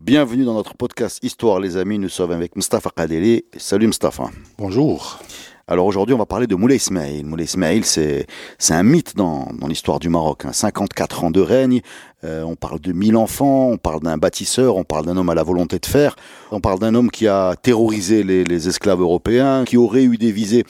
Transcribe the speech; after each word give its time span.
Bienvenue 0.00 0.46
dans 0.46 0.54
notre 0.54 0.72
podcast 0.74 1.18
Histoire 1.22 1.60
les 1.60 1.76
amis, 1.76 1.98
nous 1.98 2.08
sommes 2.08 2.30
avec 2.30 2.56
Mustafa 2.56 2.88
Kadeli. 2.88 3.44
Salut 3.58 3.86
Mustafa. 3.86 4.30
Bonjour. 4.56 5.20
Alors 5.68 5.84
aujourd'hui 5.84 6.14
on 6.14 6.18
va 6.18 6.24
parler 6.24 6.46
de 6.46 6.54
Moulay 6.54 6.76
Ismail. 6.76 7.22
Moulay 7.22 7.44
Ismail 7.44 7.84
c'est, 7.84 8.26
un 8.70 8.82
mythe 8.82 9.14
dans, 9.14 9.50
dans 9.52 9.66
l'histoire 9.66 9.98
du 9.98 10.08
Maroc. 10.08 10.46
Hein. 10.46 10.54
54 10.54 11.24
ans 11.24 11.30
de 11.30 11.42
règne, 11.42 11.82
euh, 12.24 12.42
on 12.44 12.56
parle 12.56 12.80
de 12.80 12.92
1000 12.92 13.14
enfants, 13.14 13.68
on 13.68 13.76
parle 13.76 14.00
d'un 14.00 14.16
bâtisseur, 14.16 14.76
on 14.76 14.84
parle 14.84 15.04
d'un 15.04 15.18
homme 15.18 15.28
à 15.28 15.34
la 15.34 15.42
volonté 15.42 15.78
de 15.78 15.84
faire, 15.84 16.16
on 16.50 16.60
parle 16.60 16.78
d'un 16.78 16.94
homme 16.94 17.10
qui 17.10 17.28
a 17.28 17.54
terrorisé 17.56 18.22
les, 18.22 18.42
les 18.42 18.68
esclaves 18.68 19.02
européens, 19.02 19.64
qui 19.66 19.76
aurait 19.76 20.04
eu 20.04 20.16
des 20.16 20.32
visées 20.32 20.64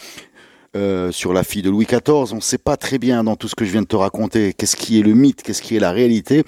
euh, 0.76 1.10
sur 1.10 1.32
la 1.32 1.42
fille 1.42 1.62
de 1.62 1.70
Louis 1.70 1.84
XIV. 1.84 2.32
On 2.32 2.36
ne 2.36 2.40
sait 2.40 2.56
pas 2.56 2.76
très 2.76 2.98
bien 2.98 3.24
dans 3.24 3.34
tout 3.34 3.48
ce 3.48 3.56
que 3.56 3.64
je 3.64 3.72
viens 3.72 3.82
de 3.82 3.88
te 3.88 3.96
raconter 3.96 4.52
qu'est-ce 4.52 4.76
qui 4.76 5.00
est 5.00 5.02
le 5.02 5.14
mythe, 5.14 5.42
qu'est-ce 5.42 5.62
qui 5.62 5.74
est 5.74 5.80
la 5.80 5.90
réalité, 5.90 6.44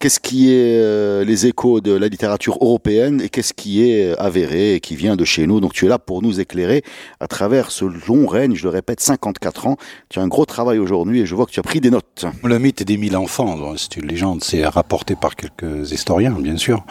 qu'est-ce 0.00 0.18
qui 0.18 0.50
est 0.50 0.78
euh, 0.78 1.24
les 1.24 1.46
échos 1.46 1.80
de 1.82 1.92
la 1.92 2.08
littérature 2.08 2.56
européenne 2.60 3.20
et 3.20 3.28
qu'est-ce 3.28 3.52
qui 3.52 3.88
est 3.88 4.18
avéré 4.18 4.74
et 4.74 4.80
qui 4.80 4.96
vient 4.96 5.14
de 5.14 5.24
chez 5.24 5.46
nous? 5.46 5.60
Donc 5.60 5.74
tu 5.74 5.84
es 5.84 5.88
là 5.88 5.98
pour 5.98 6.22
nous 6.22 6.40
éclairer 6.40 6.82
à 7.20 7.28
travers 7.28 7.70
ce 7.70 7.84
long 7.84 8.26
règne, 8.26 8.56
je 8.56 8.64
le 8.64 8.70
répète, 8.70 9.00
54 9.00 9.66
ans. 9.66 9.76
Tu 10.08 10.18
as 10.18 10.22
un 10.22 10.28
gros 10.28 10.46
travail 10.46 10.78
aujourd'hui 10.78 11.20
et 11.20 11.26
je 11.26 11.34
vois 11.34 11.44
que 11.44 11.52
tu 11.52 11.60
as 11.60 11.62
pris 11.62 11.80
des 11.80 11.90
notes. 11.90 12.24
Le 12.42 12.58
mythe 12.58 12.82
des 12.82 12.96
mille 12.96 13.16
enfants, 13.16 13.74
c'est 13.76 13.98
une 13.98 14.08
légende, 14.08 14.42
c'est 14.42 14.66
rapporté 14.66 15.14
par 15.16 15.36
quelques 15.36 15.92
historiens, 15.92 16.36
bien 16.40 16.56
sûr. 16.56 16.82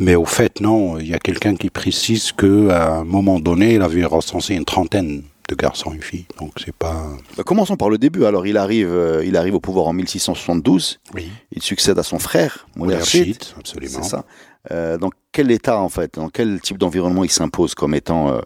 Mais 0.00 0.16
au 0.16 0.24
fait, 0.24 0.60
non, 0.60 0.98
il 0.98 1.08
y 1.08 1.14
a 1.14 1.20
quelqu'un 1.20 1.54
qui 1.54 1.70
précise 1.70 2.32
qu'à 2.32 2.96
un 2.96 3.04
moment 3.04 3.38
donné, 3.38 3.74
il 3.74 3.82
avait 3.82 4.04
recensé 4.04 4.54
une 4.54 4.64
trentaine 4.64 5.22
de 5.48 5.54
garçons 5.54 5.92
et 5.94 6.00
filles. 6.00 6.26
Donc 6.38 6.52
c'est 6.64 6.74
pas. 6.74 7.06
Bah, 7.36 7.42
commençons 7.42 7.76
par 7.76 7.88
le 7.90 7.98
début. 7.98 8.24
Alors 8.26 8.46
il 8.46 8.56
arrive, 8.56 8.90
euh, 8.92 9.24
il 9.24 9.36
arrive 9.36 9.54
au 9.54 9.60
pouvoir 9.60 9.86
en 9.86 9.92
1672. 9.92 11.00
Oui. 11.14 11.28
Il 11.52 11.62
succède 11.62 11.98
à 11.98 12.02
son 12.02 12.18
frère, 12.18 12.66
Rachid. 12.78 13.36
absolument. 13.58 14.02
C'est 14.02 14.08
ça. 14.10 14.24
Euh, 14.70 14.98
dans 14.98 15.08
quel 15.32 15.50
état 15.50 15.78
en 15.78 15.88
fait, 15.88 16.14
dans 16.16 16.28
quel 16.28 16.60
type 16.60 16.76
d'environnement 16.76 17.24
il 17.24 17.30
s'impose 17.30 17.74
comme 17.74 17.94
étant 17.94 18.28
euh, 18.30 18.40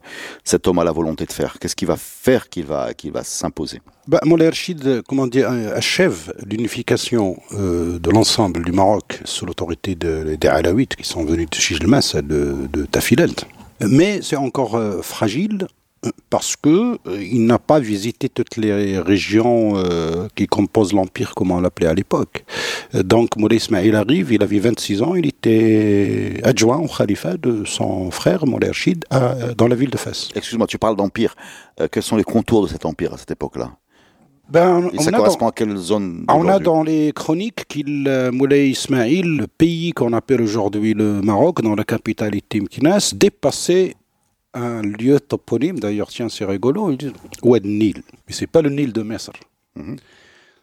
cet 0.44 0.68
homme 0.68 0.78
à 0.78 0.84
la 0.84 0.92
volonté 0.92 1.24
de 1.26 1.32
faire? 1.32 1.58
Qu'est-ce 1.58 1.74
qu'il 1.74 1.88
va 1.88 1.96
faire 1.96 2.48
qu'il 2.48 2.64
va, 2.66 2.94
qu'il 2.94 3.10
va 3.10 3.24
s'imposer? 3.24 3.80
Bah, 4.06 4.20
euh, 4.24 5.02
comment 5.08 5.26
dire, 5.26 5.50
achève 5.74 6.32
l'unification 6.46 7.40
euh, 7.54 7.98
de 7.98 8.10
l'ensemble 8.10 8.62
du 8.64 8.70
Maroc 8.72 9.20
sous 9.24 9.46
l'autorité 9.46 9.94
de- 9.96 10.36
des 10.38 10.48
Alaouites 10.48 10.94
qui 10.94 11.04
sont 11.08 11.24
venus 11.24 11.48
de 11.50 11.56
Chijlmas, 11.56 12.14
de, 12.22 12.54
de 12.72 12.84
Tafilalt. 12.86 13.44
Mais 13.80 14.20
c'est 14.22 14.36
encore 14.36 14.80
fragile 15.02 15.66
parce 16.30 16.56
que 16.56 16.98
euh, 17.06 17.22
il 17.22 17.46
n'a 17.46 17.58
pas 17.58 17.78
visité 17.78 18.28
toutes 18.28 18.56
les 18.56 18.98
régions 18.98 19.74
euh, 19.76 20.26
qui 20.34 20.46
composent 20.46 20.92
l'empire, 20.92 21.34
comme 21.34 21.50
on 21.52 21.60
l'appelait 21.60 21.86
à 21.86 21.94
l'époque. 21.94 22.44
Euh, 22.94 23.02
Donc 23.02 23.36
Moulay 23.36 23.56
Ismail 23.56 23.94
arrive, 23.94 24.32
il 24.32 24.42
avait 24.42 24.58
26 24.58 25.02
ans, 25.02 25.14
il 25.14 25.26
était 25.26 26.40
adjoint 26.42 26.78
au 26.78 26.88
khalifa 26.88 27.36
de 27.36 27.64
son 27.64 28.10
frère 28.10 28.46
Moulay 28.46 28.68
Rachid 28.68 29.04
dans 29.56 29.68
la 29.68 29.74
ville 29.76 29.90
de 29.90 29.96
Fès. 29.98 30.30
Excuse-moi, 30.34 30.66
tu 30.66 30.78
parles 30.78 30.96
d'empire. 30.96 31.34
Euh, 31.80 31.88
quels 31.90 32.02
sont 32.02 32.16
les 32.16 32.24
contours 32.24 32.64
de 32.64 32.68
cet 32.68 32.84
empire 32.84 33.14
à 33.14 33.18
cette 33.18 33.30
époque-là? 33.30 33.70
Ben, 34.50 34.90
Et 34.92 34.98
on 34.98 35.02
ça 35.02 35.08
a 35.08 35.12
dans- 35.12 35.48
à 35.48 35.52
quelle 35.52 35.76
zone 35.76 36.26
On 36.28 36.46
a 36.48 36.58
dans 36.58 36.82
les 36.82 37.12
chroniques 37.12 37.64
qu'il, 37.68 38.06
euh, 38.08 38.30
Moulay 38.32 38.68
Ismail, 38.70 39.22
le 39.22 39.46
pays 39.46 39.92
qu'on 39.92 40.12
appelle 40.12 40.42
aujourd'hui 40.42 40.92
le 40.94 41.22
Maroc, 41.22 41.62
dans 41.62 41.74
la 41.76 41.84
capitale 41.84 42.32
Timkinas, 42.48 43.12
dépassait 43.14 43.94
un 44.54 44.82
lieu 44.82 45.18
toponyme, 45.20 45.78
d'ailleurs, 45.80 46.08
tiens, 46.08 46.28
c'est 46.28 46.44
rigolo, 46.44 46.90
ils 46.90 46.98
disent 46.98 47.12
Oued 47.42 47.64
Nil. 47.64 48.02
Mais 48.28 48.34
c'est 48.34 48.46
pas 48.46 48.62
le 48.62 48.70
Nil 48.70 48.92
de 48.92 49.02
Mesr. 49.02 49.32
Mhm. 49.76 49.96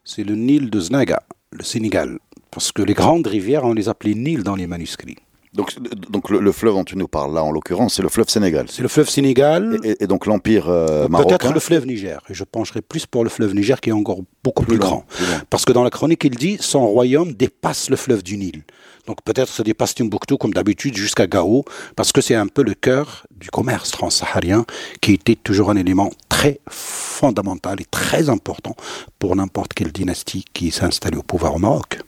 C'est 0.04 0.24
le 0.24 0.36
Nil 0.36 0.70
de 0.70 0.80
Znaga, 0.80 1.24
le 1.52 1.64
Sénégal. 1.64 2.20
Parce 2.52 2.72
que 2.72 2.82
les 2.82 2.94
grandes 2.94 3.28
rivières, 3.28 3.64
on 3.66 3.74
les 3.74 3.90
appelait 3.90 4.14
Nil 4.16 4.44
dans 4.44 4.56
les 4.56 4.68
manuscrits. 4.68 5.18
Donc, 5.54 5.74
donc 6.12 6.30
le, 6.30 6.40
le 6.40 6.52
fleuve 6.52 6.76
dont 6.76 6.84
tu 6.84 6.96
nous 6.96 7.08
parles 7.08 7.34
là, 7.34 7.44
en 7.44 7.52
l'occurrence, 7.52 7.96
c'est 7.96 8.04
le 8.04 8.10
fleuve 8.10 8.30
Sénégal. 8.30 8.68
C'est 8.70 8.84
le 8.84 8.88
fleuve 8.88 9.10
Sénégal, 9.10 9.80
Et, 9.84 9.90
et- 9.92 10.04
et 10.04 10.08
donc 10.08 10.28
l'empire 10.28 10.70
euh, 10.70 11.08
marocain. 11.08 11.38
peut-être 11.38 11.54
le 11.54 11.60
fleuve 11.60 11.88
Niger. 11.88 12.22
Et 12.30 12.36
je 12.36 12.44
pencherai 12.44 12.82
plus 12.84 13.08
pour 13.08 13.24
le 13.24 13.32
fleuve 13.32 13.56
Niger 13.56 13.82
qui 13.82 13.90
est 13.90 13.94
encore 13.94 14.20
beaucoup 14.44 14.64
plus, 14.64 14.76
long, 14.78 14.80
grand. 14.86 15.06
plus. 15.10 15.26
Parce 15.50 15.66
que 15.66 15.72
dans 15.74 15.84
la 15.84 15.90
chronique, 15.90 16.24
il 16.24 16.36
dit 16.36 16.58
son 16.60 16.86
royaume 16.88 17.34
dépasse 17.34 17.90
le 17.90 17.96
fleuve 17.96 18.22
du 18.22 18.38
Nil. 18.38 18.62
Donc 19.08 19.22
peut-être 19.24 19.50
ça 19.50 19.64
dépasse 19.64 19.96
Timbuktu 19.96 20.38
comme 20.38 20.54
d'habitude 20.54 20.96
jusqu'à 20.96 21.28
Gao, 21.28 21.64
parce 21.96 22.12
que 22.12 22.22
c'est 22.22 22.36
un 22.36 22.48
peu 22.48 22.64
le 22.64 22.74
cœur 22.76 23.26
du 23.32 23.50
commerce 23.50 23.92
transsaharien 23.92 24.66
qui 25.02 25.14
était 25.14 25.36
toujours 25.36 25.72
un 25.72 25.76
élément 25.76 26.12
très 26.28 26.60
fondamental 26.70 27.82
et 27.82 27.86
très 27.90 28.30
important 28.30 28.76
pour 29.18 29.36
n'importe 29.36 29.74
quelle 29.74 29.92
dynastie 29.92 30.46
qui 30.54 30.72
s'installe 30.72 31.18
au 31.18 31.24
pouvoir 31.24 31.56
au 31.56 31.60
Maroc. 31.60 32.00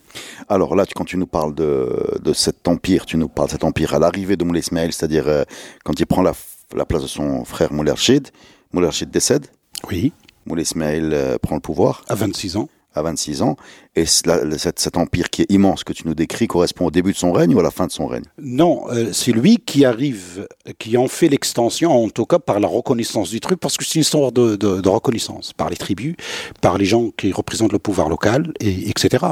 Alors 0.50 0.76
là, 0.76 0.86
quand 0.96 1.06
tu 1.06 1.18
nous 1.18 1.28
parles 1.28 1.56
de, 1.56 2.20
de 2.22 2.34
cet 2.34 2.68
empire, 2.68 3.06
tu 3.06 3.18
nous 3.18 3.30
parles 3.30 3.48
de 3.48 3.54
cet 3.54 3.64
empire 3.64 3.94
à 3.94 4.00
l'arrivée 4.00 4.36
de 4.38 4.44
Moulay 4.44 4.60
Ismail, 4.60 4.92
c'est-à-dire 4.94 5.28
euh, 5.28 5.44
quand 5.84 6.00
il 6.00 6.06
prend 6.06 6.22
la, 6.22 6.34
la 6.76 6.86
place 6.86 7.02
de 7.02 7.08
son 7.08 7.46
frère 7.46 7.72
Moulay 7.74 7.92
Rachid, 7.92 8.28
Moulay 8.74 8.88
Rachid 8.88 9.10
décède, 9.10 9.48
Oui, 9.90 10.12
Moulay 10.46 10.64
Ismail 10.64 11.10
euh, 11.14 11.38
prend 11.38 11.56
le 11.56 11.62
pouvoir 11.62 12.04
à 12.10 12.16
26 12.16 12.58
ans. 12.58 12.68
à 12.94 13.02
26 13.04 13.42
ans, 13.42 13.56
et 13.94 14.06
cet, 14.06 14.96
empire 14.96 15.30
qui 15.30 15.42
est 15.42 15.52
immense 15.52 15.84
que 15.84 15.92
tu 15.92 16.08
nous 16.08 16.16
décris 16.16 16.48
correspond 16.48 16.86
au 16.86 16.92
début 16.92 17.12
de 17.12 17.18
son 17.18 17.34
règne 17.34 17.54
ou 17.54 17.60
à 17.60 17.64
la 17.64 17.72
fin 17.72 17.88
de 17.88 17.92
son 17.92 18.08
règne? 18.08 18.24
Non, 18.42 18.86
euh, 18.90 19.10
c'est 19.12 19.34
lui 19.34 19.58
qui 19.58 19.84
arrive, 19.84 20.48
qui 20.80 20.96
en 20.96 21.10
fait 21.10 21.28
l'extension, 21.28 21.92
en 22.06 22.10
tout 22.10 22.26
cas 22.26 22.40
par 22.40 22.62
la 22.62 22.70
reconnaissance 22.70 23.32
du 23.32 23.42
truc, 23.42 23.60
parce 23.60 23.76
que 23.76 23.84
c'est 23.84 23.96
une 23.96 24.02
histoire 24.02 24.32
de, 24.32 24.88
reconnaissance 24.88 25.52
par 25.52 25.70
les 25.70 25.76
tribus, 25.76 26.16
par 26.62 26.78
les 26.78 26.86
gens 26.86 27.10
qui 27.18 27.34
représentent 27.34 27.74
le 27.74 27.80
pouvoir 27.80 28.08
local, 28.08 28.54
et, 28.62 28.90
etc. 28.90 29.26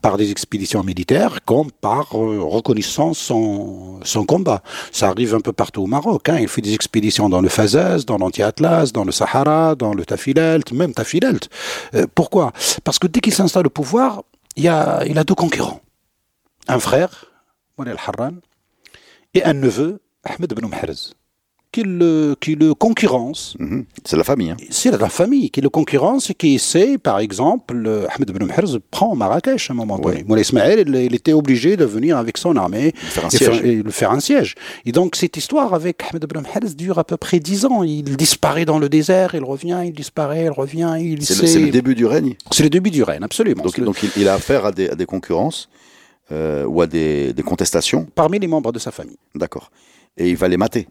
Par 0.00 0.16
des 0.16 0.30
expéditions 0.30 0.82
militaires, 0.82 1.40
comme 1.44 1.70
par 1.70 2.14
euh, 2.14 2.40
reconnaissance 2.40 3.18
son, 3.18 4.00
combat. 4.26 4.62
Ça 4.92 5.08
arrive 5.08 5.34
un 5.34 5.40
peu 5.40 5.52
partout 5.52 5.82
au 5.82 5.86
Maroc. 5.86 6.30
Hein. 6.30 6.38
Il 6.40 6.48
fait 6.48 6.62
des 6.62 6.72
expéditions 6.72 7.28
dans 7.28 7.42
le 7.42 7.50
Fazaz, 7.50 8.06
dans 8.06 8.16
l'Anti-Atlas, 8.16 8.92
dans 8.92 9.04
le 9.04 9.12
Sahara, 9.12 9.74
dans 9.74 9.92
le 9.92 10.06
Tafilalt, 10.06 10.72
même 10.72 10.94
Tafilalt. 10.94 11.50
Euh, 11.94 12.06
pourquoi? 12.14 12.52
Parce 12.82 12.98
que 12.98 13.06
dès 13.06 13.20
qu'il 13.20 13.34
s'installe 13.34 13.66
au 13.66 13.70
pouvoir, 13.70 14.05
il, 14.56 14.64
y 14.64 14.68
a, 14.68 15.04
il 15.06 15.18
a 15.18 15.24
deux 15.24 15.34
concurrents. 15.34 15.80
Un 16.68 16.80
frère, 16.80 17.26
Moulay 17.78 17.92
al-Harran, 17.92 18.36
et 19.34 19.44
un 19.44 19.54
neveu, 19.54 20.00
Ahmed 20.24 20.52
Ben 20.54 20.68
Mhrez, 20.68 21.14
qui 21.76 21.82
le, 21.82 22.34
qui 22.40 22.54
le 22.54 22.72
concurrence. 22.72 23.54
Mhm. 23.58 23.84
C'est 24.04 24.16
la 24.16 24.24
famille. 24.24 24.50
Hein. 24.50 24.56
C'est 24.70 24.90
la 24.90 25.08
famille 25.10 25.50
qui 25.50 25.60
le 25.60 25.68
concurrence 25.68 26.30
et 26.30 26.34
qui 26.34 26.54
essaie, 26.54 26.96
par 26.96 27.18
exemple, 27.18 27.74
euh, 27.86 28.06
Ahmed 28.14 28.30
Ben 28.32 28.46
Mhrez 28.46 28.78
prend 28.90 29.14
Marrakech 29.14 29.68
à 29.68 29.72
un 29.74 29.76
moment 29.76 29.98
donné. 29.98 30.16
Ouais. 30.18 30.24
Moulay 30.26 30.40
Ismaël, 30.40 30.84
il, 30.86 30.94
il 30.96 31.14
était 31.14 31.34
obligé 31.34 31.76
de 31.76 31.84
venir 31.84 32.16
avec 32.16 32.38
son 32.38 32.56
armée 32.56 32.92
Faire 32.96 33.26
et 33.30 33.36
faire, 33.36 33.64
et 33.64 33.82
faire 33.90 34.10
un 34.10 34.20
siège. 34.20 34.54
Et 34.86 34.92
donc 34.92 35.16
cette 35.16 35.36
histoire 35.36 35.74
avec 35.74 36.02
Ahmed 36.08 36.24
Ben 36.26 36.40
Mhrez 36.40 36.74
dure 36.74 36.98
à 36.98 37.04
peu 37.04 37.18
près 37.18 37.40
dix 37.40 37.66
ans. 37.66 37.82
Il 37.82 38.16
disparaît 38.16 38.64
dans 38.64 38.78
le 38.78 38.88
désert, 38.88 39.34
il 39.34 39.44
revient, 39.44 39.80
il 39.84 39.92
disparaît, 39.92 40.44
il 40.44 40.50
revient, 40.50 40.94
il 40.98 41.22
C'est 41.26 41.40
le, 41.42 41.46
c'est 41.46 41.60
le 41.60 41.70
début 41.70 41.94
du 41.94 42.06
règne. 42.06 42.36
C'est 42.52 42.62
le 42.62 42.70
début 42.70 42.90
du 42.90 43.02
règne, 43.02 43.22
absolument. 43.22 43.64
Donc, 43.64 43.76
le- 43.76 43.86
il, 44.02 44.22
il 44.22 44.28
a 44.28 44.34
affaire 44.34 44.64
à 44.64 44.72
des, 44.72 44.88
à 44.88 44.94
des 44.94 45.04
concurrences 45.06 45.68
euh, 46.32 46.64
ou 46.64 46.80
à 46.80 46.86
des, 46.86 47.34
des 47.34 47.42
contestations. 47.42 48.06
parmi 48.14 48.38
les 48.38 48.46
membres 48.46 48.72
de 48.72 48.78
sa 48.78 48.90
famille. 48.90 49.18
D'accord. 49.34 49.70
Et 50.16 50.30
il 50.30 50.36
va 50.36 50.48
les 50.48 50.56
mater. 50.56 50.88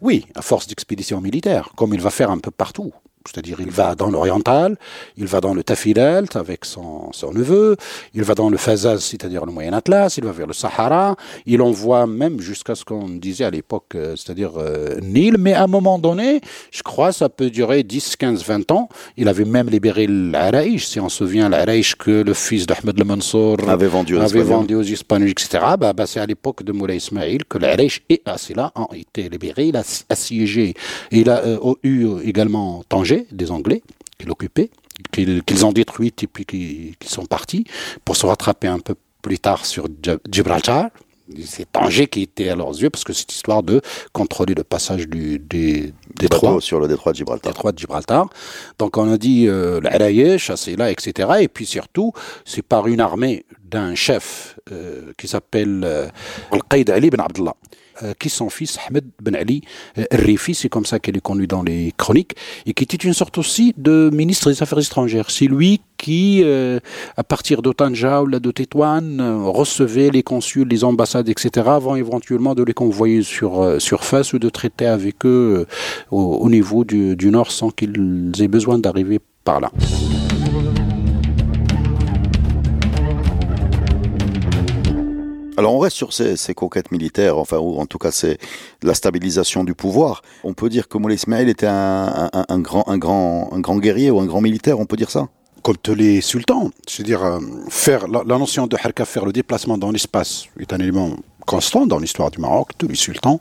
Oui, 0.00 0.26
à 0.34 0.42
force 0.42 0.66
d'expéditions 0.66 1.20
militaires, 1.20 1.70
comme 1.76 1.94
il 1.94 2.00
va 2.00 2.10
faire 2.10 2.30
un 2.30 2.38
peu 2.38 2.50
partout. 2.50 2.92
C'est-à-dire, 3.32 3.58
il 3.60 3.70
va 3.70 3.94
dans 3.94 4.10
l'oriental, 4.10 4.76
il 5.16 5.26
va 5.26 5.40
dans 5.40 5.54
le 5.54 5.62
Tafilalt 5.62 6.34
avec 6.36 6.64
son, 6.64 7.12
son 7.12 7.32
neveu, 7.32 7.76
il 8.14 8.22
va 8.22 8.34
dans 8.34 8.50
le 8.50 8.56
Fazaz, 8.56 8.98
c'est-à-dire 9.00 9.46
le 9.46 9.52
Moyen 9.52 9.72
Atlas, 9.72 10.16
il 10.16 10.24
va 10.24 10.32
vers 10.32 10.46
le 10.46 10.52
Sahara, 10.52 11.16
il 11.46 11.62
envoie 11.62 12.06
même 12.06 12.40
jusqu'à 12.40 12.74
ce 12.74 12.84
qu'on 12.84 13.08
disait 13.08 13.44
à 13.44 13.50
l'époque, 13.50 13.94
euh, 13.94 14.16
c'est-à-dire 14.16 14.52
euh, 14.56 14.96
Nil, 15.00 15.36
mais 15.38 15.52
à 15.54 15.64
un 15.64 15.66
moment 15.68 15.98
donné, 15.98 16.40
je 16.70 16.82
crois, 16.82 17.12
ça 17.12 17.28
peut 17.28 17.50
durer 17.50 17.82
10, 17.82 18.16
15, 18.16 18.44
20 18.44 18.70
ans. 18.72 18.88
Il 19.16 19.28
avait 19.28 19.44
même 19.44 19.68
libéré 19.68 20.06
l'Araïch, 20.08 20.86
si 20.86 20.98
on 21.00 21.08
se 21.08 21.18
souvient, 21.18 21.48
l'Araïch 21.48 21.94
que 21.96 22.22
le 22.22 22.34
fils 22.34 22.66
d'Ahmed 22.66 22.98
le 22.98 23.04
Mansour 23.04 23.56
Avait 23.68 23.86
vendu 23.86 24.14
aux 24.14 24.18
avait 24.20 24.40
Espagnols. 24.40 24.46
vendu 24.46 24.74
aux 24.74 24.82
etc. 24.82 25.64
Bah, 25.78 25.92
bah, 25.92 26.06
c'est 26.06 26.20
à 26.20 26.26
l'époque 26.26 26.62
de 26.62 26.72
Moulay 26.72 26.96
Ismail 26.96 27.38
que 27.48 27.58
l'Araïch 27.58 28.02
et 28.08 28.22
Asila 28.24 28.72
ont 28.74 28.88
été 28.94 29.28
libérés. 29.28 29.66
Il 29.68 29.76
a 29.76 29.82
assiégé. 30.08 30.74
Il 31.10 31.28
a 31.30 31.44
euh, 31.44 31.74
eu 31.82 32.08
également 32.24 32.82
Tanger, 32.88 33.19
des 33.30 33.50
Anglais, 33.50 33.82
qui 34.18 34.26
l'occupaient, 34.26 34.70
qu'ils 35.12 35.42
qu'ils 35.44 35.66
ont 35.66 35.72
détruite 35.72 36.22
et 36.22 36.26
puis 36.26 36.44
qui, 36.44 36.94
qui 36.98 37.08
sont 37.08 37.26
partis 37.26 37.64
pour 38.04 38.16
se 38.16 38.26
rattraper 38.26 38.68
un 38.68 38.78
peu 38.78 38.94
plus 39.22 39.38
tard 39.38 39.64
sur 39.66 39.86
Gibraltar. 40.30 40.90
C'est 41.44 41.70
Tanger 41.70 42.08
qui 42.08 42.22
était 42.22 42.48
à 42.48 42.56
leurs 42.56 42.70
yeux, 42.70 42.90
parce 42.90 43.04
que 43.04 43.12
c'est 43.12 43.30
histoire 43.30 43.62
de 43.62 43.80
contrôler 44.12 44.54
le 44.54 44.64
passage 44.64 45.06
du, 45.06 45.38
des 45.38 45.92
détroit 46.18 46.60
sur 46.60 46.80
le 46.80 46.88
détroit 46.88 47.12
de 47.12 47.18
Gibraltar. 47.18 47.52
Détroit 47.52 47.72
de 47.72 47.78
Gibraltar. 47.78 48.28
Donc 48.78 48.96
on 48.96 49.12
a 49.12 49.16
dit 49.16 49.46
euh, 49.46 49.80
l'Arayesh, 49.80 50.52
c'est 50.56 50.74
là, 50.74 50.90
etc. 50.90 51.28
Et 51.40 51.48
puis 51.48 51.66
surtout, 51.66 52.12
c'est 52.44 52.62
par 52.62 52.88
une 52.88 53.00
armée 53.00 53.44
d'un 53.62 53.94
chef 53.94 54.58
euh, 54.72 55.12
qui 55.16 55.28
s'appelle 55.28 55.82
euh, 55.84 56.08
Al-Qaïd 56.50 56.90
Ali 56.90 57.10
Ben 57.10 57.20
Abdullah. 57.20 57.54
Euh, 58.02 58.14
qui 58.18 58.30
son 58.30 58.48
fils 58.48 58.78
Ahmed 58.86 59.04
Ben 59.20 59.34
Ali 59.34 59.62
euh, 59.98 60.04
Rifi, 60.10 60.54
c'est 60.54 60.68
comme 60.68 60.86
ça 60.86 60.98
qu'elle 60.98 61.16
est 61.16 61.22
connue 61.22 61.46
dans 61.46 61.62
les 61.62 61.92
chroniques, 61.96 62.34
et 62.64 62.72
qui 62.72 62.84
était 62.84 62.96
une 62.96 63.12
sorte 63.12 63.36
aussi 63.36 63.74
de 63.76 64.10
ministre 64.12 64.50
des 64.50 64.62
Affaires 64.62 64.78
étrangères. 64.78 65.30
C'est 65.30 65.46
lui 65.46 65.80
qui, 65.98 66.40
euh, 66.42 66.80
à 67.16 67.24
partir 67.24 67.60
d'Otanja 67.62 68.22
ou 68.22 68.30
de 68.30 68.50
Tétouan, 68.50 69.02
recevait 69.50 70.10
les 70.10 70.22
consuls, 70.22 70.68
les 70.68 70.84
ambassades, 70.84 71.28
etc., 71.28 71.66
avant 71.68 71.94
éventuellement 71.94 72.54
de 72.54 72.62
les 72.62 72.72
convoyer 72.72 73.22
sur 73.22 73.80
surface 73.80 74.32
ou 74.32 74.38
de 74.38 74.48
traiter 74.48 74.86
avec 74.86 75.26
eux 75.26 75.66
au, 76.10 76.48
niveau 76.48 76.84
du 76.84 77.30
Nord 77.30 77.52
sans 77.52 77.70
qu'ils 77.70 78.32
aient 78.40 78.48
besoin 78.48 78.78
d'arriver 78.78 79.20
par 79.44 79.60
là. 79.60 79.70
Alors 85.60 85.74
on 85.74 85.78
reste 85.78 85.98
sur 85.98 86.14
ces, 86.14 86.54
conquêtes 86.54 86.90
militaires, 86.90 87.36
enfin 87.36 87.58
ou 87.58 87.78
en 87.80 87.84
tout 87.84 87.98
cas 87.98 88.10
c'est 88.10 88.38
la 88.82 88.94
stabilisation 88.94 89.62
du 89.62 89.74
pouvoir. 89.74 90.22
On 90.42 90.54
peut 90.54 90.70
dire 90.70 90.88
que 90.88 90.96
Moulay 90.96 91.16
Ismail 91.16 91.50
était 91.50 91.66
un, 91.68 92.30
grand, 92.60 93.76
guerrier 93.76 94.10
ou 94.10 94.20
un 94.20 94.24
grand 94.24 94.40
militaire, 94.40 94.80
on 94.80 94.86
peut 94.86 94.96
dire 94.96 95.10
ça? 95.10 95.28
Comme 95.62 95.76
tous 95.76 95.94
les 95.94 96.22
sultans, 96.22 96.70
c'est-à-dire 96.88 97.22
euh, 97.22 97.40
faire 97.68 98.08
la, 98.08 98.38
notion 98.38 98.68
de 98.68 98.74
harka, 98.74 99.04
faire 99.04 99.26
le 99.26 99.32
déplacement 99.32 99.76
dans 99.76 99.90
l'espace, 99.90 100.46
est 100.58 100.72
un 100.72 100.78
élément 100.78 101.10
constant 101.46 101.84
dans 101.84 101.98
l'histoire 101.98 102.30
du 102.30 102.38
Maroc. 102.38 102.70
Tous 102.78 102.88
les 102.88 102.94
sultans 102.94 103.38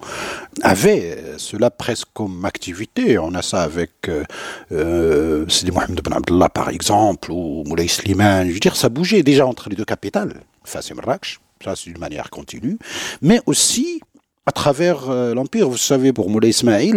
avaient 0.62 1.24
cela 1.38 1.72
presque 1.72 2.10
comme 2.14 2.44
activité. 2.44 3.18
On 3.18 3.34
a 3.34 3.42
ça 3.42 3.62
avec 3.62 4.10
euh, 4.10 4.26
euh 4.74 5.48
Sidi 5.48 5.72
Mohamed 5.72 6.02
Ben 6.04 6.18
Abdallah 6.18 6.50
par 6.50 6.68
exemple, 6.68 7.32
ou 7.32 7.64
Moulay 7.66 7.88
Slimane. 7.88 8.50
Je 8.50 8.54
veux 8.56 8.60
dire, 8.60 8.76
ça 8.76 8.90
bougeait 8.90 9.24
déjà 9.24 9.48
entre 9.48 9.70
les 9.70 9.78
deux 9.78 9.86
capitales, 9.86 10.42
face 10.66 10.92
à 10.92 10.96
Marrakech 10.96 11.40
ça 11.64 11.76
c'est 11.76 11.90
d'une 11.90 12.00
manière 12.00 12.30
continue, 12.30 12.78
mais 13.22 13.42
aussi 13.46 14.02
à 14.50 14.52
travers 14.52 15.12
euh, 15.12 15.36
l'Empire. 15.36 15.70
Vous 15.70 15.78
savez, 15.78 16.12
pour 16.12 16.28
Moulay 16.28 16.50
Ismail, 16.50 16.92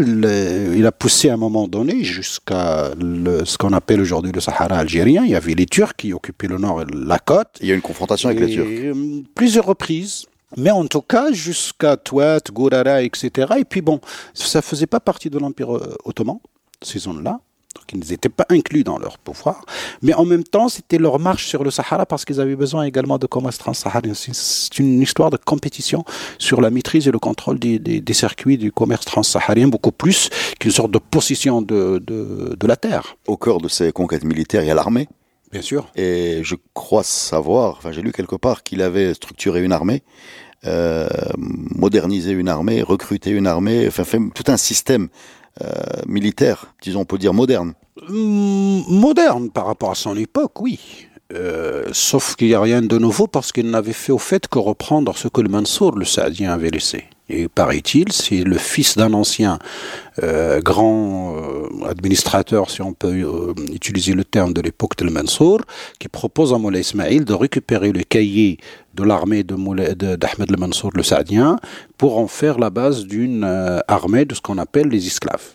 il 0.75 0.87
a 0.87 0.93
poussé 0.93 1.29
à 1.29 1.35
un 1.35 1.37
moment 1.37 1.69
donné 1.69 2.03
jusqu'à 2.03 2.93
ce 2.99 3.59
qu'on 3.59 3.75
appelle 3.75 4.00
aujourd'hui 4.00 4.32
le 4.32 4.41
Sahara 4.41 4.79
algérien. 4.79 5.25
Il 5.25 5.32
y 5.32 5.35
avait 5.35 5.53
les 5.53 5.67
Turcs 5.67 5.94
qui 5.99 6.14
occupaient 6.14 6.47
le 6.47 6.56
nord 6.56 6.81
et 6.81 6.87
la 6.94 7.19
côte. 7.19 7.49
Il 7.61 7.69
y 7.69 7.73
a 7.73 7.75
une 7.75 7.82
confrontation 7.82 8.31
avec 8.31 8.41
les 8.41 8.55
Turcs. 8.55 8.67
Euh, 8.67 9.23
plusieurs 9.35 9.67
reprises. 9.67 10.25
Mais 10.56 10.70
en 10.70 10.87
tout 10.87 11.03
cas, 11.03 11.31
jusqu'à 11.32 11.99
Touat, 11.99 12.41
Gourara, 12.50 13.03
etc. 13.03 13.31
Et 13.59 13.64
puis 13.67 13.82
bon, 13.82 14.00
ça 14.32 14.62
faisait 14.62 14.87
pas 14.87 15.00
partie 15.00 15.29
de 15.29 15.38
l'Empire 15.38 15.76
euh, 15.76 15.94
ottoman, 16.06 16.38
ces 16.81 17.00
zones-là 17.00 17.38
qui 17.86 17.96
n'étaient 17.96 18.28
pas 18.28 18.46
inclus 18.48 18.84
dans 18.84 18.98
leur 18.98 19.19
pouvoir, 19.19 19.64
mais 20.02 20.14
en 20.14 20.24
même 20.24 20.44
temps, 20.44 20.69
c'était 20.69 20.98
leur 20.98 21.19
marche 21.19 21.46
sur 21.46 21.64
le 21.64 21.70
Sahara 21.70 22.06
parce 22.06 22.24
qu'ils 22.24 22.40
avaient 22.40 22.56
besoin 22.56 22.84
également 22.84 23.19
de 23.19 23.26
commerce 23.26 23.58
transsaharien. 23.58 24.12
C'est 24.14 24.78
une 24.78 25.00
histoire 25.00 25.30
de 25.30 25.36
compétition 25.36 26.04
sur 26.38 26.60
la 26.60 26.70
maîtrise 26.70 27.08
et 27.08 27.10
le 27.10 27.19
contrôle 27.19 27.58
des, 27.58 27.78
des, 27.78 28.14
circuits 28.14 28.58
du 28.58 28.72
commerce 28.72 29.04
transsaharien, 29.04 29.69
beaucoup 29.69 29.92
plus 29.92 30.30
qu'une 30.60 30.70
sorte 30.70 30.90
de 30.90 30.98
possession 30.98 31.62
de, 31.62 32.02
de, 32.04 32.56
de 32.58 32.66
la 32.66 32.76
terre. 32.76 33.16
Au 33.26 33.36
cœur 33.36 33.58
de 33.60 33.69
ces 33.69 33.92
conquêtes 33.92 34.25
militaires, 34.25 34.62
il 34.62 34.68
y 34.68 34.70
a 34.70 34.75
l'armée. 34.75 35.08
Bien 35.52 35.62
sûr. 35.62 35.90
Et 35.96 36.40
je 36.42 36.54
crois 36.72 37.02
savoir, 37.02 37.76
enfin 37.76 37.92
j'ai 37.92 38.00
lu 38.00 38.10
quelque 38.10 38.36
part 38.36 38.62
qu'il 38.62 38.80
avait 38.80 39.12
structuré 39.12 39.62
une 39.62 39.72
armée, 39.72 40.02
euh, 40.64 41.08
modernisé 41.36 42.32
une 42.32 42.48
armée, 42.48 42.82
recruté 42.82 43.30
une 43.30 43.46
armée, 43.46 43.86
enfin 43.86 44.04
fait 44.04 44.18
tout 44.34 44.50
un 44.50 44.56
système 44.56 45.08
militaire, 46.06 46.75
disons, 46.82 47.00
on 47.00 47.04
peut 47.04 47.19
dire 47.19 47.34
moderne. 47.34 47.75
Hmm, 48.08 48.81
moderne 48.88 49.50
par 49.50 49.66
rapport 49.66 49.90
à 49.90 49.94
son 49.94 50.16
époque, 50.16 50.60
oui. 50.60 50.81
Euh, 51.34 51.84
sauf 51.93 52.37
qu'il 52.37 52.49
n'y 52.49 52.54
a 52.54 52.60
rien 52.60 52.82
de 52.82 52.99
nouveau 52.99 53.26
parce 53.26 53.52
qu'il 53.52 53.70
n'avait 53.70 53.93
fait 53.93 54.12
au 54.12 54.19
fait 54.19 54.49
que 54.49 54.58
reprendre 54.58 55.16
ce 55.16 55.28
que 55.28 55.40
le 55.40 55.49
Mansour, 55.49 55.93
le 55.93 56.04
Saadien, 56.04 56.52
avait 56.52 56.70
laissé. 56.70 57.04
Et 57.28 57.49
paraît-il, 57.49 58.12
c'est 58.12 58.44
le 58.44 58.58
fils 58.58 58.99
d'un 58.99 59.14
ancien 59.14 59.58
euh, 60.22 60.60
grand 60.60 61.37
administrateur, 61.87 62.69
si 62.70 62.82
on 62.82 62.93
peut 62.93 63.54
utiliser 63.72 64.12
le 64.12 64.25
terme 64.25 64.52
de 64.52 64.60
l'époque 64.60 64.96
de 64.99 65.08
Mansour, 65.08 65.60
qui 65.99 66.08
propose 66.08 66.52
à 66.52 66.58
Moulay 66.58 66.81
Ismail 66.81 67.25
de 67.25 67.32
récupérer 67.32 67.93
le 67.93 68.02
cahier 68.02 68.58
de 68.94 69.04
l'armée 69.04 69.42
d'Ahmed 69.44 70.48
de, 70.48 70.56
Mansour 70.56 70.90
le 70.94 71.02
Saadien 71.02 71.58
pour 71.98 72.18
en 72.18 72.26
faire 72.26 72.58
la 72.58 72.70
base 72.70 73.06
d'une 73.06 73.44
armée 73.88 74.24
de 74.24 74.34
ce 74.34 74.40
qu'on 74.40 74.58
appelle 74.58 74.88
les 74.88 75.06
esclaves. 75.06 75.54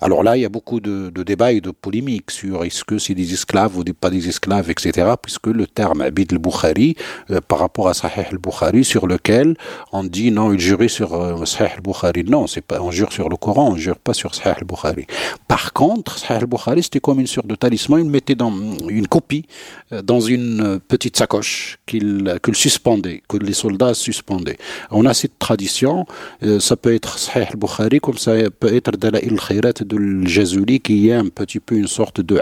Alors 0.00 0.22
là, 0.22 0.36
il 0.36 0.42
y 0.42 0.44
a 0.44 0.48
beaucoup 0.48 0.80
de, 0.80 1.10
débats 1.22 1.52
et 1.52 1.60
de 1.60 1.70
polémiques 1.70 2.30
sur 2.30 2.64
est-ce 2.64 2.84
que 2.84 2.98
c'est 2.98 3.14
des 3.14 3.32
esclaves 3.32 3.78
ou 3.78 3.84
pas 3.84 4.10
des 4.10 4.28
esclaves, 4.28 4.70
etc. 4.70 5.14
Puisque 5.20 5.48
le 5.48 5.66
terme 5.66 6.00
Abid 6.00 6.32
al-Bukhari, 6.32 6.96
euh, 7.30 7.40
par 7.40 7.58
rapport 7.58 7.88
à 7.88 7.94
Sahih 7.94 8.26
al-Bukhari, 8.30 8.84
sur 8.84 9.06
lequel 9.06 9.56
on 9.92 10.04
dit 10.04 10.30
non, 10.30 10.52
il 10.52 10.60
jurait 10.60 10.88
sur 10.88 11.14
euh, 11.14 11.44
Sahih 11.44 11.72
al-Bukhari. 11.76 12.24
Non, 12.24 12.46
c'est 12.46 12.60
pas, 12.60 12.80
on 12.80 12.90
jure 12.90 13.12
sur 13.12 13.28
le 13.28 13.36
Coran, 13.36 13.70
on 13.72 13.76
jure 13.76 13.98
pas 13.98 14.14
sur 14.14 14.34
Sahih 14.34 14.54
al-Bukhari. 14.58 15.06
Par 15.48 15.72
contre, 15.72 16.18
Sahih 16.18 16.40
al-Bukhari, 16.40 16.82
c'était 16.82 17.00
comme 17.00 17.20
une 17.20 17.26
sorte 17.26 17.46
de 17.46 17.54
talisman. 17.54 18.00
Il 18.04 18.10
mettait 18.10 18.34
dans 18.34 18.52
une 18.88 19.08
copie 19.08 19.46
euh, 19.92 20.02
dans 20.02 20.20
une 20.20 20.80
petite 20.80 21.16
sacoche 21.16 21.78
qu'il 21.86 22.38
suspendait, 22.54 23.22
que 23.28 23.36
les 23.36 23.52
soldats 23.52 23.94
suspendaient. 23.94 24.58
On 24.90 25.04
a 25.06 25.14
cette 25.14 25.38
tradition. 25.38 26.06
ça 26.60 26.76
peut 26.76 26.94
être 26.94 27.18
Sahih 27.18 27.46
al-Bukhari, 27.50 28.00
comme 28.00 28.18
ça 28.18 28.32
peut 28.50 28.74
être 28.74 28.92
Dala'il 28.92 29.36
de 29.60 30.26
Jazouli 30.26 30.80
qui 30.80 31.08
est 31.08 31.12
un 31.14 31.28
petit 31.28 31.60
peu 31.60 31.76
une 31.76 31.86
sorte 31.86 32.20
de 32.20 32.40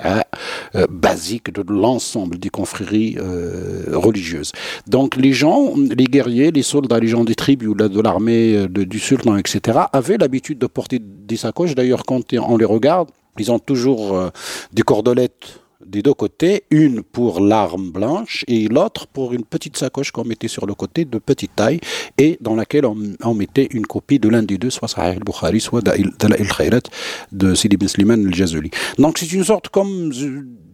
euh, 0.75 0.87
basique 0.91 1.53
de 1.53 1.65
l'ensemble 1.73 2.39
des 2.39 2.51
confréries 2.51 3.17
euh, 3.19 3.85
religieuses. 3.93 4.53
Donc 4.87 5.17
les 5.17 5.33
gens, 5.33 5.75
les 5.77 6.05
guerriers, 6.05 6.51
les 6.51 6.63
soldats, 6.63 6.99
les 6.99 7.09
gens 7.09 7.25
des 7.25 7.35
tribus 7.35 7.77
de 7.77 8.01
l'armée 8.01 8.57
euh, 8.57 8.69
du 8.69 8.99
sultan, 8.99 9.37
etc., 9.37 9.79
avaient 9.93 10.19
l'habitude 10.19 10.59
de 10.59 10.67
porter 10.67 10.99
des 11.01 11.37
sacoches. 11.37 11.75
D'ailleurs, 11.75 12.05
quand 12.05 12.33
on 12.35 12.57
les 12.57 12.65
regarde, 12.65 13.09
ils 13.39 13.51
ont 13.51 13.59
toujours 13.59 14.31
des 14.73 14.83
cordelettes 14.83 15.64
des 15.87 16.03
deux 16.03 16.15
côtés, 16.15 16.65
une 16.71 17.03
pour 17.03 17.41
l'arme 17.41 17.91
blanche 17.91 18.45
et 18.49 18.69
l'autre 18.69 19.07
pour 19.07 19.33
une 19.33 19.45
petite 19.45 19.77
sacoche 19.77 20.11
qu'on 20.11 20.25
mettait 20.25 20.49
sur 20.49 20.67
le 20.67 20.75
côté 20.75 21.05
de 21.05 21.19
petite 21.19 21.55
taille 21.57 21.81
et 22.19 22.39
dans 22.41 22.55
laquelle 22.55 22.87
on, 22.87 23.35
mettait 23.35 23.69
une 23.73 23.87
copie 23.87 24.19
de 24.19 24.29
l'un 24.29 24.43
des 24.43 24.59
deux, 24.59 24.71
soit 24.71 24.89
Sahih 24.89 25.17
al-Bukhari, 25.17 25.61
soit 25.61 25.83
Dala'il 25.83 26.49
Khayrat 26.49 26.83
de 27.33 27.55
Sidi 27.55 27.77
bin 27.77 27.89
Sliman 27.89 28.27
al-Jazuli. 28.27 28.71
Donc 28.99 29.19
c'est 29.19 29.33
une 29.33 29.45
sorte 29.45 29.69
comme 29.69 30.13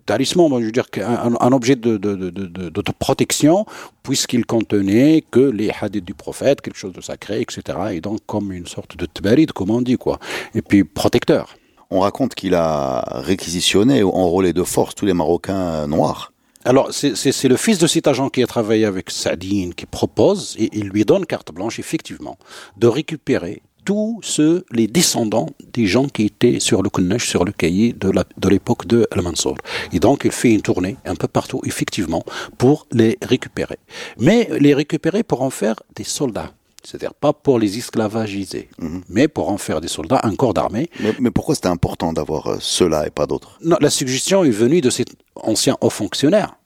talisman, 0.06 0.48
je 0.60 0.66
veux 0.66 0.72
dire 0.72 0.86
un, 1.06 1.52
objet 1.52 1.76
de, 1.76 1.96
de, 1.96 2.92
protection 2.98 3.64
puisqu'il 4.02 4.44
contenait 4.44 5.22
que 5.30 5.40
les 5.40 5.70
hadiths 5.70 6.04
du 6.04 6.14
prophète, 6.14 6.60
quelque 6.60 6.76
chose 6.76 6.92
de 6.92 7.00
sacré, 7.00 7.40
etc. 7.40 7.78
Et 7.92 8.00
donc 8.00 8.20
comme 8.26 8.52
une 8.52 8.66
sorte 8.66 8.96
de 8.96 9.06
tbarid, 9.06 9.52
comme 9.52 9.70
on 9.70 9.80
dit, 9.80 9.96
quoi. 9.96 10.18
Et 10.54 10.62
puis 10.62 10.84
protecteur 10.84 11.54
on 11.90 12.00
raconte 12.00 12.34
qu'il 12.34 12.54
a 12.54 13.04
réquisitionné 13.22 14.02
ou 14.02 14.10
enrôlé 14.10 14.52
de 14.52 14.62
force 14.62 14.94
tous 14.94 15.06
les 15.06 15.14
Marocains 15.14 15.86
noirs. 15.86 16.32
Alors, 16.64 16.92
c'est 16.92 17.48
le 17.48 17.56
fils 17.56 17.78
de 17.78 17.86
cet 17.86 18.06
agent 18.06 18.28
qui 18.28 18.42
a 18.42 18.46
travaillé 18.46 18.84
avec 18.84 19.10
Sadine 19.10 19.72
qui 19.74 19.86
propose, 19.86 20.56
et 20.58 20.68
il 20.74 20.88
lui 20.88 21.06
donne 21.06 21.24
carte 21.24 21.52
blanche, 21.52 21.78
effectivement, 21.78 22.36
de 22.76 22.86
récupérer 22.86 23.62
tous 23.86 24.20
ceux, 24.22 24.66
les 24.70 24.86
descendants 24.86 25.48
des 25.72 25.86
gens 25.86 26.06
qui 26.06 26.26
étaient 26.26 26.60
sur 26.60 26.82
le 26.82 26.90
Kunnesh, 26.90 27.26
sur 27.26 27.46
le 27.46 27.52
cahier 27.52 27.94
de 27.94 28.48
l'époque 28.48 28.86
de 28.86 29.08
Al-Mansour. 29.10 29.56
Et 29.94 30.00
donc, 30.00 30.22
il 30.26 30.32
fait 30.32 30.52
une 30.52 30.60
tournée 30.60 30.96
un 31.06 31.14
peu 31.14 31.28
partout, 31.28 31.62
effectivement, 31.64 32.22
pour 32.58 32.86
les 32.92 33.16
récupérer. 33.22 33.78
Mais 34.18 34.48
les 34.60 34.74
récupérer 34.74 35.22
pour 35.22 35.40
en 35.40 35.50
faire 35.50 35.76
des 35.96 36.04
soldats. 36.04 36.52
C'est-à-dire 36.82 37.14
pas 37.14 37.32
pour 37.32 37.58
les 37.58 37.78
esclavagiser, 37.78 38.68
mhm. 38.78 39.02
mais 39.08 39.28
pour 39.28 39.50
en 39.50 39.58
faire 39.58 39.80
des 39.80 39.88
soldats, 39.88 40.20
un 40.24 40.34
corps 40.34 40.54
d'armée. 40.54 40.88
Mais, 41.20 41.30
pourquoi 41.30 41.54
c'était 41.54 41.68
important 41.68 42.12
d'avoir 42.12 42.46
euh, 42.46 42.56
cela 42.60 43.06
et 43.06 43.10
pas 43.10 43.26
d'autres? 43.26 43.58
Non, 43.62 43.76
la 43.80 43.90
suggestion 43.90 44.44
est 44.44 44.50
venue 44.50 44.80
de 44.80 44.90
ces 44.90 45.04
anciens 45.36 45.76
hauts 45.80 45.90
fonctionnaires 45.90 46.56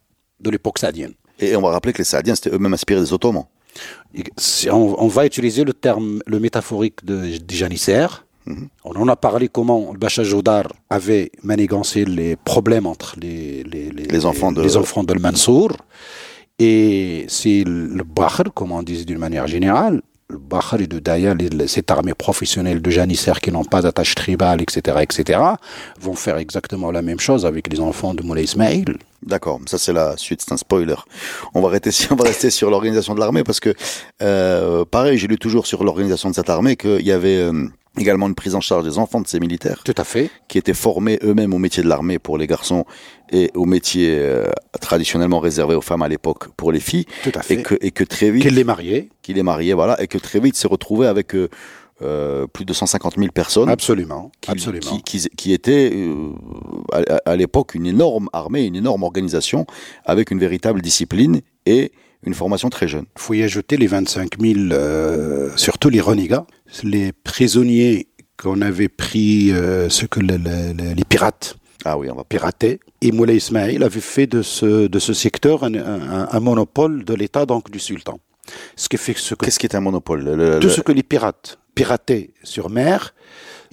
de 0.40 0.50
l'époque 0.50 0.78
saadienne. 0.78 1.14
Et 1.40 1.56
on 1.56 1.62
va 1.62 1.70
rappeler 1.70 1.92
que 1.92 1.98
les 1.98 2.04
saadiens, 2.04 2.34
c'était 2.34 2.50
eux-mêmes 2.50 2.74
inspirés 2.74 3.00
des 3.00 3.12
Ottomans. 3.12 3.46
On, 4.70 5.08
va 5.08 5.26
utiliser 5.26 5.64
le 5.64 5.72
terme, 5.72 6.22
le 6.26 6.38
métaphorique 6.38 7.04
de, 7.04 7.36
des 7.38 7.54
janissaires. 7.56 8.24
Mhm. 8.46 8.68
On 8.84 8.92
en 8.92 9.08
a 9.08 9.16
parlé 9.16 9.48
comment 9.48 9.90
le 9.92 9.98
Bacha 9.98 10.22
Jodar 10.22 10.72
avait 10.90 11.32
manigancé 11.42 12.04
les 12.04 12.36
problèmes 12.36 12.86
entre 12.86 13.16
les, 13.18 13.64
les, 13.64 14.26
enfants 14.26 14.52
de, 14.52 14.62
les 14.62 14.76
enfants 14.76 15.02
de 15.02 15.14
Mansour. 15.14 15.72
Et 16.58 17.26
c'est 17.28 17.64
le 17.66 18.04
Bahr, 18.04 18.42
comme 18.54 18.72
on 18.72 18.82
dit 18.82 19.04
d'une 19.04 19.18
manière 19.18 19.46
générale, 19.46 20.02
le 20.28 20.38
Bahr 20.38 20.76
et 20.80 20.86
de 20.86 20.98
Daya, 20.98 21.34
cette 21.66 21.90
armée 21.90 22.14
professionnelle 22.14 22.80
de 22.80 22.90
janissaires 22.90 23.40
qui 23.40 23.52
n'ont 23.52 23.64
pas 23.64 23.82
d'attache 23.82 24.14
tribale, 24.14 24.62
etc., 24.62 24.98
etc., 25.02 25.40
vont 26.00 26.14
faire 26.14 26.38
exactement 26.38 26.90
la 26.90 27.02
même 27.02 27.20
chose 27.20 27.44
avec 27.44 27.70
les 27.72 27.80
enfants 27.80 28.14
de 28.14 28.22
Moulay 28.22 28.44
Ismail. 28.44 28.84
D'accord, 29.22 29.60
ça 29.66 29.78
c'est 29.78 29.92
la 29.92 30.16
suite, 30.16 30.42
c'est 30.42 30.52
un 30.52 30.56
spoiler. 30.56 30.96
On 31.54 31.60
va 31.60 31.68
rester, 31.68 31.90
on 32.10 32.14
va 32.16 32.24
rester 32.24 32.50
sur 32.50 32.70
l'organisation 32.70 33.14
de 33.14 33.20
l'armée 33.20 33.44
parce 33.44 33.60
que, 33.60 33.74
euh, 34.22 34.84
pareil, 34.84 35.18
j'ai 35.18 35.26
lu 35.26 35.38
toujours 35.38 35.66
sur 35.66 35.84
l'organisation 35.84 36.30
de 36.30 36.34
cette 36.34 36.50
armée 36.50 36.76
qu'il 36.76 37.06
y 37.06 37.12
avait 37.12 37.38
euh, 37.38 37.68
également 37.98 38.26
une 38.26 38.34
prise 38.34 38.54
en 38.54 38.60
charge 38.60 38.84
des 38.84 38.98
enfants 38.98 39.20
de 39.20 39.26
ces 39.26 39.40
militaires. 39.40 39.82
Tout 39.84 39.94
à 39.96 40.04
fait. 40.04 40.30
Qui 40.48 40.58
étaient 40.58 40.74
formés 40.74 41.18
eux-mêmes 41.22 41.54
au 41.54 41.58
métier 41.58 41.82
de 41.82 41.88
l'armée 41.88 42.18
pour 42.18 42.38
les 42.38 42.46
garçons 42.46 42.84
et 43.30 43.50
au 43.54 43.64
métier 43.64 44.16
euh, 44.18 44.46
traditionnellement 44.80 45.40
réservé 45.40 45.74
aux 45.74 45.80
femmes 45.80 46.02
à 46.02 46.08
l'époque 46.08 46.48
pour 46.56 46.72
les 46.72 46.80
filles. 46.80 47.06
Tout 47.22 47.32
à 47.34 47.42
fait. 47.42 47.54
Et 47.54 47.62
que, 47.62 47.74
et 47.80 47.90
que 47.90 48.04
très 48.04 48.30
vite. 48.30 48.42
Qu'il 48.42 48.54
les 48.54 48.64
mariait. 48.64 49.08
Qu'il 49.22 49.36
les 49.36 49.42
mariait, 49.42 49.74
voilà. 49.74 50.00
Et 50.02 50.06
que 50.06 50.18
très 50.18 50.40
vite 50.40 50.56
s'est 50.56 50.68
retrouvé 50.68 51.06
avec 51.06 51.34
euh, 52.02 52.46
plus 52.48 52.64
de 52.64 52.72
150 52.72 53.14
000 53.16 53.28
personnes. 53.32 53.68
Absolument. 53.68 54.32
Qui, 54.40 54.50
absolument. 54.50 54.98
Qui, 55.04 55.20
qui, 55.20 55.28
qui 55.36 55.52
étaient 55.52 55.92
euh, 55.94 56.30
à, 56.92 57.30
à 57.30 57.36
l'époque 57.36 57.74
une 57.74 57.86
énorme 57.86 58.28
armée, 58.32 58.64
une 58.64 58.76
énorme 58.76 59.04
organisation 59.04 59.66
avec 60.04 60.30
une 60.30 60.40
véritable 60.40 60.82
discipline 60.82 61.40
et 61.66 61.92
une 62.26 62.34
formation 62.34 62.70
très 62.70 62.88
jeune. 62.88 63.04
Il 63.16 63.20
faut 63.20 63.34
y 63.34 63.42
ajouter 63.42 63.76
les 63.76 63.86
25 63.86 64.40
000, 64.40 64.54
euh, 64.72 65.50
surtout 65.56 65.90
les 65.90 66.00
renégats, 66.00 66.46
les 66.82 67.12
prisonniers 67.12 68.08
qu'on 68.36 68.60
avait 68.60 68.88
pris, 68.88 69.52
euh, 69.52 69.88
ce 69.88 70.06
que 70.06 70.20
le, 70.20 70.36
le, 70.36 70.94
les 70.94 71.04
pirates 71.04 71.56
ah 71.86 71.98
oui, 71.98 72.08
on 72.10 72.14
va 72.14 72.24
pirater. 72.24 72.80
Et 73.02 73.12
Moulay 73.12 73.36
Ismail 73.36 73.82
avait 73.84 74.00
fait 74.00 74.26
de 74.26 74.40
ce, 74.40 74.86
de 74.86 74.98
ce 74.98 75.12
secteur 75.12 75.64
un, 75.64 75.74
un, 75.74 76.28
un 76.30 76.40
monopole 76.40 77.04
de 77.04 77.12
l'État, 77.12 77.44
donc 77.44 77.70
du 77.70 77.78
sultan. 77.78 78.18
Ce 78.76 78.88
qui 78.88 78.96
fait 78.96 79.14
ce 79.16 79.34
que... 79.34 79.44
Qu'est-ce 79.44 79.58
qui 79.58 79.66
est 79.66 79.74
un 79.76 79.80
monopole? 79.80 80.24
Le, 80.24 80.60
Tout 80.60 80.70
ce 80.70 80.80
que 80.80 80.92
les 80.92 81.02
pirates 81.02 81.58
pirataient 81.74 82.30
sur 82.42 82.70
mer, 82.70 83.14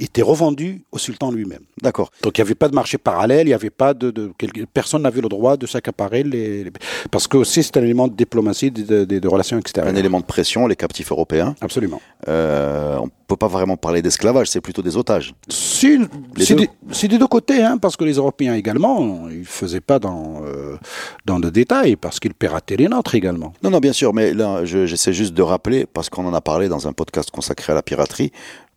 était 0.04 0.22
revendu 0.22 0.84
au 0.92 0.98
sultan 0.98 1.32
lui-même. 1.32 1.64
D'accord. 1.82 2.12
Donc 2.24 2.38
il 2.38 2.42
n'y 2.42 2.48
avait 2.48 2.56
pas 2.56 2.68
de 2.68 2.76
marché 2.76 2.98
parallèle, 2.98 3.48
il 3.48 3.52
n'y 3.52 3.54
avait 3.54 3.70
pas 3.70 3.94
de, 3.94 4.12
de, 4.12 4.32
personne 4.74 5.04
n'avait 5.04 5.22
le 5.22 5.30
droit 5.30 5.58
de 5.58 5.66
s'accaparer 5.68 6.24
les, 6.24 6.64
les, 6.66 6.72
parce 7.12 7.28
que 7.28 7.38
aussi 7.38 7.64
c'est 7.64 7.78
un 7.78 7.84
élément 7.84 8.08
de 8.08 8.16
diplomatie, 8.16 8.72
de, 8.72 9.06
de, 9.06 9.20
de, 9.20 9.28
relations 9.28 9.58
extérieures. 9.58 9.94
Un 9.94 9.98
élément 9.98 10.20
de 10.20 10.26
pression, 10.26 10.68
les 10.68 10.76
captifs 10.76 11.12
européens. 11.12 11.56
Absolument. 11.62 12.02
Euh, 12.28 12.98
on 12.98 13.10
peut 13.28 13.36
pas 13.36 13.48
vraiment 13.48 13.78
parler 13.78 14.02
d'esclavage, 14.02 14.48
c'est 14.48 14.62
plutôt 14.62 14.82
des 14.82 14.98
otages. 14.98 15.34
C'est 15.48 15.98
des, 15.98 17.08
des 17.08 17.18
deux 17.18 17.28
côtés, 17.28 17.64
hein, 17.64 17.78
parce 17.78 17.96
que 17.96 18.04
les 18.04 18.14
Européens 18.14 18.56
également, 18.56 19.30
ils 19.30 19.46
faisaient 19.46 19.82
pas 19.82 20.00
dans 20.00 20.42
euh, 20.46 20.78
dans 21.26 21.40
le 21.40 21.52
détail, 21.52 21.96
parce 21.96 22.20
qu'ils 22.20 22.34
pirataient 22.34 22.78
les 22.78 22.88
nôtres 22.88 23.16
également. 23.16 23.54
Non, 23.64 23.70
non, 23.70 23.80
bien 23.80 23.94
sûr, 23.94 24.14
mais 24.14 24.34
là, 24.34 24.66
j'essaie 24.66 25.14
juste 25.14 25.34
de 25.34 25.42
rappeler, 25.42 25.86
parce 25.86 26.10
qu'on 26.10 26.26
en 26.26 26.34
a 26.34 26.42
parlé 26.42 26.68
dans 26.68 26.88
un 26.88 26.94
podcast 26.94 27.32
consacré 27.32 27.72
à 27.72 27.76
la 27.76 27.84
piraterie, 27.84 28.32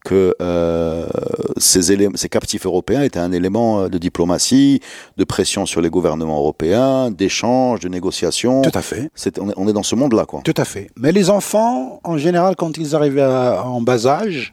que 0.04 0.36
euh, 0.40 1.06
ces, 1.56 1.90
éléments, 1.90 2.16
ces 2.16 2.28
captifs 2.28 2.66
européens 2.66 3.02
étaient 3.02 3.18
un 3.18 3.32
élément 3.32 3.80
euh, 3.80 3.88
de 3.88 3.98
diplomatie, 3.98 4.80
de 5.16 5.24
pression 5.24 5.66
sur 5.66 5.80
les 5.80 5.88
gouvernements 5.88 6.38
européens, 6.38 7.10
d'échange, 7.10 7.80
de 7.80 7.88
négociation. 7.88 8.62
Tout 8.62 8.78
à 8.78 8.82
fait. 8.82 9.10
On, 9.40 9.48
est, 9.48 9.54
on, 9.56 9.68
est, 9.68 9.72
dans 9.72 9.82
ce 9.82 9.94
monde-là, 9.96 10.26
quoi. 10.26 10.42
Tout 10.44 10.54
à 10.56 10.64
fait. 10.64 10.90
Mais 10.96 11.10
les 11.10 11.30
enfants, 11.30 12.00
en 12.04 12.18
général, 12.18 12.54
quand 12.54 12.76
ils 12.76 12.94
arrivent 12.94 13.18
à, 13.18 13.64
en 13.66 13.80
bas 13.80 14.06
âge, 14.06 14.52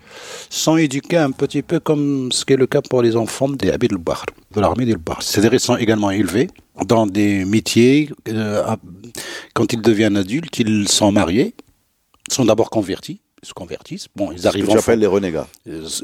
sont 0.49 0.77
éduqués 0.77 1.17
un 1.17 1.31
petit 1.31 1.61
peu 1.61 1.79
comme 1.79 2.31
ce 2.31 2.45
qui 2.45 2.53
est 2.53 2.57
le 2.57 2.67
cas 2.67 2.81
pour 2.81 3.01
les 3.01 3.17
enfants 3.17 3.49
des 3.49 3.69
al-Bahr, 3.69 4.25
de 4.55 4.61
l'armée 4.61 4.85
del-Bahr. 4.85 5.21
C'est-à-dire 5.21 5.53
ils 5.53 5.59
sont 5.59 5.75
également 5.75 6.11
élevés 6.11 6.49
dans 6.85 7.05
des 7.05 7.43
métiers. 7.43 8.09
Euh, 8.29 8.63
quand 9.53 9.73
ils 9.73 9.81
deviennent 9.81 10.15
adultes, 10.15 10.59
ils 10.59 10.87
sont 10.87 11.11
mariés, 11.11 11.53
sont 12.29 12.45
d'abord 12.45 12.69
convertis 12.69 13.19
se 13.43 13.53
convertissent. 13.53 14.07
Bon, 14.15 14.31
ils 14.31 14.47
arrivent. 14.47 14.65
Ce 14.65 14.67
que 14.67 14.73
tu 14.73 14.77
appelles 14.79 14.99
les 14.99 15.07
renégats. 15.07 15.47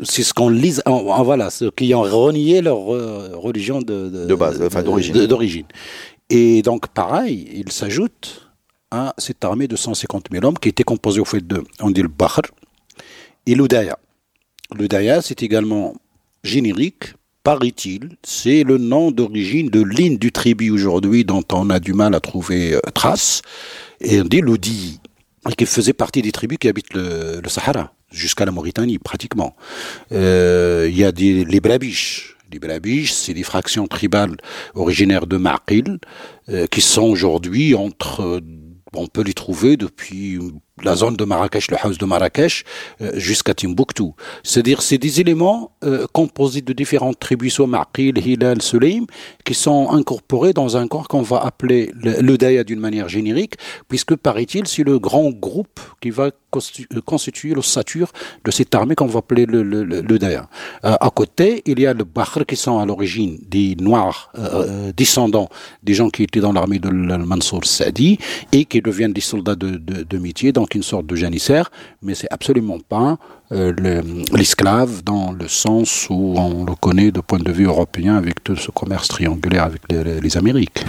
C'est 0.03 0.24
ce 0.24 0.34
qu'on 0.34 0.50
lit. 0.50 0.77
En, 0.86 0.91
en, 0.91 1.24
voilà, 1.24 1.50
ceux 1.50 1.72
qui 1.72 1.94
ont 1.94 2.01
renié 2.01 2.62
leur 2.62 2.94
euh, 2.94 3.32
religion 3.36 3.79
de, 3.82 4.10
de, 4.10 4.25
de 4.25 4.36
base, 4.36 4.62
enfin 4.62 4.82
d'origine. 4.84 5.25
D'origine. 5.27 5.65
Et 6.29 6.62
donc, 6.62 6.88
pareil, 6.88 7.48
il 7.53 7.72
s'ajoute 7.72 8.50
à 8.91 9.13
cette 9.17 9.44
armée 9.44 9.67
de 9.67 9.75
150 9.75 10.27
000 10.32 10.46
hommes 10.46 10.58
qui 10.58 10.70
était 10.70 10.84
composée 10.84 11.20
au 11.20 11.25
fait 11.25 11.46
de, 11.46 11.63
on 11.79 11.91
dit 11.91 12.01
le 12.01 12.08
Bahr 12.08 12.41
et 13.46 13.56
l'Udaya. 13.56 13.98
L'Udaya, 14.75 15.22
c'est 15.22 15.44
également 15.44 15.96
générique, 16.44 17.13
paraît-il, 17.44 18.17
c'est 18.24 18.63
le 18.63 18.77
nom 18.77 19.12
d'origine 19.12 19.70
de 19.70 19.82
l'île 19.82 20.20
du 20.20 20.32
tribu 20.32 20.70
aujourd'hui 20.70 21.24
dont 21.24 21.44
on 21.53 21.70
a 21.70 21.79
du 21.79 21.94
mal 21.94 22.15
à 22.15 22.20
trouver 22.20 22.74
euh, 22.74 22.79
trace. 22.94 23.41
Et 24.01 24.22
on 24.22 24.25
dit 24.25 24.41
l'Oudi 24.41 25.00
et 25.50 25.56
qui 25.56 25.66
faisait 25.66 25.94
partie 25.94 26.22
des 26.22 26.32
tribus 26.32 26.58
qui 26.60 26.68
habitent 26.68 26.94
le, 26.94 27.42
Sahara, 27.48 27.94
jusqu'à 28.12 28.46
la 28.46 28.51
Mauritanie 28.51 29.00
pratiquement. 29.00 29.56
Euh, 30.12 30.88
il 30.89 30.98
y 30.98 31.04
a 31.04 31.12
des, 31.12 31.46
les 31.46 31.60
Blabiches. 31.60 32.36
Les 32.51 32.60
Blabiches, 32.60 33.12
c'est 33.12 33.34
des 33.34 33.44
fractions 33.44 33.88
tribales 33.88 34.38
originaires 34.74 35.27
de 35.27 35.38
Maqil, 35.38 36.00
euh, 36.50 36.66
qui 36.68 36.82
sont 36.82 37.04
aujourd'hui 37.04 37.75
entre, 37.75 38.42
on 38.94 39.08
peut 39.08 39.24
les 39.24 39.34
trouver 39.34 39.75
depuis 39.75 40.39
la 40.84 40.96
zone 40.96 41.16
de 41.16 41.26
Marrakech, 41.26 41.72
le 41.72 41.78
house 41.82 41.98
de 41.98 42.06
Marrakech, 42.06 42.64
euh, 43.02 43.12
jusqu'à 43.16 43.54
Timbuktu. 43.54 44.12
C'est-à-dire, 44.44 44.82
c'est 44.82 44.98
des 44.98 45.20
éléments 45.22 45.72
euh, 45.84 46.06
composés 46.14 46.62
de 46.62 46.74
différentes 46.74 47.20
tribus, 47.20 47.54
soit 47.54 47.68
Maqil, 47.68 48.18
Hilal, 48.18 48.62
Sulaim, 48.62 49.06
qui 49.44 49.54
sont 49.54 49.90
incorporés 49.92 50.54
dans 50.54 50.78
un 50.78 50.88
corps 50.88 51.08
qu'on 51.08 51.22
va 51.22 51.38
appeler 51.40 51.92
le, 51.96 52.22
le 52.22 52.38
Daya 52.38 52.64
d'une 52.64 52.80
manière 52.80 53.10
générique, 53.10 53.56
puisque, 53.88 54.16
paraît-il, 54.16 54.68
c'est 54.68 54.84
le 54.84 55.00
grand 55.00 55.32
groupe 55.32 55.80
qui 56.02 56.12
va 56.12 56.26
euh, 56.26 57.02
constituer 57.06 57.54
l'ossature 57.54 58.12
de 58.44 58.52
cette 58.52 58.74
armée 58.76 58.96
qu'on 58.96 59.08
va 59.08 59.20
appeler 59.20 59.46
le, 59.46 59.64
le, 59.64 60.20
Daya. 60.20 60.50
À 60.82 61.10
côté, 61.14 61.62
il 61.66 61.80
y 61.80 61.86
a 61.86 61.94
le 61.94 62.04
Bahr 62.04 62.40
qui 62.48 62.56
sont 62.56 62.80
à 62.80 62.86
l'origine 62.86 63.38
des 63.48 63.76
Noirs 63.76 64.32
descendants 64.96 65.50
des 65.84 65.94
gens 65.94 66.10
qui 66.10 66.24
étaient 66.24 66.40
dans 66.40 66.54
l'armée 66.54 66.80
de 66.80 66.90
Mansour 66.90 67.66
Sadi 67.66 68.18
et 68.52 68.66
qui 68.66 68.82
deviennent 68.82 69.14
des 69.14 69.22
soldats 69.22 69.56
de, 69.56 69.72
de, 69.78 70.04
de 70.04 70.18
métier, 70.18 70.52
donc 70.68 70.76
une 70.76 70.84
sorte 70.84 71.06
de 71.06 71.16
janissaire, 71.16 71.72
mais 72.02 72.14
c'est 72.14 72.28
absolument 72.30 72.80
pas 72.80 73.18
euh, 73.54 73.74
l'esclave 74.34 75.02
dans 75.02 75.32
le 75.32 75.48
sens 75.48 76.10
où 76.10 76.36
on 76.38 76.66
le 76.66 76.76
connaît 76.76 77.12
de 77.12 77.22
point 77.22 77.40
de 77.40 77.52
vue 77.54 77.68
européen 77.68 78.18
avec 78.18 78.44
tout 78.44 78.58
ce 78.58 78.70
commerce 78.72 79.08
triangulaire 79.08 79.64
avec 79.64 79.82
les, 79.90 80.20
les 80.20 80.38
Amériques. 80.38 80.84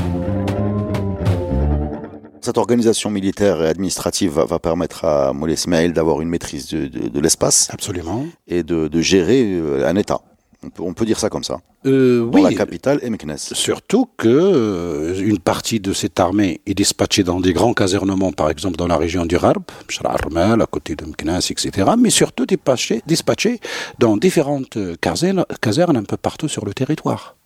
Cette 2.41 2.59
organisation 2.59 3.11
militaire 3.11 3.63
et 3.63 3.69
administrative 3.69 4.33
va, 4.33 4.47
va 4.47 4.59
permettre 4.59 5.05
à 5.05 5.33
Moulay 5.33 5.55
Ismail 5.55 5.93
d'avoir 5.93 6.21
une 6.21 6.29
maîtrise 6.29 6.67
de, 6.69 6.89
de, 6.89 7.09
de 7.09 7.21
l'espace. 7.21 7.69
Absolument. 7.73 8.27
Et 8.49 8.65
de, 8.65 8.89
de 8.89 9.01
gérer 9.01 9.45
euh, 9.45 9.89
un 9.89 9.95
État. 9.95 10.21
On 10.69 10.71
peut, 10.71 10.83
on 10.83 10.93
peut, 10.93 11.07
dire 11.07 11.19
ça 11.19 11.31
comme 11.31 11.45
ça. 11.45 11.61
Euh, 11.87 12.27
Dans 12.27 12.39
oui, 12.39 12.43
la 12.43 12.53
capitale 12.53 12.99
et 13.03 13.09
Meknes. 13.09 13.39
Surtout 13.39 14.07
que 14.19 14.29
euh, 14.29 15.19
une 15.19 15.39
partie 15.39 15.81
de 15.81 15.95
cette 15.95 16.21
armée 16.21 16.61
est 16.67 16.75
dispatchée 16.75 17.25
dans 17.25 17.41
des 17.41 17.55
grands 17.55 17.73
casernements, 17.73 18.33
par 18.33 18.51
exemple 18.51 18.77
dans 18.77 18.87
la 18.87 18.99
région 18.99 19.25
du 19.25 19.37
Rarb, 19.37 19.63
à 20.05 20.67
côté 20.67 20.95
de 20.95 21.05
Meknes, 21.07 21.41
etc. 21.51 21.91
Mais 21.99 22.11
surtout 22.11 22.45
dispatchée, 22.45 23.01
dispatchée 23.07 23.61
dans 23.99 24.19
différentes 24.19 24.79
casernes, 25.01 25.47
casernes 25.63 25.97
un 25.97 26.05
peu 26.05 26.19
partout 26.19 26.49
sur 26.49 26.67
le 26.67 26.75
territoire 26.75 27.39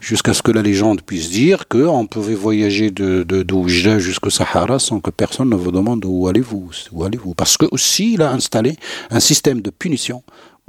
jusqu'à 0.00 0.34
ce 0.34 0.42
que 0.42 0.50
la 0.50 0.62
légende 0.62 1.02
puisse 1.02 1.30
dire 1.30 1.68
qu'on 1.68 2.06
pouvait 2.06 2.34
voyager 2.34 2.90
de, 2.90 3.24
jusqu'au 3.98 4.30
Sahara 4.30 4.78
sans 4.78 5.00
que 5.00 5.10
personne 5.10 5.50
ne 5.50 5.56
vous 5.56 5.72
demande 5.72 6.04
où 6.04 6.28
allez-vous, 6.28 6.70
où 6.92 7.04
allez-vous. 7.04 7.34
Parce 7.34 7.56
que 7.56 7.66
aussi, 7.70 8.14
il 8.14 8.22
a 8.22 8.32
installé 8.32 8.76
un 9.10 9.20
système 9.20 9.60
de 9.60 9.70
punition 9.70 10.22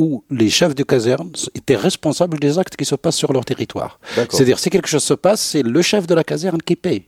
où 0.04 0.24
les 0.30 0.50
chefs 0.50 0.76
de 0.76 0.84
caserne 0.84 1.32
étaient 1.56 1.82
responsables 1.90 2.38
des 2.40 2.60
actes 2.60 2.76
qui 2.76 2.86
se 2.86 2.96
passent 2.96 3.22
sur 3.24 3.32
leur 3.34 3.46
territoire. 3.46 4.00
C'est-à-dire, 4.30 4.60
si 4.60 4.70
quelque 4.70 4.90
chose 4.94 5.04
se 5.04 5.14
passe, 5.14 5.42
c'est 5.42 5.64
le 5.64 5.82
chef 5.82 6.06
de 6.08 6.16
la 6.16 6.24
caserne 6.24 6.62
qui 6.62 6.76
paye. 6.76 7.06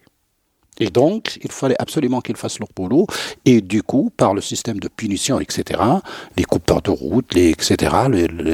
Et 0.80 0.90
donc, 0.90 1.40
il 1.42 1.52
fallait 1.52 1.76
absolument 1.80 2.22
qu'ils 2.22 2.36
fassent 2.36 2.60
leur 2.60 2.70
boulot. 2.76 3.08
Et 3.46 3.62
du 3.62 3.82
coup, 3.82 4.12
par 4.16 4.34
le 4.34 4.42
système 4.42 4.80
de 4.80 4.90
punition, 4.90 5.40
etc., 5.40 5.82
les 6.38 6.44
coupeurs 6.44 6.82
de 6.82 6.92
route, 6.92 7.34
les, 7.34 7.50
etc., 7.50 7.96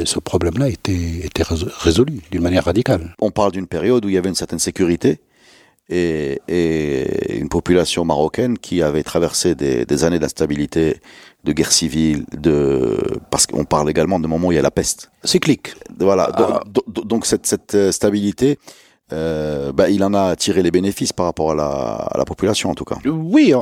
ce 0.05 0.19
problème-là 0.19 0.69
était, 0.69 1.25
était 1.27 1.43
résolu 1.43 2.21
d'une 2.31 2.41
manière 2.41 2.65
radicale. 2.65 3.15
On 3.19 3.31
parle 3.31 3.51
d'une 3.51 3.67
période 3.67 4.05
où 4.05 4.09
il 4.09 4.15
y 4.15 4.17
avait 4.17 4.29
une 4.29 4.35
certaine 4.35 4.59
sécurité 4.59 5.19
et, 5.89 6.39
et 6.47 7.37
une 7.37 7.49
population 7.49 8.05
marocaine 8.05 8.57
qui 8.57 8.81
avait 8.83 9.03
traversé 9.03 9.55
des, 9.55 9.85
des 9.85 10.03
années 10.03 10.19
d'instabilité, 10.19 11.01
de 11.43 11.51
guerre 11.53 11.71
civile, 11.71 12.25
de 12.37 12.97
parce 13.29 13.47
qu'on 13.47 13.65
parle 13.65 13.89
également 13.89 14.19
de 14.19 14.27
moments 14.27 14.49
où 14.49 14.51
il 14.51 14.55
y 14.55 14.59
a 14.59 14.61
la 14.61 14.71
peste. 14.71 15.11
Cyclique. 15.23 15.73
Voilà. 15.99 16.29
Ah. 16.33 16.61
Donc, 16.65 17.07
donc 17.07 17.25
cette, 17.25 17.45
cette 17.45 17.91
stabilité 17.91 18.57
euh, 19.13 19.71
bah, 19.73 19.89
il 19.89 20.03
en 20.03 20.13
a 20.13 20.35
tiré 20.35 20.63
les 20.63 20.71
bénéfices 20.71 21.11
par 21.11 21.25
rapport 21.25 21.51
à 21.51 21.55
la, 21.55 21.65
à 21.65 22.17
la 22.17 22.25
population 22.25 22.69
en 22.69 22.75
tout 22.75 22.85
cas. 22.85 22.97
Oui, 23.05 23.53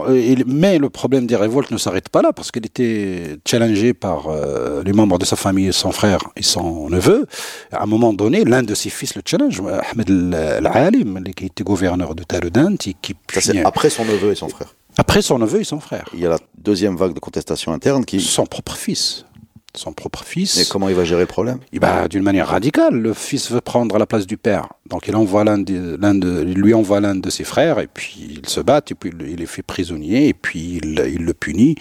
mais 0.45 0.77
le 0.77 0.89
problème 0.89 1.25
des 1.25 1.35
révoltes 1.35 1.71
ne 1.71 1.77
s'arrête 1.77 2.09
pas 2.09 2.21
là 2.21 2.33
parce 2.33 2.51
qu'il 2.51 2.65
était 2.65 3.37
challengé 3.47 3.93
par 3.93 4.27
euh, 4.27 4.83
les 4.83 4.93
membres 4.93 5.17
de 5.17 5.25
sa 5.25 5.35
famille, 5.35 5.73
son 5.73 5.91
frère 5.91 6.19
et 6.35 6.43
son 6.43 6.89
neveu. 6.89 7.25
À 7.71 7.83
un 7.83 7.87
moment 7.87 8.13
donné, 8.13 8.43
l'un 8.43 8.63
de 8.63 8.75
ses 8.75 8.89
fils 8.89 9.15
le 9.15 9.21
challenge, 9.25 9.61
Ahmed 9.91 10.33
Al-Alim, 10.33 11.23
qui 11.35 11.45
était 11.45 11.63
gouverneur 11.63 12.15
de 12.15 12.23
Taroudant, 12.23 12.75
qui 12.77 12.93
puis... 12.93 13.59
après 13.63 13.89
son 13.89 14.05
neveu 14.05 14.31
et 14.31 14.35
son 14.35 14.49
frère. 14.49 14.75
Après 14.99 15.21
son 15.21 15.39
neveu 15.39 15.61
et 15.61 15.63
son 15.63 15.79
frère. 15.79 16.09
Il 16.13 16.19
y 16.19 16.25
a 16.25 16.29
la 16.29 16.39
deuxième 16.57 16.97
vague 16.97 17.13
de 17.13 17.21
contestation 17.21 17.71
interne 17.71 18.03
qui. 18.03 18.19
Son 18.19 18.45
propre 18.45 18.75
fils. 18.75 19.25
son 19.73 19.93
propre 19.93 20.25
fils. 20.25 20.57
Et 20.57 20.65
comment 20.69 20.89
il 20.89 20.95
va 20.95 21.05
gérer 21.05 21.21
le 21.21 21.27
problème? 21.27 21.59
Ben, 21.71 22.09
D'une 22.09 22.21
manière 22.21 22.49
radicale. 22.49 22.95
Le 22.95 23.13
fils 23.13 23.49
veut 23.49 23.61
prendre 23.61 23.97
la 23.97 24.05
place 24.05 24.27
du 24.27 24.35
père. 24.35 24.67
Donc 24.89 25.07
il 25.07 25.15
envoie 25.15 25.45
l'un 25.45 25.57
de, 25.57 26.41
lui 26.41 26.73
envoie 26.73 26.99
l'un 26.99 27.15
de 27.15 27.29
ses 27.29 27.45
frères, 27.45 27.79
et 27.79 27.87
puis 27.87 28.41
il 28.41 28.49
se 28.49 28.59
bat, 28.59 28.81
et 28.91 28.93
puis 28.93 29.11
il 29.25 29.41
est 29.41 29.45
fait 29.45 29.61
prisonnier, 29.61 30.27
et 30.27 30.33
puis 30.33 30.81
il, 30.83 31.01
il 31.07 31.23
le 31.23 31.33
punit. 31.33 31.75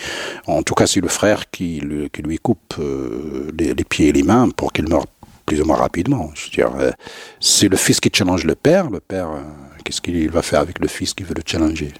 En 0.46 0.62
tout 0.62 0.74
cas, 0.74 0.86
c'est 0.86 1.00
le 1.00 1.08
frère 1.08 1.50
qui, 1.50 1.80
le, 1.80 2.06
qui 2.06 2.22
lui 2.22 2.38
coupe 2.38 2.76
euh, 2.78 3.50
les, 3.58 3.74
les, 3.74 3.84
pieds 3.84 4.10
et 4.10 4.12
les 4.12 4.22
mains 4.22 4.48
pour 4.50 4.72
qu'il 4.72 4.88
meure 4.88 5.06
plus 5.44 5.60
ou 5.60 5.64
moins 5.64 5.76
rapidement. 5.76 6.30
Je 6.34 6.44
veux 6.44 6.50
dire, 6.50 6.70
euh, 6.78 6.92
c'est 7.40 7.68
le 7.68 7.76
fils 7.76 7.98
qui 7.98 8.10
challenge 8.14 8.44
le 8.44 8.54
père. 8.54 8.90
Le 8.90 9.00
père, 9.00 9.30
euh, 9.30 9.42
qu'est-ce 9.84 10.00
qu'il 10.00 10.30
va 10.30 10.42
faire 10.42 10.60
avec 10.60 10.78
le 10.78 10.86
fils 10.86 11.14
qui 11.14 11.24
veut 11.24 11.34
le 11.34 11.42
challenger? 11.44 11.92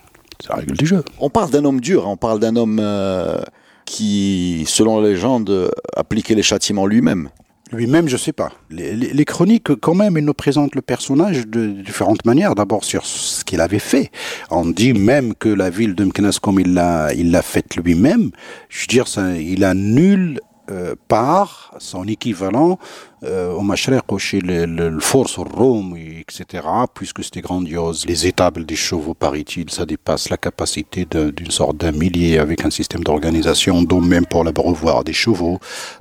La 0.49 0.57
règle 0.57 0.77
du 0.77 0.87
jeu. 0.87 1.05
On 1.19 1.31
parle 1.31 1.51
d'un 1.51 1.65
homme 1.65 1.81
dur, 1.81 2.07
hein. 2.07 2.11
on 2.13 2.17
parle 2.17 2.41
d'un 2.41 2.57
homme 2.57 2.79
euh, 2.81 3.41
qui, 3.85 4.65
selon 4.67 5.01
la 5.01 5.09
légende, 5.09 5.71
appliquait 5.97 6.35
les 6.35 6.43
châtiments 6.43 6.87
lui-même. 6.87 7.31
Lui-même, 7.71 8.09
je 8.09 8.17
sais 8.17 8.33
pas. 8.33 8.53
Les, 8.71 8.95
les, 8.97 9.13
les, 9.13 9.25
chroniques, 9.27 9.75
quand 9.77 9.95
même, 9.95 10.17
ils 10.17 10.25
nous 10.25 10.35
présentent 10.35 10.75
le 10.75 10.81
personnage 10.81 11.47
de 11.47 11.67
différentes 11.67 12.25
manières. 12.25 12.55
D'abord 12.55 12.83
sur 12.83 13.05
ce 13.05 13.45
qu'il 13.45 13.61
avait 13.61 13.79
fait. 13.79 14.11
On 14.51 14.65
dit 14.65 14.95
même 14.95 15.35
que 15.35 15.51
la 15.51 15.69
ville 15.69 15.95
de 15.95 16.05
Mknes, 16.05 16.39
comme 16.41 16.61
il 16.61 16.73
l'a, 16.73 17.13
il 17.13 17.31
l'a 17.31 17.43
faite 17.43 17.77
lui-même, 17.77 18.31
je 18.71 18.83
veux 18.83 18.87
dire, 18.87 19.07
ça, 19.07 19.37
il 19.37 19.65
a 19.65 19.75
nul 19.75 20.41
euh, 20.71 20.95
part 21.09 21.75
son 21.79 22.07
équivalent 22.07 22.79
au 23.23 23.63
Mashreq, 23.63 24.03
chez 24.19 24.41
le, 24.41 24.67
le, 24.67 24.89
le 24.91 25.01
Force, 25.01 25.39
au 25.39 25.45
Rome, 25.45 25.97
etc., 25.97 26.65
puisque 26.95 27.25
c'était 27.25 27.41
grandiose. 27.41 28.05
Les 28.07 28.27
étables 28.27 28.65
des 28.65 28.77
chevaux, 28.77 29.15
paraît-il, 29.15 29.71
ça 29.71 29.87
dépasse 29.87 30.29
la 30.31 30.37
capacité 30.37 31.07
d'une 31.07 31.51
sorte 31.51 31.77
d'un 31.77 31.93
millier 31.93 32.39
avec 32.39 32.65
un 32.65 32.71
système 32.71 33.03
d'organisation, 33.03 33.83
dont 33.83 34.01
même 34.01 34.27
pour 34.27 34.45
l'abreuvoir 34.45 35.05
des 35.05 35.13
chevaux, 35.13 35.59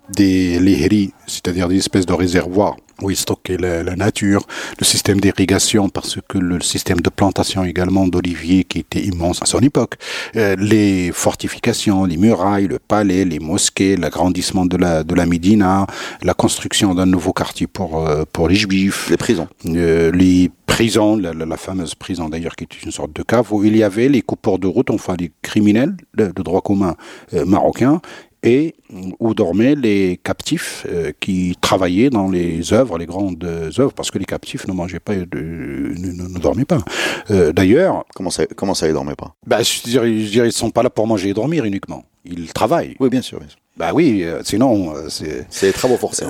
des 0.10 0.60
léhéries, 0.60 1.14
c'est-à-dire 1.26 1.68
des 1.68 1.78
espèces 1.78 2.06
de 2.06 2.14
réservoirs 2.14 2.76
où 3.02 3.12
il 3.12 3.16
stockait 3.16 3.58
la, 3.58 3.84
la 3.84 3.96
nature, 3.96 4.46
le 4.80 4.86
système 4.86 5.20
d'irrigation 5.20 5.90
parce 5.90 6.18
que 6.28 6.38
le 6.38 6.62
système 6.62 7.00
de 7.00 7.10
plantation 7.10 7.64
également 7.64 8.08
d'oliviers 8.08 8.64
qui 8.64 8.80
était 8.80 9.02
immense 9.02 9.42
à 9.42 9.46
son 9.46 9.60
époque, 9.60 9.96
euh, 10.36 10.56
les 10.58 11.12
fortifications, 11.12 12.06
les 12.06 12.18
murailles, 12.18 12.68
le 12.68 12.80
palais, 12.80 13.24
les 13.26 13.40
mosquées, 13.40 13.98
l'agrandissement 13.98 14.66
de 14.66 14.78
la 14.78 15.04
de 15.04 15.14
la 15.14 15.26
Médina, 15.26 15.86
la 16.24 16.34
construction 16.34 16.96
d'un 16.96 17.07
nouveau 17.10 17.34
quartier 17.34 17.68
pour 17.68 18.08
euh, 18.08 18.24
pour 18.32 18.48
les 18.48 18.56
juifs, 18.56 19.10
les 19.10 19.18
prisons, 19.18 19.48
euh, 19.66 20.12
les 20.12 20.52
prisons, 20.66 21.16
la, 21.18 21.34
la, 21.34 21.46
la 21.46 21.58
fameuse 21.58 21.96
prison 21.96 22.30
d'ailleurs 22.30 22.56
qui 22.56 22.66
était 22.66 22.78
une 22.86 22.92
sorte 22.92 23.14
de 23.14 23.24
cave 23.24 23.52
où 23.54 23.64
il 23.64 23.76
y 23.76 23.84
avait 23.84 24.10
les 24.10 24.22
coupeurs 24.22 24.60
de 24.60 24.68
route, 24.68 24.90
enfin 24.92 25.16
les 25.20 25.32
criminels 25.42 25.96
de, 26.16 26.28
de 26.28 26.42
droit 26.44 26.62
commun 26.62 26.96
euh, 27.34 27.46
marocains 27.46 28.02
et 28.44 28.76
où 29.20 29.34
dormaient 29.34 29.74
les 29.76 30.18
captifs 30.24 30.86
euh, 30.90 31.12
qui 31.20 31.58
travaillaient 31.60 32.12
dans 32.12 32.30
les 32.30 32.72
œuvres, 32.72 32.98
les 33.00 33.08
grandes 33.08 33.44
œuvres, 33.44 33.94
parce 33.94 34.12
que 34.12 34.20
les 34.20 34.26
captifs 34.26 34.68
ne 34.68 34.74
mangeaient 34.74 35.00
pas, 35.00 35.16
de, 35.16 35.26
ne, 35.34 36.12
ne, 36.12 36.28
ne, 36.28 36.40
dormaient 36.40 36.64
pas. 36.64 36.78
Euh, 37.32 37.52
D'ailleurs, 37.52 38.06
comment 38.16 38.30
ça, 38.30 38.46
comment 38.56 38.76
ça, 38.76 38.88
ils 38.88 38.94
dormaient 38.94 39.16
pas? 39.16 39.36
bah, 39.46 39.64
je 39.64 39.82
dirais, 39.84 40.20
je 40.20 40.30
dirais, 40.30 40.48
ils 40.50 40.52
sont 40.54 40.70
pas 40.70 40.84
là 40.84 40.90
pour 40.92 41.08
manger 41.08 41.30
et 41.30 41.34
dormir 41.34 41.66
uniquement. 41.66 42.04
Ils 42.26 42.54
travaillent. 42.54 42.96
Oui, 43.00 43.10
bien 43.10 43.22
sûr. 43.24 43.40
Bien 43.40 43.50
sûr. 43.50 43.58
Bah 43.77 43.91
oui, 43.93 44.24
euh, 44.24 44.41
sinon 44.43 44.93
c'est. 45.10 45.46
C'est 45.50 45.67
des 45.67 45.74
travaux 45.74 45.98
forcés. 45.98 46.25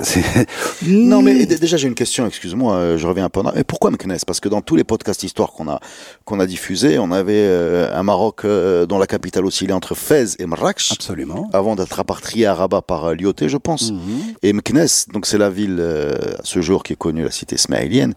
non, 0.86 1.22
mais 1.22 1.46
déjà 1.46 1.76
j'ai 1.76 1.88
une 1.88 1.94
question. 1.94 2.26
Excuse-moi, 2.26 2.96
je 2.96 3.06
reviens 3.06 3.24
un 3.24 3.30
peu. 3.30 3.40
En... 3.40 3.52
Mais 3.54 3.64
pourquoi 3.64 3.90
Meknes 3.90 4.18
Parce 4.26 4.40
que 4.40 4.48
dans 4.48 4.60
tous 4.60 4.76
les 4.76 4.84
podcasts 4.84 5.22
histoire 5.22 5.52
qu'on 5.52 5.68
a 5.68 5.80
qu'on 6.24 6.40
a 6.40 6.46
diffusés, 6.46 6.98
on 6.98 7.10
avait 7.12 7.32
euh, 7.34 7.94
un 7.94 8.02
Maroc 8.02 8.44
euh, 8.44 8.86
dont 8.86 8.98
la 8.98 9.06
capitale 9.06 9.44
oscillait 9.46 9.72
entre 9.72 9.94
Fès 9.94 10.36
et 10.38 10.46
Marrakech. 10.46 10.92
Absolument. 10.92 11.48
Avant 11.52 11.76
d'être 11.76 11.92
rapatrié 11.92 12.46
à 12.46 12.54
Rabat 12.54 12.82
par 12.82 13.06
euh, 13.06 13.14
Lyoté, 13.14 13.48
je 13.48 13.56
pense. 13.56 13.92
Mm 13.92 13.96
-hmm. 13.96 14.36
Et 14.42 14.52
Meknes, 14.52 15.12
donc 15.12 15.26
c'est 15.26 15.38
la 15.38 15.50
ville 15.50 15.80
à 15.80 16.44
ce 16.44 16.60
jour 16.60 16.82
qui 16.82 16.92
est 16.92 17.00
connue, 17.06 17.24
la 17.24 17.30
cité 17.30 17.54
ismaélienne. 17.56 18.14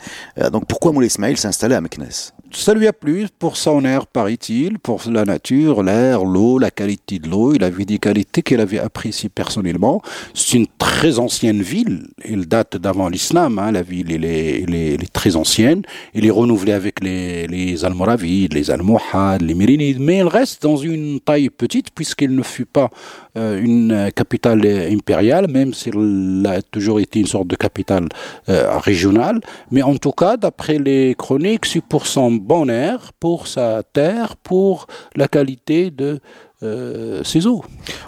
donc 0.53 0.63
pourquoi 0.71 0.91
Moulay 0.91 1.07
Ismaïl 1.07 1.37
s'est 1.37 1.51
installé 1.53 1.75
à 1.75 1.81
Meknes 1.81 2.31
ça 2.53 2.73
lui 2.73 2.87
a 2.87 2.93
plu 2.93 3.27
pour 3.39 3.55
son 3.55 3.85
air, 3.85 4.07
paraît-il, 4.07 4.77
pour 4.79 5.01
la 5.09 5.23
nature, 5.23 5.83
l'air, 5.83 6.25
l'eau, 6.25 6.59
la 6.59 6.69
qualité 6.69 7.17
de 7.19 7.29
l'eau. 7.29 7.53
Il 7.53 7.63
avait 7.63 7.85
des 7.85 7.97
qualités 7.97 8.41
qu'il 8.41 8.59
avait 8.59 8.79
appréciées 8.79 9.20
personnellement. 9.29 10.01
C'est 10.33 10.57
une 10.57 10.67
très 10.77 11.19
ancienne 11.19 11.61
ville. 11.61 12.07
Elle 12.23 12.47
date 12.47 12.77
d'avant 12.77 13.09
l'islam. 13.09 13.59
Hein. 13.59 13.71
La 13.71 13.81
ville, 13.81 14.11
elle 14.11 14.25
est, 14.25 14.63
elle, 14.63 14.75
est, 14.75 15.13
très 15.13 15.35
ancienne. 15.35 15.83
Elle 16.13 16.25
est 16.25 16.31
renouvelée 16.31 16.73
avec 16.73 17.03
les, 17.03 17.47
les 17.47 17.85
Almoravides, 17.85 18.53
les 18.53 18.71
Almohades, 18.71 19.41
les 19.41 19.53
Mérinides. 19.53 19.99
Mais 19.99 20.17
elle 20.17 20.27
reste 20.27 20.63
dans 20.63 20.77
une 20.77 21.19
taille 21.19 21.49
petite 21.49 21.91
puisqu'elle 21.93 22.35
ne 22.35 22.43
fut 22.43 22.65
pas 22.65 22.89
euh, 23.37 23.61
une 23.61 24.11
capitale 24.13 24.65
impériale, 24.65 25.47
même 25.47 25.73
si 25.73 25.89
elle 25.89 26.45
a 26.45 26.61
toujours 26.61 26.99
été 26.99 27.19
une 27.19 27.27
sorte 27.27 27.47
de 27.47 27.55
capitale 27.55 28.09
euh, 28.49 28.77
régionale. 28.77 29.39
Mais 29.71 29.81
en 29.81 29.95
tout 29.95 30.11
cas, 30.11 30.37
d'après 30.37 30.77
les 30.77 31.15
chroniques, 31.15 31.65
c'est 31.65 31.83
pour 31.83 32.07
son 32.07 32.31
bon 32.31 32.69
air, 32.69 33.11
pour 33.19 33.47
sa 33.47 33.83
terre, 33.83 34.35
pour 34.35 34.87
la 35.15 35.27
qualité 35.27 35.91
de 35.91 36.19
euh, 36.63 37.23
ses 37.23 37.47
eaux. 37.47 37.63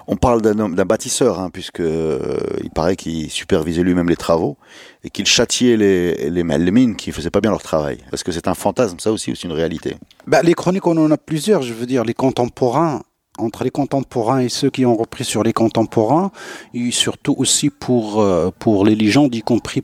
On 0.07 0.15
parle 0.15 0.41
d'un 0.41 0.57
homme, 0.59 0.75
d'un 0.75 0.85
bâtisseur, 0.85 1.39
hein, 1.39 1.49
puisque 1.51 1.79
euh, 1.79 2.39
il 2.63 2.69
paraît 2.69 2.95
qu'il 2.95 3.29
supervisait 3.29 3.83
lui-même 3.83 4.09
les 4.09 4.15
travaux 4.15 4.57
et 5.03 5.09
qu'il 5.09 5.25
châtiait 5.25 5.77
les 5.77 6.29
les 6.29 6.43
malmines 6.43 6.95
qui 6.95 7.11
faisaient 7.11 7.29
pas 7.29 7.41
bien 7.41 7.51
leur 7.51 7.63
travail. 7.63 7.97
Est-ce 8.11 8.23
que 8.23 8.31
c'est 8.31 8.47
un 8.47 8.53
fantasme, 8.53 8.99
ça 8.99 9.11
aussi, 9.11 9.31
ou 9.31 9.35
c'est 9.35 9.47
une 9.47 9.53
réalité? 9.53 9.95
Bah, 10.27 10.41
Les 10.41 10.53
chroniques, 10.53 10.87
on 10.87 10.97
en 10.97 11.11
a 11.11 11.17
plusieurs. 11.17 11.61
Je 11.61 11.73
veux 11.73 11.85
dire, 11.85 12.03
les 12.03 12.13
contemporains 12.13 13.01
entre 13.37 13.63
les 13.63 13.71
contemporains 13.71 14.39
et 14.39 14.49
ceux 14.49 14.69
qui 14.69 14.85
ont 14.85 14.95
repris 14.95 15.23
sur 15.23 15.43
les 15.43 15.53
contemporains, 15.53 16.31
et 16.73 16.91
surtout 16.91 17.35
aussi 17.37 17.69
pour, 17.69 18.21
euh, 18.21 18.51
pour 18.59 18.85
les 18.85 18.95
légendes, 18.95 19.33
y 19.33 19.41
compris 19.41 19.83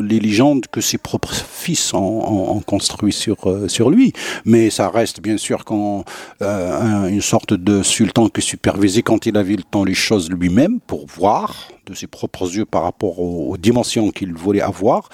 les 0.00 0.20
légendes 0.20 0.66
que 0.70 0.80
ses 0.80 0.98
propres 0.98 1.34
fils 1.34 1.94
ont, 1.94 2.56
ont, 2.56 2.60
construit 2.60 3.12
sur 3.12 3.48
euh, 3.48 3.68
sur 3.68 3.90
lui. 3.90 4.12
Mais 4.44 4.70
ça 4.70 4.88
reste 4.88 5.20
bien 5.20 5.36
sûr 5.36 5.64
quand 5.64 6.04
euh, 6.42 7.08
une 7.08 7.20
sorte 7.20 7.54
de 7.54 7.82
sultan 7.82 8.28
qui 8.28 8.42
supervisait 8.42 9.02
quand 9.02 9.26
il 9.26 9.36
avait 9.36 9.56
le 9.56 9.62
temps 9.62 9.84
les 9.84 9.94
choses 9.94 10.30
lui-même 10.30 10.80
pour 10.80 11.06
voir 11.06 11.68
de 11.86 11.94
ses 11.94 12.06
propres 12.06 12.54
yeux 12.54 12.64
par 12.64 12.82
rapport 12.84 13.18
aux, 13.18 13.56
dimensions 13.56 14.10
qu'il 14.10 14.32
voulait 14.32 14.60
avoir. 14.60 15.08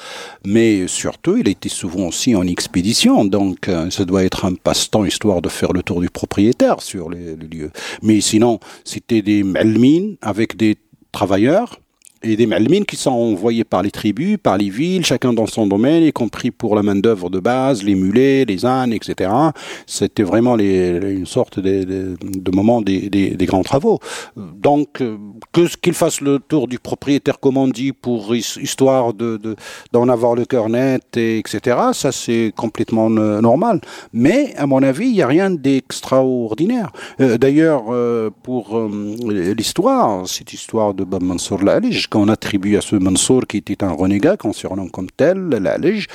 Mais 0.45 0.87
surtout, 0.87 1.37
il 1.37 1.49
était 1.49 1.69
souvent 1.69 2.09
aussi 2.09 2.35
en 2.35 2.47
expédition, 2.47 3.25
donc 3.25 3.69
euh, 3.69 3.91
ça 3.91 4.05
doit 4.05 4.25
être 4.25 4.45
un 4.45 4.55
passe-temps 4.55 5.05
histoire 5.05 5.43
de 5.43 5.49
faire 5.49 5.73
le 5.73 5.83
tour 5.83 6.01
du 6.01 6.11
propriétaire 6.11 6.83
sur 6.83 7.09
les, 7.11 7.37
les 7.37 7.49
lieux. 7.49 7.71
Mais 8.03 8.21
sinon, 8.21 8.61
c'était 8.85 9.23
des 9.23 9.43
melmines 9.43 10.17
avec 10.21 10.57
des 10.57 10.77
travailleurs 11.13 11.81
et 12.27 12.37
des 12.37 12.47
malmines 12.47 12.85
qui 12.85 12.97
sont 12.97 13.11
envoyés 13.11 13.65
par 13.65 13.83
les 13.83 13.91
tribus, 13.91 14.39
par 14.43 14.59
les 14.59 14.69
villes, 14.69 15.05
chacun 15.05 15.33
dans 15.33 15.47
son 15.47 15.67
domaine, 15.67 16.03
y 16.03 16.13
compris 16.13 16.51
pour 16.51 16.75
la 16.75 16.83
main-d'œuvre 16.83 17.31
de 17.31 17.41
base, 17.41 17.83
les 17.83 17.95
mulets, 17.95 18.45
les 18.45 18.65
ânes, 18.65 18.93
etc. 18.93 19.31
C'était 19.87 20.23
vraiment 20.23 20.59
une 20.59 21.27
sorte 21.27 21.61
de, 21.61 22.17
moment 22.55 22.83
des, 22.83 23.37
grands 23.41 23.63
travaux. 23.63 23.99
Donc, 24.37 25.03
que 25.53 25.77
qu'il 25.81 25.95
fasse 25.95 26.21
le 26.21 26.39
tour 26.39 26.69
du 26.69 26.79
propriétaire, 26.79 27.39
comme 27.39 27.57
on 27.57 27.69
dit, 27.69 27.93
pour 27.93 28.35
histoire 28.35 29.13
de, 29.15 29.39
d'en 29.93 30.09
avoir 30.09 30.35
le 30.35 30.45
cœur 30.45 30.69
net, 30.69 31.17
et 31.17 31.39
etc., 31.39 31.77
ça 31.93 32.13
c'est 32.13 32.53
complètement 32.57 33.11
normal. 33.11 33.81
Mais, 34.13 34.55
à 34.57 34.67
mon 34.67 34.83
avis, 34.83 35.07
il 35.07 35.13
n'y 35.15 35.23
a 35.23 35.27
rien 35.27 35.51
d'extraordinaire. 35.51 36.91
Euh, 37.21 37.39
d'ailleurs, 37.39 37.85
euh, 37.91 38.31
pour 38.43 38.77
euh, 38.77 39.55
l'histoire, 39.57 40.27
cette 40.27 40.53
histoire 40.53 40.95
de 40.95 41.05
Bab 41.05 41.23
Mansour 41.23 41.63
qu'on 42.17 42.29
attribue 42.29 42.77
à 42.77 42.81
ce 42.81 42.97
Mansour 42.97 43.47
qui 43.47 43.59
était 43.59 43.85
un 43.85 43.93
renégat, 43.93 44.39
qu'on 44.39 44.55
surnomme 44.55 44.91
comme 44.91 45.11
tel, 45.11 45.49
l'Alij, 45.49 46.07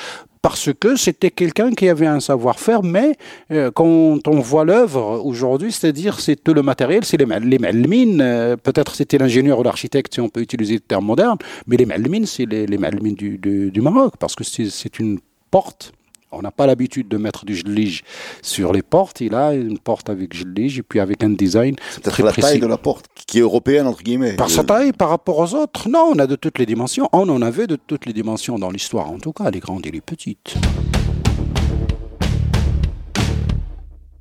parce 0.41 0.71
que 0.73 0.95
c'était 0.95 1.29
quelqu'un 1.29 1.71
qui 1.73 1.87
avait 1.89 2.07
un 2.07 2.19
savoir-faire, 2.19 2.81
mais 2.81 3.15
euh, 3.51 3.69
quand 3.69 4.27
on 4.27 4.39
voit 4.39 4.65
l'œuvre 4.65 5.21
aujourd'hui, 5.23 5.71
c'est-à-dire 5.71 6.19
c'est 6.19 6.43
tout 6.43 6.55
le 6.55 6.63
matériel, 6.63 7.05
c'est 7.05 7.17
les, 7.17 7.39
les 7.39 7.59
malmines, 7.59 8.19
euh, 8.19 8.57
peut-être 8.57 8.95
c'était 8.95 9.19
l'ingénieur 9.19 9.59
ou 9.59 9.63
l'architecte, 9.63 10.15
si 10.15 10.21
on 10.21 10.29
peut 10.29 10.41
utiliser 10.41 10.73
le 10.75 10.79
terme 10.79 11.05
moderne, 11.05 11.37
mais 11.67 11.77
les 11.77 11.85
malmines, 11.85 12.25
c'est 12.25 12.47
les, 12.47 12.65
les 12.65 12.77
malmines 12.79 13.13
du, 13.13 13.37
du 13.37 13.81
Maroc, 13.81 14.15
parce 14.17 14.33
que 14.33 14.43
c'est 14.43 14.97
une 14.97 15.19
porte 15.51 15.93
on 16.31 16.41
n'a 16.41 16.51
pas 16.51 16.65
l'habitude 16.65 17.07
de 17.07 17.17
mettre 17.17 17.45
du 17.45 17.55
gelige 17.55 18.03
sur 18.41 18.71
les 18.73 18.81
portes. 18.81 19.21
Il 19.21 19.35
a 19.35 19.53
une 19.53 19.79
porte 19.79 20.09
avec 20.09 20.33
gelige 20.33 20.79
et 20.79 20.83
puis 20.83 20.99
avec 20.99 21.23
un 21.23 21.29
design 21.29 21.75
très 22.03 22.23
la 22.23 22.31
précis. 22.31 22.47
taille 22.47 22.59
de 22.59 22.67
la 22.67 22.77
porte 22.77 23.05
qui 23.27 23.39
est 23.39 23.41
européenne 23.41 23.87
entre 23.87 24.01
guillemets. 24.01 24.33
Par 24.33 24.49
sa 24.49 24.63
taille, 24.63 24.93
par 24.93 25.09
rapport 25.09 25.39
aux 25.39 25.53
autres, 25.55 25.89
non, 25.89 26.11
on 26.13 26.19
a 26.19 26.27
de 26.27 26.35
toutes 26.35 26.57
les 26.57 26.65
dimensions. 26.65 27.09
On 27.13 27.27
en 27.29 27.41
avait 27.41 27.67
de 27.67 27.75
toutes 27.75 28.05
les 28.05 28.13
dimensions 28.13 28.57
dans 28.57 28.71
l'histoire, 28.71 29.11
en 29.11 29.19
tout 29.19 29.33
cas, 29.33 29.49
les 29.51 29.59
grandes 29.59 29.85
et 29.85 29.91
les 29.91 30.01
petites. 30.01 30.55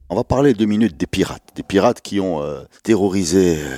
On 0.08 0.16
va 0.16 0.24
parler 0.24 0.54
deux 0.54 0.66
minutes 0.66 0.96
des 0.96 1.06
pirates, 1.06 1.50
des 1.54 1.62
pirates 1.62 2.00
qui 2.00 2.18
ont 2.18 2.42
euh, 2.42 2.62
terrorisé 2.82 3.58
euh, 3.58 3.76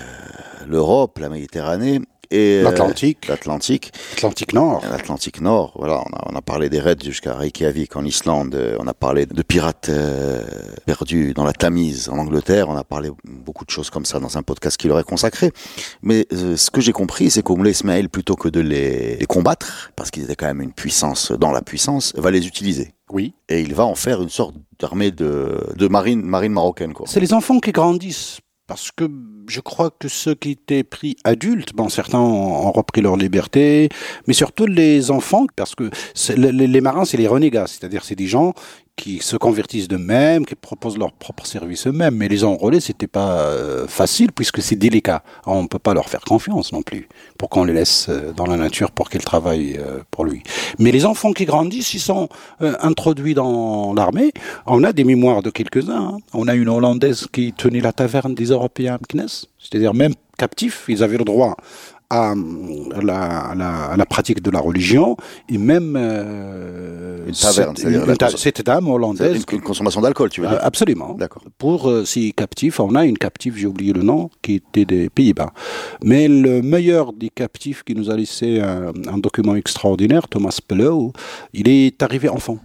l'Europe, 0.66 1.18
la 1.18 1.28
Méditerranée 1.28 2.00
et 2.32 2.60
euh, 2.60 2.62
L'Atlantique. 2.64 3.28
l'Atlantique, 3.28 3.92
Atlantique 4.14 4.52
Nord. 4.54 4.82
l'Atlantique 4.90 5.40
Nord. 5.40 5.72
Voilà, 5.76 6.02
on 6.06 6.16
a, 6.16 6.26
on 6.32 6.36
a 6.36 6.42
parlé 6.42 6.68
des 6.68 6.80
raids 6.80 6.96
jusqu'à 7.04 7.34
Reykjavik 7.34 7.94
en 7.96 8.04
Islande. 8.04 8.54
euh, 8.54 8.76
On 8.80 8.86
a 8.86 8.94
parlé 8.94 9.26
de 9.26 9.42
pirates 9.42 9.88
euh, 9.90 10.42
perdus 10.86 11.34
dans 11.34 11.44
la 11.44 11.52
Tamise 11.52 12.08
en 12.08 12.18
Angleterre. 12.18 12.68
On 12.68 12.76
a 12.76 12.84
parlé 12.84 13.10
beaucoup 13.24 13.64
de 13.64 13.70
choses 13.70 13.90
comme 13.90 14.04
ça 14.04 14.18
dans 14.18 14.38
un 14.38 14.42
podcast 14.42 14.76
qui 14.76 14.88
leur 14.88 14.98
est 14.98 15.04
consacré. 15.04 15.52
Mais 16.02 16.26
euh, 16.32 16.56
ce 16.56 16.70
que 16.70 16.80
j'ai 16.80 16.92
compris, 16.92 17.30
c'est 17.30 17.42
qu'Oumle 17.42 17.68
Ismail, 17.68 18.08
plutôt 18.08 18.34
que 18.36 18.48
de 18.48 18.60
les, 18.60 19.16
les 19.16 19.26
combattre, 19.26 19.92
parce 19.94 20.10
qu'ils 20.10 20.24
étaient 20.24 20.36
quand 20.36 20.46
même 20.46 20.62
une 20.62 20.72
puissance 20.72 21.32
dans 21.32 21.52
la 21.52 21.62
puissance, 21.62 22.12
va 22.16 22.30
les 22.30 22.46
utiliser. 22.46 22.94
Oui. 23.10 23.34
Et 23.48 23.60
il 23.60 23.74
va 23.74 23.84
en 23.84 23.94
faire 23.94 24.22
une 24.22 24.30
sorte 24.30 24.54
d'armée 24.80 25.10
de, 25.10 25.58
de 25.76 25.88
marine, 25.88 26.22
marine 26.22 26.52
marocaine, 26.52 26.94
quoi. 26.94 27.06
C'est 27.08 27.20
les 27.20 27.34
enfants 27.34 27.60
qui 27.60 27.72
grandissent. 27.72 28.40
Parce 28.66 28.90
que 28.90 29.04
je 29.46 29.60
crois 29.60 29.90
que 29.90 30.08
ceux 30.08 30.34
qui 30.34 30.52
étaient 30.52 30.84
pris 30.84 31.16
adultes, 31.24 31.74
bon, 31.74 31.88
certains 31.88 32.18
ont, 32.18 32.70
repris 32.72 33.02
leur 33.02 33.16
liberté, 33.16 33.88
mais 34.26 34.34
surtout 34.34 34.66
les 34.66 35.10
enfants, 35.10 35.46
parce 35.56 35.74
que 35.74 35.90
les, 36.36 36.52
les 36.52 36.80
marins, 36.80 37.04
c'est 37.04 37.16
les 37.16 37.28
renégats, 37.28 37.66
c'est-à-dire 37.66 38.04
c'est 38.04 38.14
des 38.14 38.26
gens 38.26 38.54
qui 38.96 39.20
se 39.20 39.36
convertissent 39.36 39.88
d'eux-mêmes, 39.88 40.44
qui 40.44 40.54
proposent 40.54 40.98
leur 40.98 41.12
propre 41.12 41.46
service 41.46 41.86
eux-mêmes. 41.86 42.16
Mais 42.16 42.28
les 42.28 42.44
enrôler, 42.44 42.80
c'était 42.80 43.06
pas 43.06 43.40
euh, 43.40 43.86
facile 43.86 44.32
puisque 44.32 44.62
c'est 44.62 44.76
délicat. 44.76 45.22
On 45.46 45.62
ne 45.62 45.68
peut 45.68 45.78
pas 45.78 45.94
leur 45.94 46.08
faire 46.08 46.20
confiance 46.20 46.72
non 46.72 46.82
plus 46.82 47.08
pour 47.38 47.48
qu'on 47.48 47.64
les 47.64 47.72
laisse 47.72 48.06
euh, 48.08 48.32
dans 48.32 48.46
la 48.46 48.56
nature 48.56 48.90
pour 48.90 49.10
qu'ils 49.10 49.24
travaillent 49.24 49.78
euh, 49.78 50.00
pour 50.10 50.24
lui. 50.24 50.42
Mais 50.78 50.92
les 50.92 51.04
enfants 51.06 51.32
qui 51.32 51.44
grandissent, 51.44 51.94
ils 51.94 52.00
sont 52.00 52.28
introduits 52.60 53.34
dans 53.34 53.94
l'armée. 53.94 54.32
On 54.66 54.84
a 54.84 54.92
des 54.92 55.04
mémoires 55.04 55.42
de 55.42 55.50
quelques-uns. 55.50 56.14
hein. 56.14 56.18
On 56.32 56.48
a 56.48 56.54
une 56.54 56.68
Hollandaise 56.68 57.26
qui 57.32 57.52
tenait 57.52 57.80
la 57.80 57.92
taverne 57.92 58.34
des 58.34 58.46
Européens 58.46 58.94
à 58.94 58.98
Meknes, 58.98 59.28
c'est-à-dire 59.58 59.94
même 59.94 60.14
captifs, 60.38 60.86
ils 60.88 61.02
avaient 61.02 61.18
le 61.18 61.24
droit 61.24 61.56
à, 62.20 62.30
à 62.32 63.02
la, 63.02 63.20
à 63.50 63.54
la- 63.54 63.84
à 63.92 63.96
la 63.96 64.06
pratique 64.06 64.40
de 64.42 64.50
la 64.50 64.60
religion 64.60 65.16
et 65.48 65.58
même 65.58 65.96
euh, 65.96 67.26
Une 67.26 67.32
taverne, 67.34 67.76
cette- 67.76 67.88
c'est-à-dire 67.90 68.18
ta- 68.18 68.62
dame 68.62 68.88
hollandaise 68.88 69.44
une, 69.50 69.56
une 69.58 69.62
consommation 69.62 70.00
d'alcool, 70.00 70.30
tu 70.30 70.40
veux 70.40 70.46
euh, 70.46 70.50
dire 70.50 70.60
Absolument. 70.62 71.14
D'accord. 71.14 71.42
Pour 71.58 71.88
euh, 71.88 72.04
ces 72.04 72.32
captifs, 72.32 72.80
on 72.80 72.94
a 72.94 73.04
une 73.06 73.18
captive, 73.18 73.56
j'ai 73.56 73.66
oublié 73.66 73.92
le 73.92 74.02
nom, 74.02 74.30
qui 74.42 74.54
était 74.56 74.84
des 74.84 75.08
Pays-Bas. 75.08 75.52
Mais 76.04 76.28
le 76.28 76.62
meilleur 76.62 77.12
des 77.12 77.30
captifs 77.30 77.82
qui 77.82 77.94
nous 77.94 78.10
a 78.10 78.16
laissé 78.16 78.60
un, 78.60 78.92
un 79.14 79.18
document 79.18 79.54
extraordinaire, 79.56 80.28
Thomas 80.28 80.58
Pellow, 80.66 81.12
il 81.52 81.68
est 81.68 82.02
arrivé 82.02 82.28
enfant. 82.28 82.58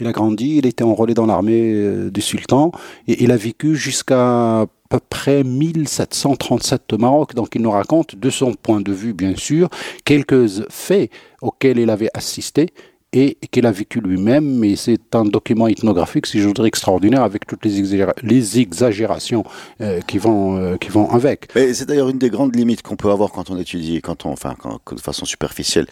Il 0.00 0.06
a 0.08 0.12
grandi, 0.12 0.56
il 0.58 0.66
était 0.66 0.82
enrôlé 0.82 1.14
dans 1.14 1.26
l'armée 1.26 1.72
euh, 1.72 2.10
du 2.10 2.20
sultan 2.20 2.72
et 3.06 3.22
il 3.22 3.30
a 3.30 3.36
vécu 3.36 3.76
jusqu'à 3.76 4.66
peu 4.94 5.06
près 5.08 5.44
1737 5.44 6.92
au 6.92 6.98
Maroc. 6.98 7.34
Donc 7.34 7.54
il 7.54 7.62
nous 7.62 7.70
raconte, 7.70 8.16
de 8.16 8.30
son 8.30 8.54
point 8.54 8.80
de 8.80 8.92
vue 8.92 9.12
bien 9.12 9.34
sûr, 9.36 9.68
quelques 10.04 10.70
faits 10.70 11.10
auxquels 11.42 11.78
il 11.78 11.90
avait 11.90 12.10
assisté 12.14 12.70
et 13.16 13.38
qu'il 13.52 13.64
a 13.64 13.70
vécu 13.70 14.00
lui-même, 14.00 14.58
mais 14.58 14.74
c'est 14.74 15.14
un 15.14 15.24
document 15.24 15.68
ethnographique, 15.68 16.26
si 16.26 16.40
je 16.40 16.48
voudrais, 16.48 16.66
extraordinaire, 16.66 17.22
avec 17.22 17.46
toutes 17.46 17.64
les, 17.64 17.80
exagéra- 17.80 18.14
les 18.24 18.58
exagérations 18.58 19.44
euh, 19.80 20.00
qui, 20.00 20.18
vont, 20.18 20.56
euh, 20.56 20.76
qui 20.76 20.88
avec. 21.12 21.46
C'est 21.54 21.86
d'ailleurs 21.86 22.08
une 22.08 22.18
des 22.18 22.28
grandes 22.28 22.56
limites 22.56 22.82
qu'on 22.82 22.96
peut 22.96 23.10
avoir 23.12 23.30
quand 23.30 23.50
on 23.50 23.56
étudie, 23.56 24.00
quand 24.02 24.26
on, 24.26 24.32
enfin, 24.32 24.56
de 24.90 25.00
façon 25.00 25.26
superficielle, 25.26 25.86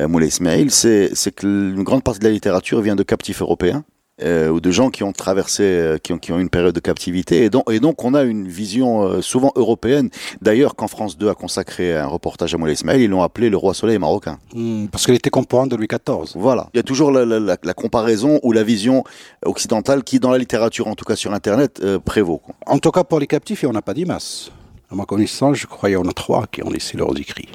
euh, 0.00 0.08
Moulay 0.08 0.26
Ismail, 0.26 0.68
c'est 0.70 1.12
que 1.36 1.46
une 1.46 1.84
grande 1.84 2.02
partie 2.02 2.18
de 2.18 2.24
la 2.24 2.32
littérature 2.32 2.80
vient 2.80 2.96
de 2.96 3.04
captifs 3.04 3.40
européens. 3.40 3.84
Euh, 4.22 4.48
ou 4.48 4.60
de 4.60 4.70
gens 4.70 4.90
qui 4.90 5.02
ont 5.02 5.12
traversé, 5.12 5.62
euh, 5.64 5.98
qui 5.98 6.12
ont, 6.12 6.18
qui 6.18 6.30
ont 6.32 6.38
une 6.38 6.48
période 6.48 6.74
de 6.74 6.80
captivité, 6.80 7.44
et 7.44 7.50
donc, 7.50 7.64
et 7.70 7.80
donc 7.80 8.04
on 8.04 8.14
a 8.14 8.22
une 8.22 8.46
vision 8.46 9.02
euh, 9.02 9.20
souvent 9.22 9.50
européenne. 9.56 10.08
D'ailleurs, 10.40 10.76
quand 10.76 10.86
France 10.86 11.18
2 11.18 11.28
a 11.30 11.34
consacré 11.34 11.96
un 11.96 12.06
reportage 12.06 12.54
à 12.54 12.58
Moulay 12.58 12.74
Ismail, 12.74 13.02
ils 13.02 13.10
l'ont 13.10 13.22
appelé 13.22 13.50
le 13.50 13.56
roi 13.56 13.74
soleil 13.74 13.98
marocain. 13.98 14.38
Hmm, 14.54 14.86
parce 14.86 15.04
qu'il 15.06 15.14
était 15.14 15.30
contemporain 15.30 15.66
de 15.66 15.74
Louis 15.74 15.88
XIV. 15.88 16.32
Voilà. 16.36 16.68
Il 16.74 16.76
y 16.76 16.80
a 16.80 16.84
toujours 16.84 17.10
la, 17.10 17.24
la- 17.24 17.40
la- 17.40 17.56
la 17.62 17.74
comparaison 17.74 18.38
ou 18.44 18.52
la 18.52 18.62
vision 18.62 19.02
occidentale 19.44 20.04
qui, 20.04 20.20
dans 20.20 20.30
la 20.30 20.38
littérature, 20.38 20.86
en 20.86 20.94
tout 20.94 21.04
cas 21.04 21.16
sur 21.16 21.32
Internet, 21.34 21.80
euh, 21.82 21.98
prévaut. 21.98 22.38
quoi. 22.38 22.54
En 22.66 22.78
tout 22.78 22.90
cas, 22.92 23.02
pour 23.04 23.18
les 23.18 23.26
captifs, 23.26 23.62
il 23.62 23.66
n'y 23.66 23.72
en 23.72 23.78
a 23.78 23.82
pas 23.82 23.94
d'IMAS. 23.94 24.50
À 24.90 24.94
ma 24.94 25.06
connaissance, 25.06 25.56
je 25.56 25.66
crois 25.66 25.88
qu'il 25.88 25.94
y 25.94 26.00
en 26.00 26.06
a 26.08 26.12
trois 26.12 26.46
qui 26.46 26.62
ont 26.62 26.70
laissé 26.70 26.96
leurs 26.96 27.18
écrits. 27.18 27.48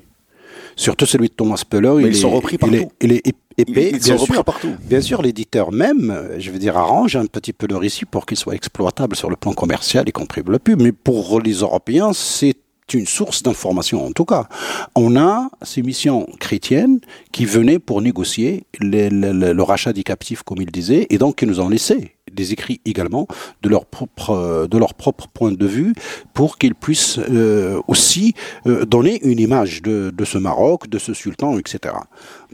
Surtout 0.75 1.05
celui 1.05 1.27
de 1.29 1.33
Thomas 1.33 1.61
Peller. 1.69 1.89
Mais 1.97 2.01
il 2.03 2.07
ils 2.07 2.17
est- 2.17 2.21
sont 2.21 2.29
repris 2.31 2.57
il 2.61 2.75
est- 2.75 2.79
partout. 2.79 2.91
Il 3.01 3.11
est, 3.13 3.33
épais, 3.59 3.89
Ils, 3.91 3.95
ils 3.97 4.01
bien 4.01 4.17
sont 4.17 4.25
sûr. 4.25 4.43
partout. 4.43 4.71
Bien 4.83 5.01
sûr, 5.01 5.21
l'éditeur 5.21 5.71
même, 5.71 6.11
euh, 6.11 6.39
je 6.39 6.51
veux 6.51 6.59
dire, 6.59 6.77
arrange 6.77 7.15
un 7.15 7.25
petit 7.25 7.53
peu 7.53 7.67
le 7.67 7.77
récit 7.77 8.05
pour 8.05 8.25
qu'il 8.25 8.37
soit 8.37 8.55
exploitable 8.55 9.15
sur 9.15 9.29
le 9.29 9.35
plan 9.35 9.53
commercial, 9.53 10.07
y 10.07 10.11
compris 10.11 10.41
la 10.47 10.59
pub. 10.59 10.81
Mais 10.81 10.91
pour 10.91 11.39
les 11.41 11.53
Européens, 11.53 12.11
c'est 12.13 12.55
une 12.93 13.07
source 13.07 13.43
d'information 13.43 14.05
en 14.05 14.11
tout 14.11 14.25
cas. 14.25 14.47
On 14.95 15.15
a 15.15 15.49
ces 15.61 15.81
missions 15.81 16.27
chrétiennes 16.39 16.99
qui 17.31 17.45
venaient 17.45 17.79
pour 17.79 18.01
négocier 18.01 18.65
le, 18.79 19.61
rachat 19.61 19.93
des 19.93 20.03
captifs, 20.03 20.43
comme 20.43 20.61
il 20.61 20.71
disait, 20.71 21.07
et 21.09 21.17
donc 21.17 21.37
qui 21.37 21.45
nous 21.45 21.59
ont 21.59 21.69
laissé 21.69 22.15
des 22.31 22.53
écrits 22.53 22.79
également 22.85 23.27
de 23.63 23.69
leur 23.69 23.85
propre, 23.85 24.67
de 24.69 24.77
leur 24.77 24.93
propre 24.93 25.27
point 25.27 25.51
de 25.51 25.65
vue 25.65 25.93
pour 26.33 26.57
qu'ils 26.57 26.75
puissent 26.75 27.19
euh, 27.19 27.81
aussi 27.87 28.33
euh, 28.67 28.85
donner 28.85 29.19
une 29.23 29.39
image 29.39 29.81
de, 29.81 30.13
ce 30.25 30.37
Maroc, 30.37 30.87
de 30.87 30.99
ce 30.99 31.13
sultan, 31.13 31.57
etc. 31.57 31.95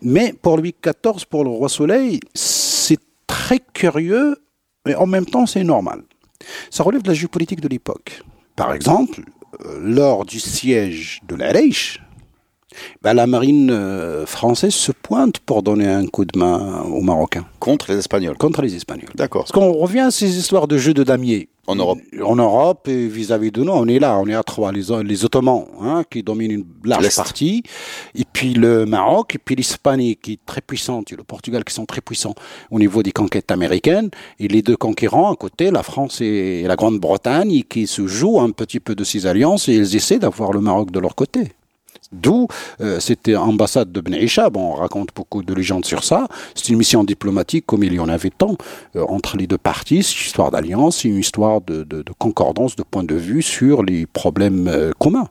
Mais 0.02 0.34
pour 0.34 0.58
Louis 0.58 0.76
XIV, 0.82 1.26
pour 1.30 1.44
le 1.44 1.50
roi 1.50 1.70
Soleil, 1.70 2.20
c'est 2.34 3.00
très 3.28 3.60
curieux, 3.74 4.38
mais 4.86 4.96
en 4.96 5.08
même 5.08 5.26
temps 5.26 5.46
c'est 5.46 5.64
normal. 5.64 6.04
Ça 6.70 6.84
relève 6.84 7.02
de 7.02 7.08
la 7.08 7.14
géopolitique 7.14 7.62
de 7.62 7.68
l'époque. 7.68 8.22
Par 8.56 8.74
exemple, 8.74 9.22
lors 9.80 10.26
du 10.26 10.40
siège 10.40 11.22
de 11.28 11.36
la 11.36 11.52
Reich, 11.52 12.00
ben, 13.02 13.14
la 13.14 13.28
marine 13.28 13.70
euh, 13.72 14.26
française 14.26 14.74
se 14.74 14.92
pointe 14.92 15.40
pour 15.40 15.64
donner 15.64 15.88
un 15.88 16.08
coup 16.08 16.26
de 16.26 16.38
main 16.38 16.84
aux 16.84 17.02
Marocains, 17.02 17.46
Contre 17.60 17.92
les 17.92 17.98
Espagnols. 17.98 18.38
contre 18.38 18.62
les 18.62 18.76
Espagnols. 18.76 19.10
D'accord. 19.16 19.44
Parce 19.44 19.52
qu'on 19.52 19.74
revient 19.74 20.02
à 20.02 20.12
ces 20.12 20.38
histoires 20.38 20.68
de 20.68 20.78
jeux 20.78 20.94
de 20.94 21.04
damier. 21.04 21.50
En 21.68 21.76
Europe. 21.76 21.98
En 22.24 22.36
Europe 22.36 22.88
et 22.88 23.08
vis-à-vis 23.08 23.52
de 23.52 23.64
nous, 23.64 23.72
on 23.72 23.88
est 23.88 23.98
là, 23.98 24.20
on 24.20 24.28
est 24.28 24.36
à 24.36 24.44
trois. 24.44 24.72
Les, 24.72 24.84
les 25.04 25.26
Ottomans, 25.26 25.66
hein, 25.82 26.04
qui 26.08 26.22
dominent 26.22 26.52
une 26.52 26.66
large 26.84 27.16
partie, 27.16 27.64
et 28.14 28.24
puis 28.32 28.54
le 28.54 28.86
Maroc, 28.86 29.34
et 29.34 29.40
puis 29.40 29.56
l'Espagne, 29.56 30.14
qui 30.22 30.34
est 30.34 30.40
très 30.46 30.62
puissante, 30.62 31.12
et 31.12 31.16
le 31.16 31.24
Portugal, 31.24 31.64
qui 31.64 31.74
sont 31.74 31.88
très 31.88 32.02
puissants 32.02 32.36
au 32.70 32.78
niveau 32.78 33.02
des 33.02 33.12
conquêtes 33.12 33.50
américaines, 33.50 34.12
et 34.40 34.48
les 34.48 34.62
deux 34.62 34.78
conquérants 34.78 35.34
à 35.34 35.36
côté, 35.36 35.72
la 35.72 35.82
France 35.82 36.22
et 36.22 36.66
la 36.68 36.76
Grande-Bretagne, 36.76 37.64
qui 37.68 37.88
se 37.88 38.06
jouent 38.06 38.42
un 38.42 38.52
petit 38.52 38.80
peu 38.80 38.94
de 38.94 39.04
ces 39.04 39.26
alliances, 39.26 39.68
et 39.68 39.74
ils 39.74 39.96
essaient 39.96 40.20
d'avoir 40.20 40.52
le 40.52 40.62
Maroc 40.62 40.92
de 40.92 41.00
leur 41.00 41.16
côté. 41.16 41.54
D'où 42.12 42.48
euh, 42.82 43.00
c'était 43.00 43.36
ambassade 43.36 43.92
de 43.92 44.02
Ben 44.02 44.14
Ishab, 44.14 44.58
on 44.58 44.74
raconte 44.74 45.10
beaucoup 45.16 45.44
de 45.44 45.54
légendes 45.54 45.86
sur 45.86 46.04
ça. 46.04 46.28
C'est 46.54 46.70
une 46.70 46.78
mission 46.78 47.04
diplomatique 47.04 47.66
comme 47.66 47.84
il 47.84 47.94
y 47.94 48.00
en 48.00 48.10
avait 48.10 48.30
tant 48.30 48.56
euh, 48.96 49.04
entre 49.08 49.38
les 49.38 49.48
deux 49.48 49.58
parties. 49.58 50.04
C'est 50.04 50.14
une 50.16 50.26
histoire 50.28 50.52
d'alliance, 50.52 51.04
une 51.04 51.18
histoire 51.18 51.62
de, 51.62 51.84
de- 51.84 52.02
de 52.04 52.12
concordance 52.18 52.76
de 52.76 52.84
point 52.84 53.04
de 53.04 53.16
vue 53.16 53.42
sur 53.42 53.84
les 53.84 54.06
problèmes 54.06 54.68
euh, 54.68 54.92
communs. 55.00 55.28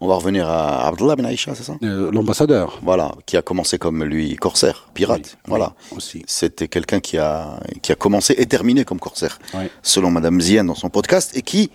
On 0.00 0.08
va 0.08 0.14
revenir 0.16 0.48
à 0.48 0.86
Abdullah 0.86 1.16
Ben 1.16 1.26
Aïcha, 1.26 1.54
c'est 1.54 1.62
ça? 1.64 1.74
L'ambassadeur. 1.80 2.78
Voilà, 2.82 3.12
qui 3.26 3.36
a 3.36 3.42
commencé 3.42 3.78
comme 3.78 4.04
lui 4.04 4.36
corsaire, 4.36 4.88
pirate. 4.94 5.20
Oui, 5.24 5.38
voilà. 5.46 5.74
oui, 5.90 5.96
aussi. 5.98 6.22
C'était 6.26 6.68
quelqu'un 6.68 7.00
qui 7.00 7.18
a, 7.18 7.60
qui 7.82 7.92
a 7.92 7.94
commencé 7.94 8.34
et 8.38 8.46
terminé 8.46 8.84
comme 8.84 9.00
corsaire, 9.00 9.38
Oui. 9.54 9.64
selon 9.82 10.10
Madame 10.10 10.40
Zien 10.40 10.64
dans 10.64 10.74
son 10.74 10.88
podcast, 10.88 11.36
et 11.36 11.42
qui, 11.42 11.70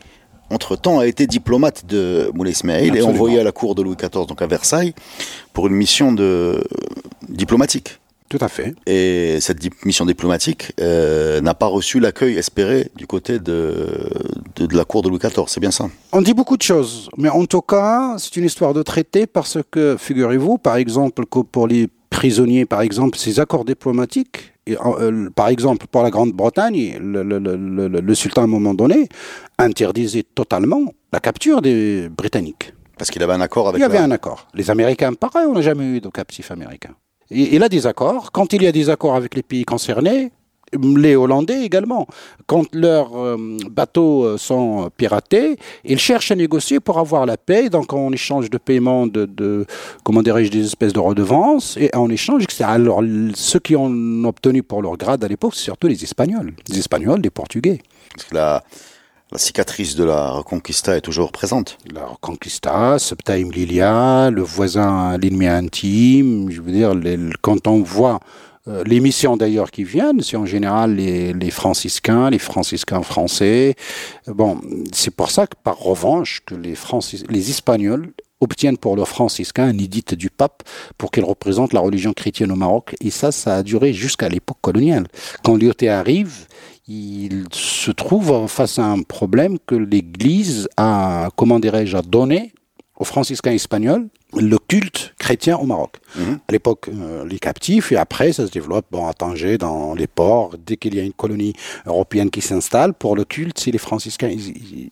entre-temps, 0.53 0.99
a 0.99 1.07
été 1.07 1.27
diplomate 1.27 1.85
de 1.85 2.29
Moulay 2.33 2.51
Ismail 2.51 2.95
et 2.97 3.01
envoyé 3.01 3.39
à 3.39 3.43
la 3.43 3.51
cour 3.51 3.75
de 3.75 3.81
Louis 3.81 3.95
XIV, 3.95 4.25
donc 4.27 4.41
à 4.41 4.47
Versailles, 4.47 4.93
pour 5.53 5.67
une 5.67 5.73
mission 5.73 6.11
de 6.11 6.63
diplomatique. 7.27 7.99
Tout 8.29 8.37
à 8.41 8.47
fait. 8.47 8.73
Et 8.87 9.37
cette 9.41 9.59
dip- 9.59 9.85
mission 9.85 10.05
diplomatique 10.07 10.71
euh, 10.79 11.39
n'a 11.41 11.53
pas 11.53 11.67
reçu 11.67 11.99
l'accueil 11.99 12.35
espéré 12.37 12.89
du 12.95 13.05
côté 13.05 13.37
de, 13.37 14.09
de, 14.55 14.65
de 14.65 14.75
la 14.75 14.85
cour 14.85 15.03
de 15.03 15.09
Louis 15.09 15.19
XIV, 15.19 15.43
c'est 15.47 15.59
bien 15.59 15.69
ça 15.69 15.85
On 16.11 16.21
dit 16.21 16.33
beaucoup 16.33 16.57
de 16.57 16.63
choses, 16.63 17.09
mais 17.17 17.29
en 17.29 17.45
tout 17.45 17.61
cas, 17.61 18.15
c'est 18.17 18.35
une 18.37 18.45
histoire 18.45 18.73
de 18.73 18.81
traité 18.81 19.27
parce 19.27 19.59
que, 19.69 19.97
figurez-vous, 19.99 20.57
par 20.57 20.77
exemple, 20.77 21.25
que 21.29 21.39
pour 21.39 21.67
les 21.67 21.89
prisonniers, 22.09 22.65
par 22.65 22.81
exemple, 22.81 23.17
ces 23.19 23.39
accords 23.39 23.65
diplomatiques, 23.65 24.52
et, 24.65 24.77
euh, 24.77 25.29
par 25.35 25.47
exemple, 25.49 25.87
pour 25.91 26.03
la 26.03 26.09
Grande-Bretagne, 26.09 26.97
le, 27.01 27.21
le- 27.23 27.39
le- 27.39 27.55
le- 27.57 27.99
le 28.01 28.15
sultan, 28.15 28.41
à 28.41 28.43
un 28.45 28.47
moment 28.47 28.73
donné, 28.73 29.07
interdisait 29.57 30.23
totalement 30.23 30.93
la 31.11 31.19
capture 31.19 31.61
des 31.61 32.09
Britanniques. 32.09 32.73
Parce 32.97 33.09
qu'il 33.11 33.21
avait 33.23 33.33
un 33.33 33.41
accord 33.41 33.67
avec 33.69 33.79
Il 33.79 33.81
y 33.81 33.85
avait 33.85 33.97
la- 33.97 34.03
un 34.05 34.11
accord. 34.11 34.47
Les 34.53 34.69
Américains, 34.69 35.13
pareil, 35.13 35.45
on 35.47 35.53
n'a 35.53 35.61
jamais 35.61 35.85
eu 35.85 36.01
de 36.01 36.09
captifs 36.09 36.51
américains. 36.51 36.95
Et 37.31 37.55
il 37.55 37.63
a 37.63 37.69
des 37.69 37.87
accords. 37.87 38.31
Quand 38.31 38.53
il 38.53 38.63
y 38.63 38.67
a 38.67 38.71
des 38.71 38.89
accords 38.89 39.15
avec 39.15 39.35
les 39.35 39.43
pays 39.43 39.65
concernés, 39.65 40.31
les 40.81 41.15
Hollandais 41.15 41.63
également, 41.63 42.07
quand 42.45 42.65
leurs 42.73 43.15
euh, 43.17 43.37
bateaux 43.69 44.23
euh, 44.23 44.37
sont 44.37 44.89
piratés, 44.95 45.57
ils 45.83 45.99
cherchent 45.99 46.31
à 46.31 46.35
négocier 46.35 46.79
pour 46.79 46.99
avoir 46.99 47.25
la 47.25 47.37
paix, 47.37 47.69
donc 47.69 47.93
en 47.93 48.11
échange 48.11 48.49
de 48.49 48.57
paiement 48.57 49.07
de, 49.07 49.25
de 49.25 49.65
comment 50.03 50.21
dirais-je, 50.21 50.51
des 50.51 50.65
espèces 50.65 50.93
de 50.93 50.99
redevances, 50.99 51.77
et 51.77 51.89
en 51.95 52.09
échange. 52.09 52.45
Alors, 52.61 53.01
ceux 53.35 53.59
qui 53.59 53.75
ont 53.75 54.23
obtenu 54.25 54.63
pour 54.63 54.81
leur 54.81 54.97
grade 54.97 55.23
à 55.23 55.27
l'époque, 55.27 55.53
c'est 55.55 55.63
surtout 55.63 55.87
les 55.87 56.03
Espagnols. 56.03 56.53
Les 56.69 56.79
Espagnols, 56.79 57.21
les 57.21 57.29
Portugais. 57.29 57.81
Parce 58.15 58.29
que 58.29 58.35
la, 58.35 58.63
La 59.31 59.39
cicatrice 59.39 59.95
de 59.95 60.03
la 60.03 60.29
Reconquista 60.29 60.95
est 60.95 61.01
toujours 61.01 61.31
présente. 61.31 61.79
La 61.91 62.05
Reconquista, 62.05 62.99
Septaim 62.99 63.49
Lilia, 63.49 64.29
le 64.29 64.43
voisin, 64.43 65.17
l'ennemi 65.17 65.47
intime. 65.47 66.51
Je 66.51 66.61
veux 66.61 66.71
dire, 66.71 66.93
quand 67.41 67.65
on 67.65 67.81
voit 67.81 68.19
euh, 68.67 68.83
les 68.85 68.99
missions 68.99 69.35
d'ailleurs 69.35 69.71
qui 69.71 69.83
viennent, 69.83 70.21
c'est 70.21 70.37
en 70.37 70.45
général 70.45 70.95
les, 70.95 71.33
les, 71.33 71.51
franciscains, 71.51 72.29
les 72.29 72.39
franciscains 72.39 73.03
français. 73.03 73.75
Bon, 74.27 74.61
c'est 74.93 75.13
pour 75.13 75.31
ça 75.31 75.47
que 75.47 75.55
par 75.61 75.77
revanche 75.77 76.41
que 76.45 76.55
les, 76.55 76.75
Francis, 76.75 77.23
les 77.29 77.49
Espagnols 77.49 78.13
obtiennent 78.39 78.77
pour 78.77 78.95
leurs 78.95 79.07
franciscains 79.07 79.65
un 79.65 79.77
édite 79.77 80.13
du 80.13 80.29
pape 80.29 80.63
pour 80.97 81.11
qu'il 81.11 81.23
représente 81.23 81.73
la 81.73 81.79
religion 81.79 82.13
chrétienne 82.13 82.51
au 82.51 82.55
Maroc. 82.55 82.95
Et 83.01 83.09
ça, 83.09 83.31
ça 83.31 83.57
a 83.57 83.63
duré 83.63 83.93
jusqu'à 83.93 84.29
l'époque 84.29 84.57
coloniale. 84.61 85.07
Quand 85.43 85.57
Lyoté 85.57 85.89
arrive, 85.89 86.47
il 86.87 87.45
se 87.51 87.91
trouve 87.91 88.47
face 88.47 88.79
à 88.79 88.85
un 88.85 89.01
problème 89.01 89.57
que 89.65 89.75
l'Église 89.75 90.67
a, 90.77 91.29
comment 91.35 91.59
dirais-je, 91.59 91.97
a 91.97 92.01
donné 92.01 92.53
aux 92.97 93.05
franciscains 93.05 93.51
espagnols 93.51 94.07
le 94.35 94.57
culte 94.57 95.13
chrétien 95.19 95.57
au 95.57 95.65
Maroc. 95.65 95.97
Mhm. 96.15 96.39
À 96.47 96.51
l'époque, 96.51 96.89
euh, 96.89 97.25
les 97.25 97.39
captifs, 97.39 97.91
et 97.91 97.97
après, 97.97 98.33
ça 98.33 98.47
se 98.47 98.51
développe 98.51 98.85
bon, 98.91 99.07
à 99.07 99.13
Tanger, 99.13 99.57
dans 99.57 99.93
les 99.93 100.07
ports, 100.07 100.55
dès 100.65 100.77
qu'il 100.77 100.95
y 100.95 100.99
a 100.99 101.03
une 101.03 101.13
colonie 101.13 101.53
européenne 101.85 102.29
qui 102.29 102.41
s'installe, 102.41 102.93
pour 102.93 103.15
le 103.15 103.25
culte, 103.25 103.59
c'est 103.59 103.71
les 103.71 103.77
franciscains 103.77 104.31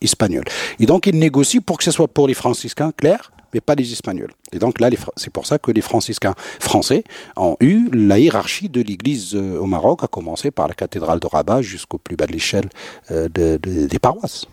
espagnols. 0.00 0.44
Et 0.78 0.86
donc, 0.86 1.06
ils 1.06 1.18
négocient 1.18 1.60
pour 1.60 1.78
que 1.78 1.84
ce 1.84 1.90
soit 1.90 2.08
pour 2.08 2.28
les 2.28 2.34
franciscains, 2.34 2.92
clair, 2.92 3.32
mais 3.52 3.60
pas 3.60 3.74
les 3.74 3.92
Espagnols. 3.92 4.32
Et 4.52 4.58
donc 4.58 4.80
là, 4.80 4.88
c'est 5.16 5.30
pour 5.30 5.46
ça 5.46 5.58
que 5.58 5.70
les 5.70 5.82
franciscains 5.82 6.34
français 6.58 7.04
ont 7.36 7.56
eu 7.60 7.90
la 7.92 8.18
hiérarchie 8.18 8.68
de 8.68 8.80
l'Église 8.80 9.34
euh, 9.34 9.58
au 9.58 9.66
Maroc, 9.66 10.02
à 10.02 10.06
commencer 10.06 10.50
par 10.50 10.68
la 10.68 10.74
cathédrale 10.74 11.20
de 11.20 11.26
Rabat 11.26 11.60
jusqu'au 11.60 11.98
plus 11.98 12.16
bas 12.16 12.26
de 12.26 12.32
l'échelle 12.32 12.68
euh, 13.10 13.28
des 13.28 13.98
paroisses. 13.98 14.46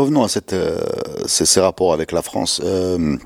Revenons 0.00 0.24
à 0.24 0.28
euh, 0.54 0.78
ces, 1.26 1.60
rapports 1.60 1.92
avec 1.92 2.10
la 2.12 2.22
France. 2.22 2.60
Euh, 2.64 3.18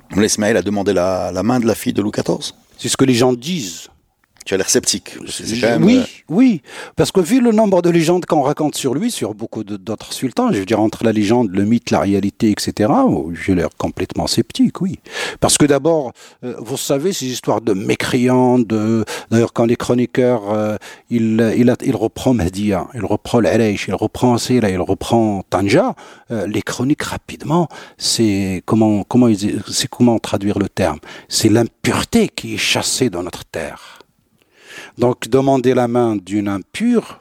a 0.56 0.62
demandé 0.62 0.92
la 0.92 1.42
main 1.44 1.60
de 1.60 1.66
la 1.66 1.74
fille 1.76 1.92
de 1.92 2.02
Louis 2.02 2.10
XIV 2.10 2.52
C'est 2.78 2.88
ce 2.88 2.96
que 2.96 3.04
les 3.04 3.14
gens 3.14 3.32
disent. 3.32 3.88
Tu 4.44 4.52
as 4.52 4.58
l'air 4.58 4.68
sceptique. 4.68 5.16
oui, 5.20 5.98
euh, 5.98 6.04
oui, 6.28 6.60
parce 6.96 7.10
que 7.10 7.20
vu 7.20 7.40
le 7.40 7.50
nombre 7.50 7.80
de 7.80 7.88
légendes 7.88 8.26
qu'on 8.26 8.42
raconte 8.42 8.74
sur 8.74 8.94
lui, 8.94 9.10
sur 9.10 9.34
beaucoup 9.34 9.64
d'autres 9.64 10.12
sultans, 10.12 10.52
je 10.52 10.58
veux 10.58 10.66
dire 10.66 10.80
entre 10.80 11.02
la 11.02 11.12
légende, 11.12 11.50
le 11.50 11.64
mythe, 11.64 11.90
la 11.90 12.00
réalité, 12.00 12.50
etc., 12.50 12.90
oh, 12.94 13.32
j'ai 13.32 13.54
l'air 13.54 13.70
complètement 13.78 14.26
sceptique, 14.26 14.82
oui. 14.82 14.98
Parce 15.40 15.56
que 15.56 15.64
d'abord, 15.64 16.12
euh, 16.44 16.56
vous 16.58 16.76
savez, 16.76 17.14
ces 17.14 17.24
histoires 17.26 17.62
de 17.62 17.72
mécréants, 17.72 18.58
de 18.58 19.06
d'ailleurs 19.30 19.54
quand 19.54 19.64
les 19.64 19.76
chroniqueurs, 19.76 20.52
euh, 20.52 20.76
il, 21.08 21.54
il, 21.56 21.74
il 21.82 21.96
reprend 21.96 22.34
Mahdia, 22.34 22.88
il 22.94 23.04
reprend 23.04 23.40
l'Aleish, 23.40 23.88
il 23.88 23.94
reprend 23.94 24.34
Asila, 24.34 24.68
il 24.68 24.80
reprend 24.80 25.42
Tanja, 25.48 25.94
les 26.30 26.62
chroniques 26.62 27.02
rapidement, 27.02 27.68
c'est 27.96 28.62
comment 28.66 29.04
comment 29.04 29.28
c'est 29.70 29.88
comment 29.88 30.18
traduire 30.18 30.58
le 30.58 30.68
terme, 30.68 30.98
c'est 31.28 31.48
l'impureté 31.48 32.28
qui 32.28 32.54
est 32.54 32.58
chassée 32.58 33.08
dans 33.08 33.22
notre 33.22 33.44
terre. 33.44 33.93
Donc 34.98 35.28
demander 35.28 35.74
la 35.74 35.88
main 35.88 36.16
d'une 36.16 36.48
impure, 36.48 37.18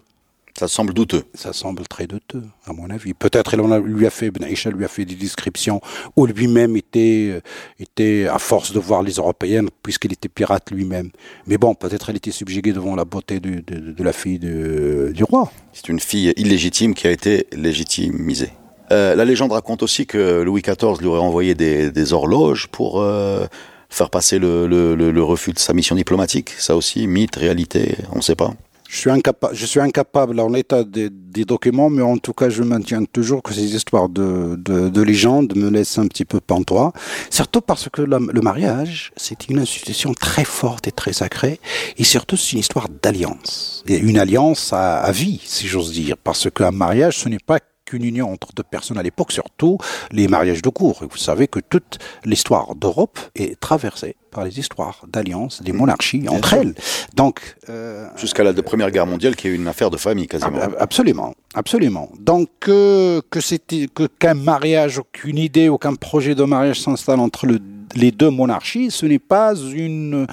ça 0.58 0.68
semble 0.68 0.94
douteux. 0.94 1.24
Ça 1.34 1.52
semble 1.52 1.88
très 1.88 2.06
douteux, 2.06 2.44
à 2.68 2.74
mon 2.74 2.92
avis. 2.92 3.16
Peut-être 3.16 3.58
lui 3.58 4.06
a 4.06 4.10
fait, 4.12 4.30
Ben 4.30 4.48
lui 4.48 4.86
a 4.86 4.88
fait 4.88 5.06
des 5.06 5.16
descriptions 5.16 5.82
où 6.16 6.28
lui-même 6.28 6.78
était, 6.78 7.32
euh, 7.32 7.42
était 7.80 8.28
à 8.32 8.38
force 8.38 8.72
de 8.72 8.80
voir 8.80 9.02
les 9.02 9.14
Européennes, 9.14 9.70
puisqu'il 9.82 10.14
était 10.14 10.30
pirate 10.30 10.70
lui-même. 10.70 11.10
Mais 11.48 11.58
bon, 11.58 11.74
peut-être 11.74 12.12
elle 12.12 12.18
était 12.18 12.32
subjuguée 12.32 12.72
devant 12.72 12.96
la 12.96 13.04
beauté 13.04 13.40
de, 13.40 13.62
de, 13.62 14.04
la 14.04 14.14
fille 14.14 14.38
du 14.38 15.24
roi. 15.24 15.52
C'est 15.74 15.90
une 15.90 16.00
fille 16.00 16.34
illégitime 16.38 16.94
qui 16.94 17.08
a 17.08 17.12
été 17.12 17.48
légitimisée. 17.52 18.52
Euh, 18.92 19.16
la 19.16 19.26
légende 19.26 19.54
raconte 19.54 19.82
aussi 19.82 20.06
que 20.06 20.42
Louis 20.42 20.62
XIV 20.62 21.00
lui 21.00 21.08
aurait 21.08 21.20
envoyé 21.20 21.56
des, 21.56 21.90
des 21.90 22.14
horloges 22.14 22.68
pour 22.68 23.02
euh, 23.02 23.48
faire 23.94 24.10
passer 24.10 24.40
le, 24.40 24.68
le, 24.68 24.96
le, 24.96 25.24
refus 25.24 25.54
de 25.54 25.60
sa 25.60 25.74
mission 25.74 25.96
diplomatique. 25.96 26.50
Ça 26.58 26.76
aussi, 26.76 27.08
mythe, 27.08 27.36
réalité, 27.36 27.96
on 28.12 28.18
ne 28.18 28.22
sait 28.22 28.36
pas. 28.36 28.54
Je 28.90 28.98
suis, 28.98 29.10
incapable, 29.10 29.56
je 29.56 29.66
suis 29.66 29.80
incapable 29.80 30.40
en 30.40 30.54
état 30.54 30.84
des, 30.84 31.10
des, 31.10 31.46
documents, 31.46 31.90
mais 31.90 32.04
en 32.04 32.18
tout 32.18 32.34
cas, 32.34 32.50
je 32.50 32.62
maintiens 32.62 33.04
toujours 33.06 33.42
que 33.42 33.52
ces 33.52 33.76
histoires 33.76 34.08
de, 34.08 34.56
de, 34.56 34.90
de 34.90 35.02
légendes 35.02 35.56
me 35.56 35.70
laissent 35.70 35.98
un 35.98 36.08
petit 36.08 36.26
peu 36.26 36.40
pantois. 36.40 36.94
Surtout 37.32 37.62
parce 37.62 37.90
que 37.90 38.04
le 38.04 38.42
mariage, 38.42 39.12
c'est 39.18 39.50
une 39.50 39.58
institution 39.58 40.14
très 40.14 40.46
forte 40.46 40.88
et 40.88 40.92
très 40.92 41.14
sacrée. 41.14 41.60
Et 41.98 42.04
surtout, 42.04 42.38
c'est 42.38 42.54
une 42.54 42.60
histoire 42.60 42.88
d'alliance. 43.02 43.84
Une 43.88 44.20
alliance 44.20 44.74
à, 44.74 45.00
à 45.00 45.12
vie, 45.12 45.42
si 45.44 45.68
j'ose 45.68 45.92
dire. 45.92 46.16
Parce 46.18 46.52
qu'un 46.52 46.72
mariage, 46.72 47.18
ce 47.18 47.30
n'est 47.30 47.40
pas 47.44 47.60
qu'une 47.94 48.06
union 48.06 48.32
entre 48.32 48.54
deux 48.54 48.64
personnes 48.64 48.98
à 48.98 49.04
l'époque, 49.04 49.32
surtout 49.32 49.78
les 50.12 50.28
mariages 50.28 50.64
de 50.64 50.70
cour. 50.70 51.04
Vous 51.10 51.18
savez 51.18 51.48
que 51.48 51.60
toute 51.60 52.00
l'histoire 52.26 52.74
d'Europe 52.76 53.20
est 53.36 53.60
traversée 53.60 54.16
par 54.32 54.44
les 54.44 54.60
histoires 54.60 55.06
d'alliance 55.08 55.62
des 55.62 55.74
monarchies 55.74 56.26
entre 56.28 56.54
elles. 56.54 56.74
Donc 57.16 57.56
euh, 57.70 58.08
jusqu'à 58.18 58.44
la 58.44 58.54
Première 58.54 58.90
Guerre 58.90 59.06
mondiale, 59.06 59.36
qui 59.36 59.48
est 59.48 59.54
une 59.54 59.68
affaire 59.68 59.92
de 59.92 59.98
famille 59.98 60.28
quasiment. 60.28 60.58
Absolument, 60.80 61.36
absolument. 61.54 62.10
Donc 62.20 62.50
euh, 62.68 63.22
que 63.30 63.42
c'était 63.42 63.88
que 63.94 64.08
qu'un 64.08 64.34
mariage, 64.34 64.98
aucune 64.98 65.38
idée, 65.38 65.70
aucun 65.70 65.94
projet 65.94 66.34
de 66.34 66.44
mariage 66.44 66.82
s'installe 66.82 67.20
entre 67.20 67.46
le 67.46 67.60
les 67.96 68.12
deux 68.12 68.30
monarchies, 68.30 68.92
ce 68.92 69.06
n'est 69.06 69.20
pas 69.20 69.56
une, 69.56 70.26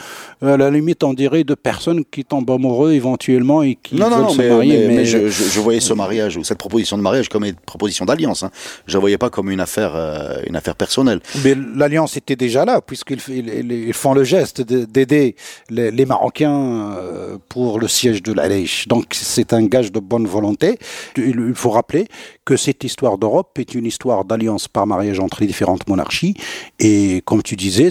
à 0.42 0.56
la 0.56 0.70
limite, 0.70 1.04
on 1.04 1.14
dirait, 1.14 1.44
de 1.44 1.54
personnes 1.54 2.04
qui 2.04 2.24
tombent 2.24 2.50
amoureux 2.50 2.92
éventuellement 2.92 3.62
et 3.62 3.76
qui 3.76 3.96
veulent 3.96 4.30
se 4.30 4.48
marier. 4.48 4.88
Mais, 4.88 5.04
je, 5.04 5.60
voyais 5.60 5.80
ce 5.80 5.92
mariage 5.92 6.36
ou 6.36 6.44
cette 6.44 6.58
proposition 6.58 6.96
de 6.96 7.02
mariage 7.02 7.28
comme 7.28 7.44
une 7.44 7.54
proposition 7.54 8.04
d'alliance. 8.04 8.42
Hein. 8.42 8.50
Je 8.86 8.96
ne 8.96 9.00
voyais 9.00 9.18
pas 9.18 9.30
comme 9.30 9.50
une 9.50 9.60
affaire, 9.60 9.92
euh, 9.94 10.40
une 10.46 10.56
affaire 10.56 10.74
personnelle. 10.74 11.20
Mais 11.44 11.54
l'alliance 11.76 12.16
était 12.16 12.36
déjà 12.36 12.64
là, 12.64 12.80
puisqu'ils 12.80 13.92
font 13.92 14.14
le 14.14 14.24
geste 14.24 14.62
d'aider 14.62 15.36
les, 15.68 16.06
Marocains 16.10 16.92
euh, 16.96 17.36
pour 17.48 17.78
le 17.78 17.86
siège 17.86 18.22
de 18.22 18.32
l'Aleish. 18.32 18.88
Donc 18.88 19.06
c'est 19.12 19.52
un 19.52 19.64
gage 19.66 19.92
de 19.92 20.00
bonne 20.00 20.26
volonté. 20.26 20.78
Il 21.16 21.52
faut 21.54 21.70
rappeler 21.70 22.06
que 22.44 22.56
cette 22.56 22.82
histoire 22.82 23.16
d'Europe 23.16 23.58
est 23.58 23.74
une 23.74 23.86
histoire 23.86 24.24
d'alliance 24.24 24.66
par 24.66 24.86
mariage 24.86 25.20
entre 25.20 25.40
les 25.40 25.46
différentes 25.46 25.86
monarchies. 25.88 26.34
Et 26.80 27.22
comme 27.24 27.42
tu 27.42 27.49
disais, 27.56 27.90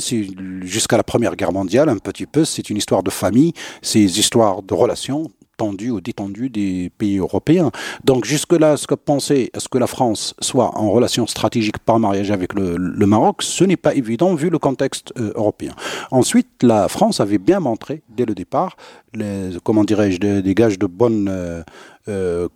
jusqu'à 0.61 0.97
la 0.97 1.03
Première 1.03 1.35
Guerre 1.35 1.51
mondiale, 1.51 1.89
un 1.89 1.97
petit 1.97 2.25
peu, 2.25 2.45
c'est 2.45 2.69
une 2.69 2.77
histoire 2.77 3.03
de 3.03 3.09
famille, 3.09 3.53
c'est 3.81 4.01
une 4.01 4.07
histoire 4.07 4.61
de 4.61 4.73
relations 4.73 5.29
tendues 5.59 5.91
ou 5.91 6.01
détendues 6.01 6.49
des 6.49 6.89
pays 6.97 7.17
européens. 7.17 7.69
Donc 8.03 8.25
jusque-là, 8.25 8.77
ce 8.77 8.87
que 8.87 8.95
penser 8.95 9.51
est-ce 9.53 9.67
que 9.67 9.77
la 9.77 9.87
France 9.87 10.33
soit 10.39 10.71
en 10.77 10.89
relation 10.89 11.27
stratégique 11.27 11.79
par 11.79 11.99
mariage 11.99 12.31
avec 12.31 12.53
le, 12.53 13.05
Maroc, 13.05 13.41
ce 13.41 13.63
n'est 13.65 13.77
pas 13.77 13.93
évident 13.93 14.35
vu 14.35 14.49
le 14.49 14.59
contexte 14.59 15.11
euh, 15.17 15.33
européen. 15.35 15.73
Ensuite, 16.11 16.47
la 16.61 16.87
France 16.87 17.19
avait 17.19 17.39
bien 17.39 17.59
montré 17.59 18.01
dès 18.07 18.25
le 18.25 18.35
départ, 18.35 18.77
les, 19.13 19.57
comment 19.63 19.83
dirais-je, 19.83 20.19
des, 20.19 20.55
gages 20.55 20.79
de 20.79 20.85
bonne 20.85 21.27
euh, 21.29 21.63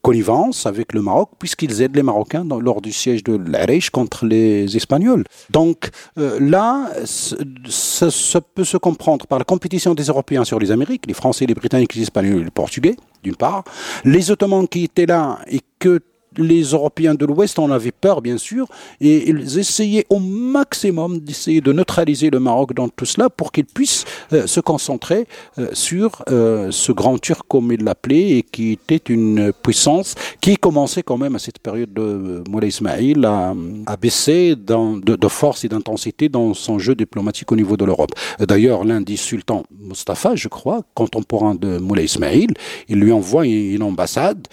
connivence 0.01 0.65
avec 0.65 0.93
le 0.93 1.01
Maroc, 1.01 1.29
puisqu'ils 1.39 1.81
aident 1.81 1.95
les 1.95 2.03
Marocains 2.03 2.45
lors 2.59 2.81
du 2.81 2.91
siège 2.91 3.23
de 3.23 3.37
l'Arèche 3.37 3.89
contre 3.89 4.25
les 4.25 4.75
Espagnols. 4.75 5.23
Donc 5.49 5.89
euh, 6.17 6.39
là, 6.39 6.89
ça, 7.05 8.41
peut 8.41 8.63
se 8.63 8.77
comprendre 8.77 9.27
par 9.27 9.39
la 9.39 9.45
compétition 9.45 9.93
des 9.93 10.03
Européens 10.03 10.43
sur 10.43 10.59
les 10.59 10.71
Amériques, 10.71 11.05
les 11.07 11.13
Français, 11.13 11.45
les 11.45 11.53
Britanniques, 11.53 11.95
les 11.95 12.03
Espagnols 12.03 12.41
et 12.41 12.43
les 12.45 12.51
Portugais, 12.51 12.95
d'une 13.23 13.35
part, 13.35 13.63
les 14.05 14.31
Ottomans 14.31 14.67
qui 14.67 14.85
étaient 14.85 15.05
là 15.05 15.39
et 15.47 15.61
que 15.79 15.99
les 16.37 16.63
Européens 16.63 17.15
de 17.15 17.25
l'Ouest 17.25 17.59
en 17.59 17.71
avaient 17.71 17.91
peur, 17.91 18.21
bien 18.21 18.37
sûr, 18.37 18.67
et 19.01 19.29
ils 19.29 19.57
essayaient 19.59 20.05
au 20.09 20.19
maximum 20.19 21.19
d'essayer 21.19 21.61
de 21.61 21.71
neutraliser 21.71 22.29
le 22.29 22.39
Maroc 22.39 22.73
dans 22.73 22.89
tout 22.89 23.05
cela 23.05 23.29
pour 23.29 23.51
qu'il 23.51 23.65
puisse 23.65 24.05
euh, 24.31 24.47
se 24.47 24.59
concentrer 24.59 25.27
euh, 25.57 25.67
sur 25.73 26.23
euh, 26.29 26.69
ce 26.71 26.91
grand 26.91 27.17
Turc, 27.17 27.45
comme 27.47 27.71
il 27.71 27.83
l'appelait, 27.83 28.37
et 28.37 28.43
qui 28.43 28.71
était 28.71 29.01
une 29.13 29.51
puissance 29.63 30.15
qui 30.41 30.57
commençait 30.57 31.03
quand 31.03 31.17
même 31.17 31.35
à 31.35 31.39
cette 31.39 31.59
période 31.59 31.93
de 31.93 32.43
Moulay 32.49 32.67
Ismail 32.67 33.25
à, 33.25 33.97
baisser 33.97 34.55
de, 34.55 35.27
force 35.27 35.63
et 35.65 35.69
d'intensité 35.69 36.29
dans 36.29 36.53
son 36.53 36.79
jeu 36.79 36.95
diplomatique 36.95 37.51
au 37.51 37.55
niveau 37.55 37.77
de 37.77 37.85
l'Europe. 37.85 38.11
D'ailleurs, 38.39 38.83
l'un 38.83 39.01
des 39.01 39.15
sultans, 39.15 39.63
Mustafa, 39.79 40.35
je 40.35 40.47
crois, 40.47 40.81
contemporain 40.93 41.55
de 41.55 41.77
Moulay 41.77 42.05
Ismail, 42.05 42.47
il 42.89 42.99
lui 42.99 43.11
envoie 43.11 43.45
une 43.45 43.83
ambassade 43.83 44.47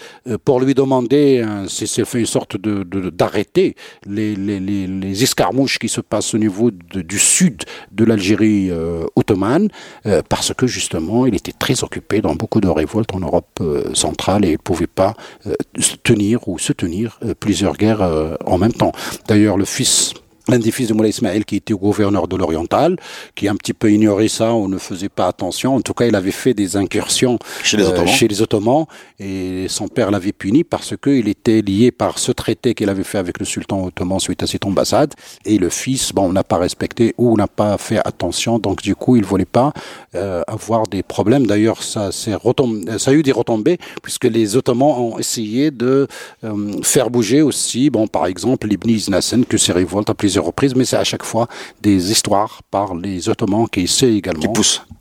pour 0.45 0.59
lui 0.59 0.73
demander 0.73 1.41
un 1.41 1.67
c'est 1.71 2.05
fait 2.05 2.19
une 2.19 2.25
sorte 2.25 2.57
de 2.57 2.83
d'arrêter 3.09 3.75
les, 4.05 4.35
les, 4.35 4.59
les, 4.59 5.23
escarmouches 5.23 5.79
qui 5.79 5.89
se 5.89 6.01
passent 6.01 6.33
au 6.33 6.37
niveau 6.37 6.71
du 6.71 7.19
sud 7.19 7.63
de 7.91 8.03
l'Algérie 8.03 8.69
euh, 8.69 9.05
ottomane, 9.15 9.69
euh, 10.05 10.21
parce 10.27 10.53
que 10.53 10.67
justement, 10.67 11.25
il 11.25 11.35
était 11.35 11.51
très 11.51 11.83
occupé 11.83 12.21
dans 12.21 12.35
beaucoup 12.35 12.61
de 12.61 12.67
révoltes 12.67 13.13
en 13.13 13.19
Europe 13.19 13.59
euh, 13.61 13.93
centrale 13.93 14.45
et 14.45 14.49
il 14.49 14.53
ne 14.53 14.57
pouvait 14.57 14.87
pas 14.87 15.15
tenir 16.03 16.47
ou 16.47 16.59
se 16.59 16.73
tenir 16.73 17.19
plusieurs 17.39 17.75
guerres 17.77 18.37
en 18.45 18.57
même 18.57 18.73
temps. 18.73 18.91
D'ailleurs, 19.27 19.57
le 19.57 19.65
fils 19.65 20.13
l'un 20.51 20.59
des 20.59 20.71
fils 20.71 20.89
de 20.89 20.93
Moulay 20.93 21.09
Ismail 21.09 21.43
qui 21.45 21.55
était 21.55 21.73
gouverneur 21.73 22.27
de 22.27 22.35
l'Oriental, 22.35 22.97
qui 23.35 23.47
un 23.47 23.55
petit 23.55 23.73
peu 23.73 23.91
ignoré 23.91 24.27
ça, 24.27 24.53
on 24.53 24.67
ne 24.67 24.77
faisait 24.77 25.09
pas 25.09 25.27
attention. 25.27 25.75
En 25.75 25.81
tout 25.81 25.93
cas, 25.93 26.05
il 26.05 26.15
avait 26.15 26.31
fait 26.31 26.53
des 26.53 26.75
incursions 26.75 27.39
chez 27.63 27.77
les 27.77 27.85
Ottomans, 27.85 28.07
chez 28.07 28.27
les 28.27 28.41
Ottomans 28.41 28.85
et 29.19 29.67
son 29.69 29.87
père 29.87 30.11
l'avait 30.11 30.33
puni 30.33 30.63
parce 30.63 30.95
qu'il 31.01 31.27
était 31.27 31.61
lié 31.61 31.91
par 31.91 32.19
ce 32.19 32.31
traité 32.31 32.73
qu'il 32.73 32.89
avait 32.89 33.03
fait 33.03 33.17
avec 33.17 33.39
le 33.39 33.45
sultan 33.45 33.85
ottoman 33.85 34.19
suite 34.19 34.43
à 34.43 34.47
cette 34.47 34.65
ambassade. 34.65 35.13
Et 35.45 35.57
le 35.57 35.69
fils, 35.69 36.11
bon, 36.13 36.31
n'a 36.33 36.43
pas 36.43 36.57
respecté 36.57 37.15
ou 37.17 37.37
n'a 37.37 37.47
pas 37.47 37.77
fait 37.77 37.99
attention, 38.03 38.59
donc 38.59 38.81
du 38.81 38.95
coup, 38.95 39.15
il 39.15 39.23
voulait 39.23 39.45
pas 39.45 39.71
euh, 40.15 40.41
avoir 40.47 40.87
des 40.87 41.03
problèmes. 41.03 41.47
D'ailleurs, 41.47 41.81
ça, 41.81 42.11
ça 42.11 42.31
a 42.33 43.13
eu 43.13 43.23
des 43.23 43.31
retombées 43.31 43.77
puisque 44.03 44.25
les 44.25 44.57
Ottomans 44.57 44.95
ont 44.97 45.19
essayé 45.19 45.71
de 45.71 46.07
euh, 46.43 46.81
faire 46.83 47.09
bouger 47.09 47.41
aussi, 47.41 47.89
bon, 47.89 48.07
par 48.07 48.25
exemple, 48.25 48.67
l'Ibn 48.67 48.89
Iznasen, 48.89 49.45
que 49.45 49.57
ces 49.57 49.71
révoltes 49.71 50.09
à 50.09 50.13
plusieurs 50.13 50.40
reprises, 50.41 50.75
mais 50.75 50.85
c'est 50.85 50.97
à 50.97 51.03
chaque 51.03 51.23
fois 51.23 51.47
des 51.81 52.11
histoires 52.11 52.61
par 52.69 52.95
les 52.95 53.29
Ottomans 53.29 53.67
qui 53.69 53.81
essaient 53.81 54.13
également 54.13 54.53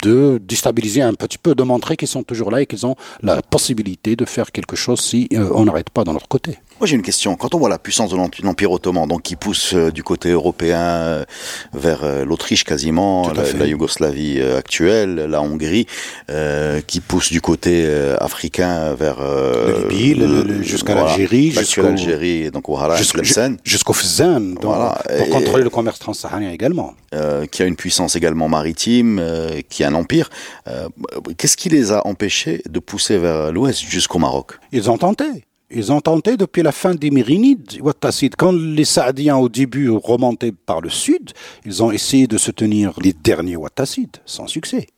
de 0.03 0.40
déstabiliser 0.42 1.03
un 1.03 1.14
petit 1.14 1.38
peu, 1.38 1.55
de 1.55 1.62
montrer 1.62 1.96
qu'ils 1.96 2.09
sont 2.09 2.22
toujours 2.22 2.50
là 2.50 2.62
et 2.62 2.66
qu'ils 2.66 2.87
ont 2.87 2.96
la 3.22 3.42
possibilité 3.42 4.16
de 4.16 4.24
faire 4.24 4.53
quelque 4.53 4.76
chose 4.76 5.00
si 5.00 5.29
euh, 5.33 5.50
on 5.55 5.64
n'arrête 5.64 5.90
pas 5.90 6.05
dans 6.05 6.12
leur 6.12 6.29
côté. 6.29 6.59
Moi 6.81 6.87
j'ai 6.87 6.97
une 6.97 7.03
question. 7.03 7.37
Quand 7.37 7.55
on 7.55 7.59
voit 7.59 7.69
la 7.69 7.79
puissance 7.79 8.11
de 8.11 8.16
l'Empire 8.43 8.73
ottoman, 8.73 9.07
donc 9.07 9.21
qui 9.21 9.37
pousse 9.37 9.75
euh, 9.75 9.90
du 9.90 10.03
côté 10.03 10.31
européen 10.31 10.81
euh, 10.81 11.25
vers 11.75 12.05
euh, 12.05 12.25
l'Autriche 12.25 12.64
quasiment, 12.64 13.31
la, 13.35 13.66
Yougoslavie 13.66 14.40
actuelle, 14.40 15.27
la 15.29 15.43
Hongrie, 15.43 15.87
qui 16.87 17.01
pousse 17.01 17.31
du 17.31 17.43
côté 17.43 17.87
africain 18.19 18.95
vers 18.95 19.19
jusqu'à 20.62 20.95
l'Algérie, 20.95 21.51
jusqu'à 21.51 21.83
l'Algérie, 21.83 22.51
donc 22.51 22.64
voilà, 22.69 22.97
jusqu'au 22.97 23.93
Fzan, 23.93 24.55
voilà, 24.62 25.03
pour 25.19 25.29
contrôler 25.29 25.64
le 25.64 25.71
commerce 25.71 25.99
transsaharien 25.99 26.51
également. 26.51 26.95
qui 27.51 27.62
a 27.62 27.66
une 27.66 27.77
puissance 27.77 28.16
également 28.16 28.49
maritime, 28.49 29.23
qui 29.69 29.85
a 29.85 29.88
un 29.88 29.95
empire. 29.95 30.31
Qu'est-ce 31.37 31.59
qui 31.59 31.69
les 31.69 31.93
a 31.93 32.07
empêchés 32.07 32.62
de 32.69 32.79
pousser 32.79 33.19
vers 33.19 33.53
l'ouest 33.53 33.83
jusqu'au 33.83 34.19
Maroc? 34.19 34.59
Ils 34.73 34.90
ont 34.90 34.97
tenté. 34.97 35.45
Ils 35.73 35.93
ont 35.93 36.01
tenté 36.01 36.37
depuis 36.37 36.63
la 36.63 36.73
fin 36.73 36.97
des 36.97 37.11
Mérinides, 37.13 37.81
quand 38.37 38.53
les 38.53 38.85
Saadiens 38.85 39.37
au 39.37 39.49
début 39.49 39.89
remontaient 39.89 40.53
par 40.53 40.81
le 40.81 40.91
sud, 40.91 41.31
ils 41.65 41.83
ont 41.83 41.93
essayé 41.93 42.27
de 42.27 42.39
se 42.39 42.51
tenir 42.51 42.93
les 43.01 43.13
derniers 43.13 43.57
Wattassides, 43.57 44.17
sans 44.25 44.49
succès. 44.49 44.89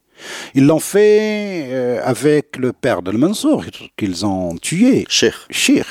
Ils 0.55 0.65
l'ont 0.65 0.79
fait 0.79 1.67
euh, 1.69 2.01
avec 2.03 2.57
le 2.57 2.73
père 2.73 3.01
de 3.01 3.11
Mansour, 3.11 3.63
qu'ils 3.97 4.25
ont 4.25 4.55
tué. 4.55 5.05
Cher. 5.09 5.47
Cher. 5.49 5.85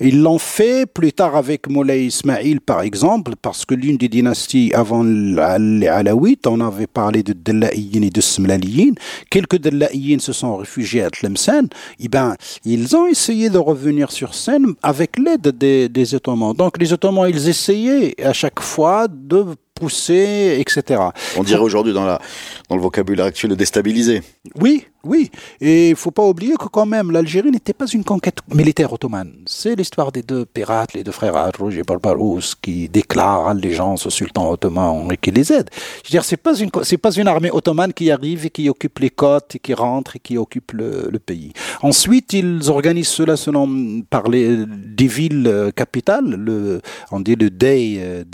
Ils 0.00 0.20
l'ont 0.22 0.38
fait 0.38 0.86
plus 0.86 1.12
tard 1.12 1.36
avec 1.36 1.68
Moulay 1.68 2.06
Ismail, 2.06 2.60
par 2.60 2.82
exemple, 2.82 3.32
parce 3.40 3.64
que 3.64 3.74
l'une 3.74 3.96
des 3.96 4.08
dynasties 4.08 4.72
avant 4.74 5.02
les 5.02 5.88
Alaouites, 5.88 6.46
on 6.46 6.60
avait 6.60 6.86
parlé 6.86 7.22
de 7.22 7.32
Dallaïyin 7.32 8.02
et 8.02 8.10
de 8.10 8.20
Smlaliyin. 8.20 8.94
Quelques 9.30 9.58
Dallaïyin 9.58 10.18
se 10.18 10.32
sont 10.32 10.56
réfugiés 10.56 11.02
à 11.02 11.10
Tlemcen. 11.10 11.66
Et 11.98 12.04
eh 12.04 12.08
ben, 12.08 12.36
ils 12.64 12.96
ont 12.96 13.06
essayé 13.06 13.50
de 13.50 13.58
revenir 13.58 14.10
sur 14.10 14.34
scène 14.34 14.74
avec 14.82 15.18
l'aide 15.18 15.48
des, 15.48 15.88
des 15.88 16.14
Ottomans. 16.14 16.54
Donc 16.54 16.78
les 16.78 16.92
Ottomans, 16.92 17.28
ils 17.28 17.48
essayaient 17.48 18.14
à 18.22 18.32
chaque 18.32 18.60
fois 18.60 19.06
de 19.08 19.44
pousser, 19.80 20.58
etc. 20.60 21.00
On 21.36 21.42
dirait 21.42 21.60
aujourd'hui 21.60 21.92
dans, 21.92 22.04
la, 22.04 22.20
dans 22.68 22.76
le 22.76 22.82
vocabulaire 22.82 23.26
actuel 23.26 23.50
de 23.50 23.56
déstabiliser. 23.56 24.22
Oui, 24.60 24.86
oui, 25.02 25.30
et 25.60 25.90
il 25.90 25.96
faut 25.96 26.10
pas 26.10 26.26
oublier 26.26 26.56
que 26.56 26.66
quand 26.68 26.84
même 26.84 27.10
l'Algérie 27.10 27.50
n'était 27.50 27.72
pas 27.72 27.86
une 27.86 28.04
conquête 28.04 28.38
militaire 28.52 28.92
ottomane. 28.92 29.32
C'est 29.46 29.74
l'histoire 29.74 30.12
des 30.12 30.22
deux 30.22 30.44
pirates, 30.44 30.92
les 30.92 31.02
deux 31.02 31.12
frères 31.12 31.36
Arrouj 31.36 31.78
et 31.78 31.82
Barbarousse, 31.82 32.54
qui 32.54 32.88
déclarent 32.88 33.48
allégeance 33.48 34.04
au 34.04 34.10
sultan 34.10 34.50
ottoman 34.50 35.10
et 35.10 35.16
qui 35.16 35.30
les 35.30 35.52
aident. 35.52 35.70
Je 36.02 36.08
veux 36.08 36.10
dire, 36.10 36.24
c'est 36.24 36.36
pas 36.36 36.54
une 36.54 36.70
c'est 36.82 36.98
pas 36.98 37.12
une 37.12 37.28
armée 37.28 37.50
ottomane 37.50 37.94
qui 37.94 38.10
arrive 38.10 38.44
et 38.44 38.50
qui 38.50 38.68
occupe 38.68 38.98
les 38.98 39.08
côtes 39.08 39.56
et 39.56 39.58
qui 39.58 39.72
rentre 39.72 40.16
et 40.16 40.18
qui 40.18 40.36
occupe 40.36 40.72
le, 40.72 41.18
pays. 41.18 41.52
Ensuite, 41.82 42.32
ils 42.34 42.70
organisent 42.70 43.08
cela 43.08 43.36
selon 43.36 44.02
par 44.10 44.28
les 44.28 44.64
des 44.66 45.06
villes 45.06 45.46
euh, 45.46 45.70
capitales. 45.70 46.28
Le, 46.30 46.80
on 47.10 47.20
dit 47.20 47.36
le 47.36 47.48
Dey 47.50 47.98
euh, 48.00 48.24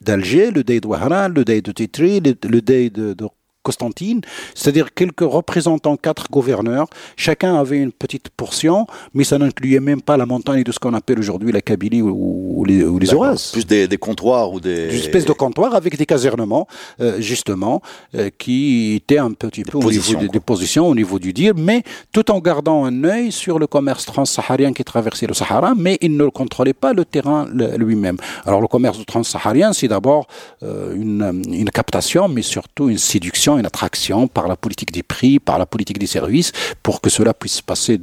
d'Alger, 0.00 0.50
le 0.50 0.64
Dey 0.64 0.80
de 0.80 0.86
Ouahran, 0.86 1.28
le 1.28 1.44
Dey 1.44 1.60
de 1.60 1.72
Titri, 1.72 2.20
le, 2.20 2.34
le 2.48 2.60
Dey 2.62 2.90
de, 2.90 3.12
de 3.12 3.26
Constantine, 3.64 4.20
c'est-à-dire 4.54 4.94
quelques 4.94 5.22
représentants, 5.22 5.96
quatre 5.96 6.30
gouverneurs. 6.30 6.86
Chacun 7.16 7.56
avait 7.56 7.78
une 7.78 7.92
petite 7.92 8.28
portion, 8.28 8.86
mais 9.14 9.24
ça 9.24 9.38
n'incluait 9.38 9.80
même 9.80 10.02
pas 10.02 10.16
la 10.16 10.26
montagne 10.26 10.62
de 10.62 10.70
ce 10.70 10.78
qu'on 10.78 10.94
appelle 10.94 11.18
aujourd'hui 11.18 11.50
la 11.50 11.62
Kabylie 11.62 12.02
ou, 12.02 12.64
les, 12.66 12.84
ou 12.84 12.98
les 12.98 13.08
Plus 13.52 13.66
des, 13.66 13.88
comptoirs 13.96 14.52
ou 14.52 14.60
des... 14.60 14.88
Des 14.88 14.98
espèces 14.98 15.24
de 15.24 15.32
comptoirs 15.32 15.74
avec 15.74 15.96
des 15.96 16.04
casernements, 16.04 16.68
euh, 17.00 17.20
justement, 17.20 17.80
euh, 18.14 18.28
qui 18.38 18.94
étaient 18.96 19.18
un 19.18 19.32
petit 19.32 19.62
peu 19.62 19.78
au 19.78 19.90
niveau 19.90 20.14
des, 20.16 20.40
positions, 20.40 20.86
au 20.86 20.94
niveau 20.94 21.18
du 21.18 21.32
dire, 21.32 21.54
mais 21.56 21.82
tout 22.12 22.30
en 22.30 22.40
gardant 22.40 22.84
un 22.84 23.02
œil 23.04 23.32
sur 23.32 23.58
le 23.58 23.66
commerce 23.66 24.04
transsaharien 24.04 24.74
qui 24.74 24.84
traversait 24.84 25.26
le 25.26 25.34
Sahara, 25.34 25.72
mais 25.74 25.96
ils 26.02 26.14
ne 26.14 26.28
contrôlaient 26.28 26.74
pas 26.74 26.92
le 26.92 27.06
terrain 27.06 27.48
lui-même. 27.78 28.18
Alors 28.44 28.60
le 28.60 28.68
commerce 28.68 28.98
transsaharien, 29.06 29.72
c'est 29.72 29.88
d'abord 29.88 30.26
euh, 30.62 30.94
une, 30.94 31.42
une 31.48 31.70
captation, 31.70 32.28
mais 32.28 32.42
surtout 32.42 32.90
une 32.90 32.98
séduction 32.98 33.53
une 33.58 33.66
attraction 33.66 34.28
par 34.28 34.48
la 34.48 34.56
politique 34.56 34.92
des 34.92 35.02
prix, 35.02 35.38
par 35.38 35.58
la 35.58 35.66
politique 35.66 35.98
des 35.98 36.06
services, 36.06 36.52
pour 36.82 37.00
que 37.00 37.10
cela 37.10 37.34
puisse 37.34 37.62
passer 37.62 38.00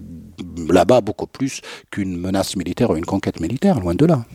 là-bas 0.69 1.01
beaucoup 1.01 1.27
plus 1.27 1.61
qu'une 1.91 2.17
menace 2.17 2.55
militaire 2.55 2.89
ou 2.91 2.95
une 2.95 3.05
conquête 3.05 3.39
militaire, 3.39 3.79
loin 3.79 3.95
de 3.95 4.05
là. 4.05 4.25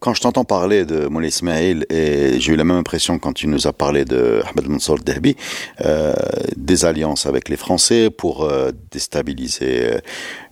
Quand 0.00 0.14
je 0.14 0.22
t'entends 0.22 0.46
parler 0.46 0.86
de 0.86 1.08
Moulay 1.08 1.28
Ismail, 1.28 1.84
et 1.90 2.40
j'ai 2.40 2.54
eu 2.54 2.56
la 2.56 2.64
même 2.64 2.78
impression 2.78 3.18
quand 3.18 3.34
tu 3.34 3.46
nous 3.48 3.66
as 3.66 3.74
parlé 3.74 4.06
de 4.06 4.40
Ahmed 4.46 4.66
Mansour 4.70 4.98
Dehbi, 4.98 5.36
euh, 5.84 6.14
des 6.56 6.86
alliances 6.86 7.26
avec 7.26 7.50
les 7.50 7.58
Français 7.58 8.08
pour 8.08 8.44
euh, 8.44 8.70
déstabiliser 8.90 9.92
euh, 9.92 9.98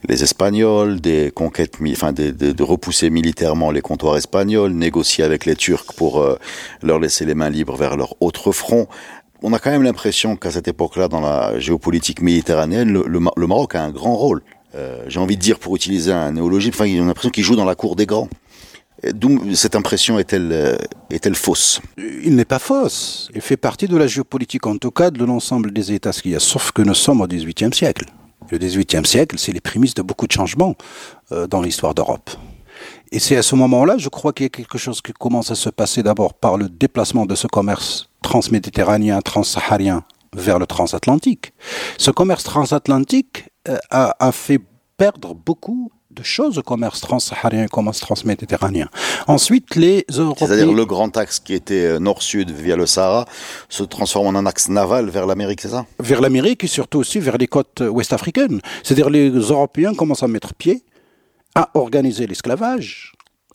les 0.07 0.23
Espagnols, 0.23 1.01
des 1.01 1.31
conquêtes, 1.35 1.79
enfin 1.93 2.13
de, 2.13 2.31
de, 2.31 2.63
repousser 2.63 3.09
militairement 3.09 3.71
les 3.71 3.81
comptoirs 3.81 4.19
espagnols, 4.19 4.73
négocier 4.73 5.25
avec 5.25 5.47
les 5.47 5.57
Turcs 5.57 5.95
pour 5.97 6.23
leur 6.83 6.99
laisser 6.99 7.25
les 7.25 7.35
mains 7.35 7.49
libres 7.49 7.77
vers 7.77 7.97
leur 7.97 8.21
autre 8.21 8.53
front 8.53 8.87
on 9.43 9.53
a 9.53 9.61
quand 9.61 9.71
même 9.71 9.85
l'impression 9.85 10.37
qu'à 10.37 10.51
cette 10.51 10.67
époque-là, 10.67 11.07
dans 11.09 11.21
la 11.21 11.61
géopolitique 11.61 12.21
méditerranéenne, 12.21 12.93
le, 12.93 13.05
le, 13.07 13.47
Maroc 13.47 13.77
a 13.77 13.85
un 13.85 13.91
grand 13.91 14.17
rôle. 14.17 14.43
Euh, 14.75 15.05
J'ai 15.07 15.21
envie 15.21 15.37
de 15.37 15.41
dire, 15.41 15.59
pour 15.59 15.77
utiliser 15.77 16.13
un 16.13 16.33
néologisme, 16.33 16.75
enfin, 16.75 16.91
on 16.99 17.05
a 17.05 17.07
l'impression 17.07 17.31
qu'il 17.31 17.45
joue 17.45 17.57
dans 17.57 17.65
la 17.65 17.75
cour 17.75 17.97
des 17.97 18.07
grands. 18.07 18.29
D'où 19.15 19.55
cette 19.55 19.77
impression 19.77 20.19
est-elle 20.19 20.51
euh, 20.51 20.77
est-elle 21.11 21.37
fausse? 21.37 21.81
Il 21.97 22.35
n'est 22.35 22.45
pas 22.45 22.59
fausse. 22.59 23.31
Il 23.35 23.41
fait 23.41 23.57
partie 23.57 23.87
de 23.87 23.97
la 23.97 24.09
géopolitique, 24.09 24.67
en 24.67 24.77
tout 24.77 24.91
cas, 24.91 25.11
de 25.11 25.25
l'ensemble 25.25 25.73
des 25.73 25.93
États 25.93 26.11
qu'il 26.11 26.33
y 26.33 26.37
a. 26.37 26.41
Sauf 26.41 26.73
que 26.73 26.83
nous 26.83 26.95
sommes 26.95 27.21
au 27.21 27.27
XVIIIe 27.29 27.73
siècle. 27.73 28.07
Le 28.51 28.59
XVIIIe 28.59 29.07
siècle, 29.07 29.37
c'est 29.39 29.53
les 29.53 29.61
prémices 29.61 29.95
de 29.95 30.03
beaucoup 30.03 30.27
de 30.27 30.33
changements 30.33 30.75
euh, 31.31 31.47
dans 31.47 31.63
l'histoire 31.63 31.95
d'Europe. 31.95 32.31
Et 33.13 33.21
c'est 33.21 33.37
à 33.37 33.43
ce 33.43 33.55
moment-là, 33.55 33.99
je 33.99 34.09
crois 34.09 34.33
qu'il 34.33 34.45
y 34.45 34.47
a 34.47 34.51
quelque 34.51 34.79
chose 34.79 35.01
qui 35.01 35.13
commence 35.13 35.51
à 35.51 35.55
se 35.55 35.71
passer 35.71 36.03
d'abord 36.03 36.35
par 36.35 36.57
le 36.57 36.69
déplacement 36.69 37.25
de 37.25 37.35
ce 37.35 37.47
commerce 37.47 38.11
transméditerranéen, 38.23 39.21
transsaharien 39.21 40.05
vers 40.35 40.59
le 40.59 40.67
transatlantique. 40.67 41.53
Ce 41.99 42.11
commerce 42.11 42.43
transatlantique 42.43 43.49
euh, 43.69 43.79
a, 43.91 44.17
a 44.19 44.33
fait 44.33 44.61
perdre 44.97 45.35
beaucoup 45.35 45.91
de 46.19 46.25
choses 46.25 46.59
au 46.59 46.63
commerce 46.63 47.01
transsaharien 47.01 47.65
et 47.65 47.69
commerce 47.69 48.01
transméditerranéen. 48.01 48.89
Ensuite, 49.27 49.77
les 49.77 50.05
Européens... 50.11 50.47
C'est-à-dire 50.49 50.73
le 50.73 50.87
grand 50.95 51.17
axe 51.17 51.39
qui 51.39 51.55
était 51.55 51.85
euh, 51.85 51.99
nord-sud 51.99 52.51
via 52.51 52.77
le 52.77 52.87
Sahara 52.87 53.25
se 53.69 53.85
transforme 53.85 54.27
en 54.29 54.39
un 54.39 54.47
axe 54.47 54.69
naval 54.69 55.09
vers 55.09 55.27
l'Amérique, 55.27 55.61
c'est 55.61 55.75
ça? 55.77 55.87
Vers 56.01 56.21
l'Amérique 56.21 56.65
et 56.65 56.67
surtout 56.67 56.99
aussi 56.99 57.19
vers 57.21 57.39
les 57.39 57.47
côtes 57.47 57.83
ouest-africaines. 57.97 58.61
C'est-à-dire 58.83 59.11
les 59.11 59.31
Européens 59.31 59.95
commencent 59.95 60.23
à 60.23 60.29
mettre 60.29 60.55
pied 60.55 60.85
à 61.55 61.71
organiser 61.75 62.27
l'esclavage 62.27 63.13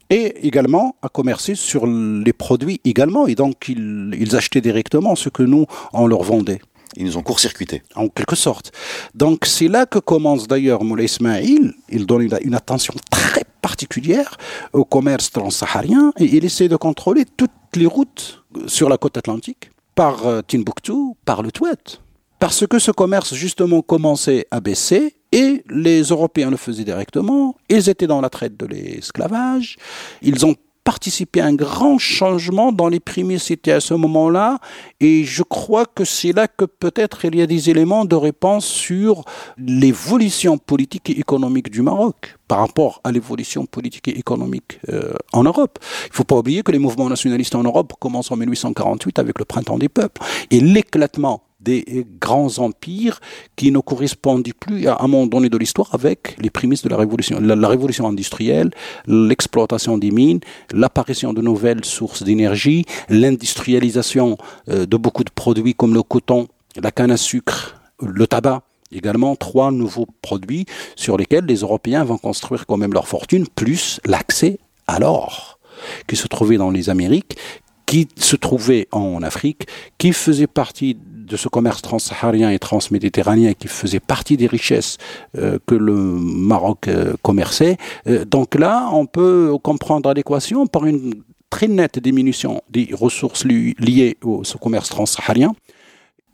et 0.10 0.48
également 0.48 0.96
à 1.02 1.10
commercer 1.10 1.56
sur 1.56 1.86
les 1.88 2.34
produits 2.34 2.80
également. 2.86 3.28
Et 3.28 3.36
donc, 3.36 3.56
ils, 3.68 4.16
ils 4.20 4.36
achetaient 4.36 4.62
directement 4.62 5.16
ce 5.16 5.30
que 5.30 5.44
nous, 5.44 5.66
on 5.92 6.08
leur 6.08 6.24
vendait. 6.24 6.62
Ils 6.96 7.06
nous 7.06 7.18
ont 7.18 7.24
court-circuité. 7.24 7.82
En 7.96 8.08
quelque 8.08 8.36
sorte. 8.36 8.72
Donc 9.14 9.46
c'est 9.46 9.68
là 9.68 9.86
que 9.86 10.00
commence 10.00 10.48
d'ailleurs 10.48 10.84
Moulay 10.84 11.06
Ismail. 11.06 11.74
Il 11.90 12.06
donne 12.06 12.30
une, 12.42 12.56
attention 12.56 12.94
très 13.10 13.44
particulière 13.62 14.38
au 14.74 14.86
commerce 14.86 15.32
transsaharien 15.32 16.14
et 16.18 16.26
il 16.26 16.46
essaie 16.46 16.68
de 16.68 16.76
contrôler 16.76 17.26
toutes 17.26 17.52
les 17.76 17.86
routes 17.86 18.44
sur 18.68 18.90
la 18.90 18.98
côte 18.98 19.18
atlantique 19.18 19.72
par 19.96 20.28
euh, 20.28 20.42
Timbuktu, 20.42 20.94
par 21.26 21.42
le 21.42 21.52
Touet. 21.52 22.00
Parce 22.40 22.68
que 22.68 22.78
ce 22.80 22.92
commerce 22.92 23.34
justement 23.34 23.82
commençait 23.82 24.48
à 24.52 24.60
baisser 24.60 25.16
et 25.32 25.64
les 25.70 26.04
Européens 26.04 26.52
le 26.52 26.58
faisaient 26.58 26.84
directement. 26.84 27.56
Ils 27.70 27.90
étaient 27.90 28.08
dans 28.08 28.22
la 28.22 28.30
traite 28.30 28.58
de 28.58 28.66
l'esclavage. 28.66 29.78
Ils 30.22 30.46
ont 30.46 30.56
participé 30.84 31.42
à 31.42 31.46
un 31.46 31.54
grand 31.54 31.98
changement 31.98 32.72
dans 32.72 32.90
les 32.90 33.00
primicités 33.00 33.72
à 33.72 33.80
ce 33.80 33.94
moment-là, 33.94 34.60
et 35.00 35.24
je 35.24 35.44
crois 35.44 35.86
que 35.86 36.06
c'est 36.06 36.34
là 36.34 36.48
que 36.48 36.66
peut-être 36.66 37.26
il 37.26 37.36
y 37.36 37.42
a 37.42 37.48
des 37.48 37.70
éléments 37.70 38.06
de 38.06 38.16
réponse 38.16 38.66
sur 38.66 39.24
l'évolution 39.58 40.58
politique 40.58 41.10
et 41.10 41.20
économique 41.20 41.70
du 41.70 41.82
Maroc 41.82 42.36
par 42.48 42.60
rapport 42.60 43.02
à 43.04 43.12
l'évolution 43.12 43.66
politique 43.66 44.08
et 44.10 44.18
économique 44.18 44.80
euh, 44.90 45.14
en 45.32 45.44
Europe. 45.44 45.80
Il 46.06 46.10
ne 46.12 46.16
faut 46.16 46.24
pas 46.24 46.38
oublier 46.38 46.64
que 46.64 46.72
les 46.72 46.80
mouvements 46.80 47.10
nationalistes 47.10 47.56
en 47.56 47.64
Europe 47.64 47.94
commencent 48.00 48.32
en 48.32 48.38
1848 48.38 49.20
avec 49.20 49.40
le 49.40 49.46
printemps 49.46 49.78
des 49.78 49.90
peuples, 49.90 50.22
et 50.52 50.60
l'éclatement 50.60 51.44
des 51.64 52.06
grands 52.20 52.60
empires 52.60 53.20
qui 53.56 53.72
ne 53.72 53.80
correspondent 53.80 54.48
plus 54.60 54.88
à 54.88 54.98
un 55.00 55.08
moment 55.08 55.28
donné 55.28 55.50
de 55.50 55.58
l'histoire 55.58 55.90
avec 55.94 56.36
les 56.40 56.50
prémices 56.50 56.84
de 56.84 56.90
la 56.90 56.98
révolution, 56.98 57.40
la, 57.40 57.68
révolution 57.68 58.08
industrielle, 58.08 58.72
l'exploitation 59.08 59.98
des 59.98 60.12
mines, 60.12 60.40
l'apparition 60.74 61.34
de 61.34 61.42
nouvelles 61.42 61.86
sources 61.86 62.24
d'énergie, 62.24 62.86
l'industrialisation 63.10 64.38
euh, 64.70 64.86
de 64.86 64.98
beaucoup 64.98 65.24
de 65.24 65.32
produits 65.32 65.74
comme 65.74 65.94
le 65.94 66.04
coton, 66.04 66.48
la 66.82 66.92
canne 66.92 67.12
à 67.12 67.18
sucre, 67.18 67.82
le 68.02 68.28
tabac, 68.28 68.62
également 68.92 69.36
trois 69.36 69.72
nouveaux 69.72 70.08
produits 70.22 70.66
sur 70.96 71.18
lesquels 71.18 71.46
les 71.46 71.58
Européens 71.58 72.04
vont 72.04 72.18
construire 72.18 72.66
quand 72.66 72.78
même 72.78 72.94
leur 72.94 73.08
fortune, 73.08 73.48
plus 73.48 74.00
l'accès 74.06 74.60
à 74.88 75.00
l'or 75.00 75.60
qui 76.08 76.16
se 76.16 76.28
trouvait 76.28 76.58
dans 76.58 76.72
les 76.72 76.90
Amériques, 76.90 77.38
qui 77.86 78.08
se 78.16 78.36
trouvait 78.36 78.88
en 78.92 79.22
Afrique, 79.24 79.68
qui 79.98 80.14
faisait 80.14 80.48
partie 80.48 80.98
de 81.24 81.38
ce 81.38 81.48
commerce 81.48 81.82
transsaharien 81.82 82.50
et 82.52 82.60
transméditerranéen 82.60 83.54
qui 83.54 83.68
faisait 83.68 84.00
partie 84.00 84.38
des 84.38 84.48
richesses 84.48 84.98
euh, 85.38 85.58
que 85.66 85.76
le 85.76 85.94
Maroc 85.94 86.88
euh, 86.88 87.14
commerçait. 87.22 87.78
Euh, 88.08 88.26
donc 88.26 88.56
là, 88.56 88.90
on 88.92 89.06
peut 89.06 89.56
comprendre 89.62 90.14
l'équation 90.14 90.68
par 90.68 90.86
une 90.86 91.14
très 91.50 91.68
nette 91.68 92.00
diminution 92.00 92.62
des 92.70 92.90
ressources 92.94 93.46
liées 93.46 94.18
au 94.24 94.44
ce 94.44 94.58
commerce 94.58 94.90
transsaharien 94.90 95.54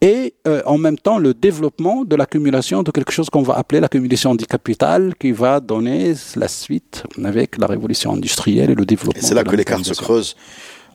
et 0.02 0.34
en 0.66 0.78
même 0.78 0.98
temps 0.98 1.18
le 1.18 1.34
développement 1.34 2.06
de 2.06 2.16
l'accumulation 2.16 2.84
de 2.84 2.92
quelque 2.92 3.12
chose 3.12 3.30
qu'on 3.30 3.42
va 3.42 3.56
appeler 3.56 3.82
l'accumulation 3.82 4.34
du 4.34 4.46
capital 4.46 5.14
qui 5.20 5.34
va 5.34 5.60
donner 5.60 6.14
la 6.38 6.48
suite 6.48 7.04
avec 7.22 7.58
la 7.58 7.68
révolution 7.68 8.14
industrielle 8.14 8.70
et 8.70 8.76
le 8.76 8.86
développement. 8.86 9.22
Et 9.22 9.26
c'est 9.26 9.36
là 9.36 9.44
que 9.44 9.58
les 9.58 9.66
cartes 9.66 9.84
se 9.84 9.94
creusent 9.94 10.38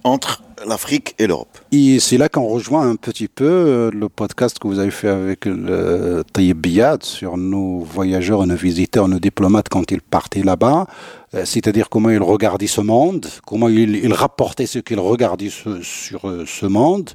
entre 0.05 0.43
l'Afrique 0.67 1.15
et 1.19 1.27
l'Europe. 1.27 1.59
Et 1.73 1.99
c'est 1.99 2.19
là 2.19 2.29
qu'on 2.29 2.47
rejoint 2.47 2.89
un 2.89 2.97
petit 2.97 3.29
peu 3.29 3.45
euh, 3.45 3.91
le 3.91 4.09
podcast 4.09 4.59
que 4.59 4.69
vous 4.69 4.79
avez 4.79 4.91
fait 4.91 5.09
avec 5.09 5.47
le 5.47 6.23
Biyad 6.55 7.03
sur 7.03 7.37
nos 7.37 7.81
voyageurs, 7.81 8.47
nos 8.47 8.55
visiteurs, 8.55 9.09
nos 9.09 9.19
diplomates 9.19 9.69
quand 9.69 9.91
ils 9.91 10.01
partaient 10.01 10.43
là-bas. 10.43 10.87
Euh, 11.35 11.45
c'est-à-dire 11.45 11.89
comment 11.89 12.11
ils 12.11 12.23
regardaient 12.23 12.67
ce 12.67 12.81
monde, 12.81 13.27
comment 13.47 13.69
ils, 13.69 14.13
rapportaient 14.13 14.67
ce 14.67 14.79
qu'ils 14.79 15.01
regardaient 15.01 15.51
sur 15.51 16.29
euh, 16.29 16.45
ce 16.47 16.67
monde, 16.67 17.11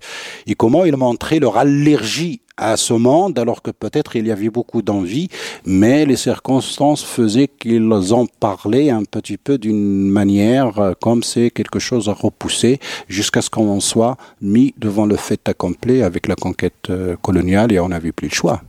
et 0.48 0.56
comment 0.56 0.84
ils 0.86 0.98
montraient 0.98 1.40
leur 1.40 1.58
allergie 1.58 2.42
à 2.60 2.78
ce 2.78 2.94
monde, 2.94 3.40
alors 3.40 3.62
que 3.62 3.72
peut-être 3.72 4.16
il 4.16 4.28
y 4.28 4.32
avait 4.32 4.50
beaucoup 4.50 4.82
d'envie, 4.82 5.30
mais 5.66 6.06
les 6.06 6.16
circonstances 6.16 7.04
faisaient 7.04 7.48
qu'ils 7.48 7.92
en 8.12 8.26
parlaient 8.40 8.90
un 8.90 9.04
petit 9.04 9.38
peu 9.38 9.58
d'une 9.58 10.10
manière 10.10 10.80
euh, 10.80 10.94
comme 11.02 11.24
c'est 11.24 11.50
quelque 11.50 11.80
chose 11.80 12.10
à 12.10 12.14
repousser, 12.14 12.80
jusqu'à 13.08 13.42
ce 13.42 13.50
qu'on 13.50 13.80
soit 13.80 14.18
mis 14.42 14.74
devant 14.78 15.06
le 15.06 15.16
fait 15.16 15.48
accompli 15.48 16.04
avec 16.04 16.28
la 16.28 16.36
conquête 16.36 16.92
coloniale 17.22 17.72
et 17.72 17.80
on 17.80 17.90
n'avait 17.90 18.12
plus 18.12 18.28
le 18.28 18.34
choix. 18.34 18.62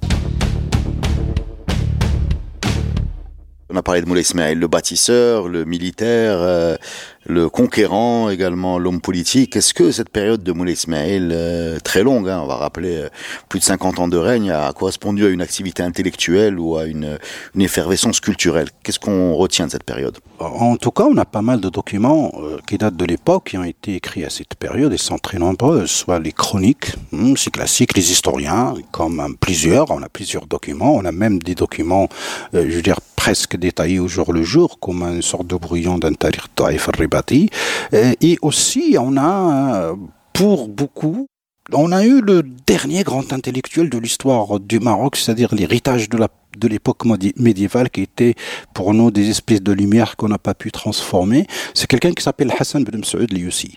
On 3.73 3.77
a 3.77 3.83
parlé 3.83 4.03
de 4.03 4.07
Moulay 4.07 4.23
Ismail, 4.23 4.57
le 4.57 4.67
bâtisseur, 4.67 5.47
le 5.47 5.65
militaire, 5.65 6.39
euh, 6.41 6.77
le 7.25 7.49
conquérant, 7.49 8.29
également 8.29 8.81
l'homme 8.81 9.01
politique. 9.01 9.55
Est-ce 9.55 9.75
que 9.75 9.93
cette 9.93 10.09
période 10.09 10.43
de 10.43 10.51
Moulay 10.51 10.73
Ismail, 10.73 11.29
euh, 11.31 11.79
très 11.79 12.03
longue, 12.03 12.29
hein, 12.29 12.41
on 12.43 12.49
va 12.49 12.57
rappeler 12.57 12.97
euh, 12.97 13.09
plus 13.49 13.61
de 13.61 13.65
50 13.65 14.01
ans 14.01 14.09
de 14.09 14.17
règne, 14.17 14.51
a 14.51 14.73
correspondu 14.73 15.25
à 15.25 15.29
une 15.29 15.41
activité 15.41 15.85
intellectuelle 15.85 16.59
ou 16.59 16.79
à 16.79 16.87
une, 16.87 17.17
une 17.55 17.63
effervescence 17.63 18.19
culturelle? 18.19 18.71
Qu'est-ce 18.83 18.99
qu'on 18.99 19.37
retient 19.37 19.67
de 19.67 19.71
cette 19.71 19.85
période? 19.85 20.19
En 20.41 20.77
tout 20.77 20.91
cas, 20.91 21.05
on 21.05 21.17
a 21.17 21.25
pas 21.25 21.43
mal 21.43 21.61
de 21.61 21.69
documents 21.69 22.33
qui 22.67 22.77
datent 22.77 22.97
de 22.97 23.05
l'époque, 23.05 23.51
qui 23.51 23.59
ont 23.59 23.63
été 23.63 23.95
écrits 23.95 24.25
à 24.25 24.31
cette 24.31 24.57
période 24.57 24.93
et 24.93 24.99
sont 24.99 25.19
très 25.19 25.39
nombreux, 25.39 25.87
soit 25.87 26.19
les 26.19 26.33
chroniques, 26.33 26.95
hmm, 27.13 27.35
c'est 27.37 27.53
classique, 27.53 27.97
les 27.97 28.11
historiens, 28.11 28.75
comme 28.91 29.37
plusieurs, 29.39 29.93
on 29.93 30.03
a 30.03 30.09
plusieurs 30.09 30.47
documents, 30.47 30.97
on 30.97 31.05
a 31.05 31.13
même 31.13 31.39
des 31.39 31.55
documents, 31.55 32.09
je 32.53 32.59
veux 32.61 32.83
dire, 32.83 32.97
presque 33.21 33.59
détaillé 33.59 33.99
au 33.99 34.09
jour 34.09 34.33
le 34.33 34.43
jour, 34.43 34.79
comme 34.81 35.03
une 35.03 35.21
sorte 35.21 35.47
de 35.47 35.55
brouillon 35.55 35.99
d'un 35.99 36.15
tarikh 36.15 36.55
Taïf 36.55 36.89
al-Ribati. 36.89 37.51
Et 37.93 38.39
aussi, 38.41 38.97
on 38.99 39.19
a, 39.19 39.93
pour 40.33 40.69
beaucoup, 40.69 41.27
on 41.71 41.93
a 41.93 42.03
eu 42.03 42.23
le 42.23 42.43
dernier 42.43 43.03
grand 43.03 43.31
intellectuel 43.35 43.91
de 43.91 43.99
l'histoire 43.99 44.59
du 44.59 44.81
Maroc, 44.81 45.17
c'est-à-dire 45.17 45.55
l'héritage 45.55 46.09
de 46.09 46.17
la 46.17 46.29
de 46.59 46.69
l'époque 46.69 47.05
médiévale 47.37 47.91
qui 47.91 48.03
était 48.03 48.35
pour 48.75 48.95
nous 48.95 49.11
des 49.11 49.31
espèces 49.31 49.63
de 49.63 49.73
lumière 49.73 50.17
qu'on 50.17 50.29
n'a 50.29 50.39
pas 50.39 50.55
pu 50.55 50.71
transformer. 50.71 51.47
C'est 51.75 51.87
quelqu'un 51.87 52.13
qui 52.13 52.23
s'appelle 52.23 52.53
Hassan 52.59 52.83
ibn 52.83 53.03
Saoud 53.03 53.33
Liussi. 53.33 53.77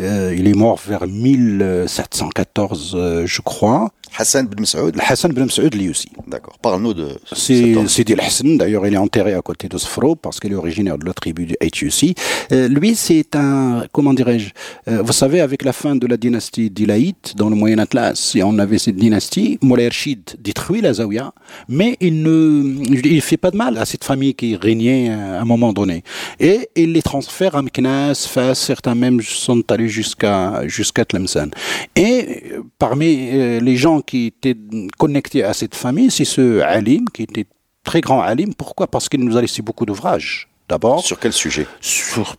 Euh, 0.00 0.34
il 0.36 0.48
est 0.48 0.54
mort 0.54 0.80
vers 0.86 1.06
1714, 1.06 2.94
euh, 2.94 3.26
je 3.26 3.40
crois. 3.42 3.90
Hassan 4.18 4.48
ibn 4.50 4.64
Saoud 4.64 4.96
Hassan 4.98 5.32
ibn 5.32 5.48
Saoud 5.48 5.74
Liussi. 5.74 6.08
D'accord. 6.26 6.56
Parle-nous 6.58 6.94
de 6.94 7.08
C'est 7.32 7.74
Sidi 7.88 8.14
Hassan, 8.14 8.56
d'ailleurs 8.56 8.86
il 8.86 8.94
est 8.94 8.98
enterré 8.98 9.34
à 9.34 9.42
côté 9.42 9.68
de 9.68 9.76
Sfro 9.76 10.16
parce 10.16 10.40
qu'il 10.40 10.52
est 10.52 10.56
originaire 10.56 10.96
de 10.98 11.04
la 11.04 11.12
tribu 11.12 11.46
du 11.46 11.56
Haïtiussi. 11.60 12.14
Euh, 12.52 12.68
lui 12.68 12.94
c'est 12.94 13.36
un, 13.36 13.84
comment 13.92 14.14
dirais-je, 14.14 14.50
euh, 14.88 15.02
vous 15.02 15.12
savez 15.12 15.40
avec 15.40 15.64
la 15.64 15.72
fin 15.72 15.96
de 15.96 16.06
la 16.06 16.16
dynastie 16.16 16.70
d'Ilaït 16.70 17.34
dans 17.36 17.50
le 17.50 17.56
Moyen 17.56 17.78
Atlas, 17.78 18.34
et 18.34 18.42
on 18.42 18.58
avait 18.58 18.78
cette 18.78 18.96
dynastie, 18.96 19.58
Moulay 19.62 19.88
Rachid 19.88 20.20
détruit 20.38 20.80
la 20.80 20.94
Zawiya, 20.94 21.32
mais 21.68 21.96
il 22.06 22.22
ne 22.22 22.84
il 23.04 23.20
fait 23.20 23.36
pas 23.36 23.50
de 23.50 23.56
mal 23.56 23.76
à 23.78 23.84
cette 23.84 24.04
famille 24.04 24.34
qui 24.34 24.56
régnait 24.56 25.10
à 25.10 25.40
un 25.40 25.44
moment 25.44 25.72
donné. 25.72 26.04
Et 26.40 26.68
il 26.76 26.92
les 26.92 27.02
transfère 27.02 27.56
à 27.56 27.62
Meknas, 27.62 28.26
Fas, 28.28 28.54
certains 28.54 28.94
même 28.94 29.20
sont 29.20 29.62
allés 29.70 29.88
jusqu'à 29.88 30.66
jusqu'à 30.66 31.04
Tlemcen. 31.04 31.50
Et 31.94 32.52
euh, 32.52 32.62
parmi 32.78 33.28
euh, 33.32 33.60
les 33.60 33.76
gens 33.76 34.00
qui 34.00 34.26
étaient 34.26 34.56
connectés 34.98 35.42
à 35.42 35.52
cette 35.52 35.74
famille, 35.74 36.10
c'est 36.10 36.24
ce 36.24 36.60
Alim, 36.60 37.04
qui 37.12 37.22
était 37.24 37.46
très 37.84 38.00
grand 38.00 38.20
Alim. 38.20 38.54
Pourquoi? 38.54 38.86
Parce 38.86 39.08
qu'il 39.08 39.20
nous 39.20 39.36
a 39.36 39.40
laissé 39.40 39.62
beaucoup 39.62 39.86
d'ouvrages. 39.86 40.48
D'abord. 40.68 41.04
Sur 41.04 41.18
quel 41.18 41.32
sujet? 41.32 41.66
Sur 41.80 42.36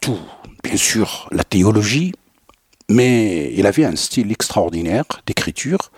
tout. 0.00 0.18
Bien 0.62 0.76
sûr, 0.76 1.28
la 1.32 1.44
théologie, 1.44 2.12
mais 2.90 3.52
il 3.54 3.66
avait 3.66 3.84
un 3.84 3.96
style 3.96 4.30
extraordinaire 4.30 5.04
d'écriture. 5.26 5.90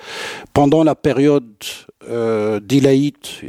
Pendant 0.53 0.85
la 0.85 0.95
période 0.95 1.53
euh, 2.09 2.61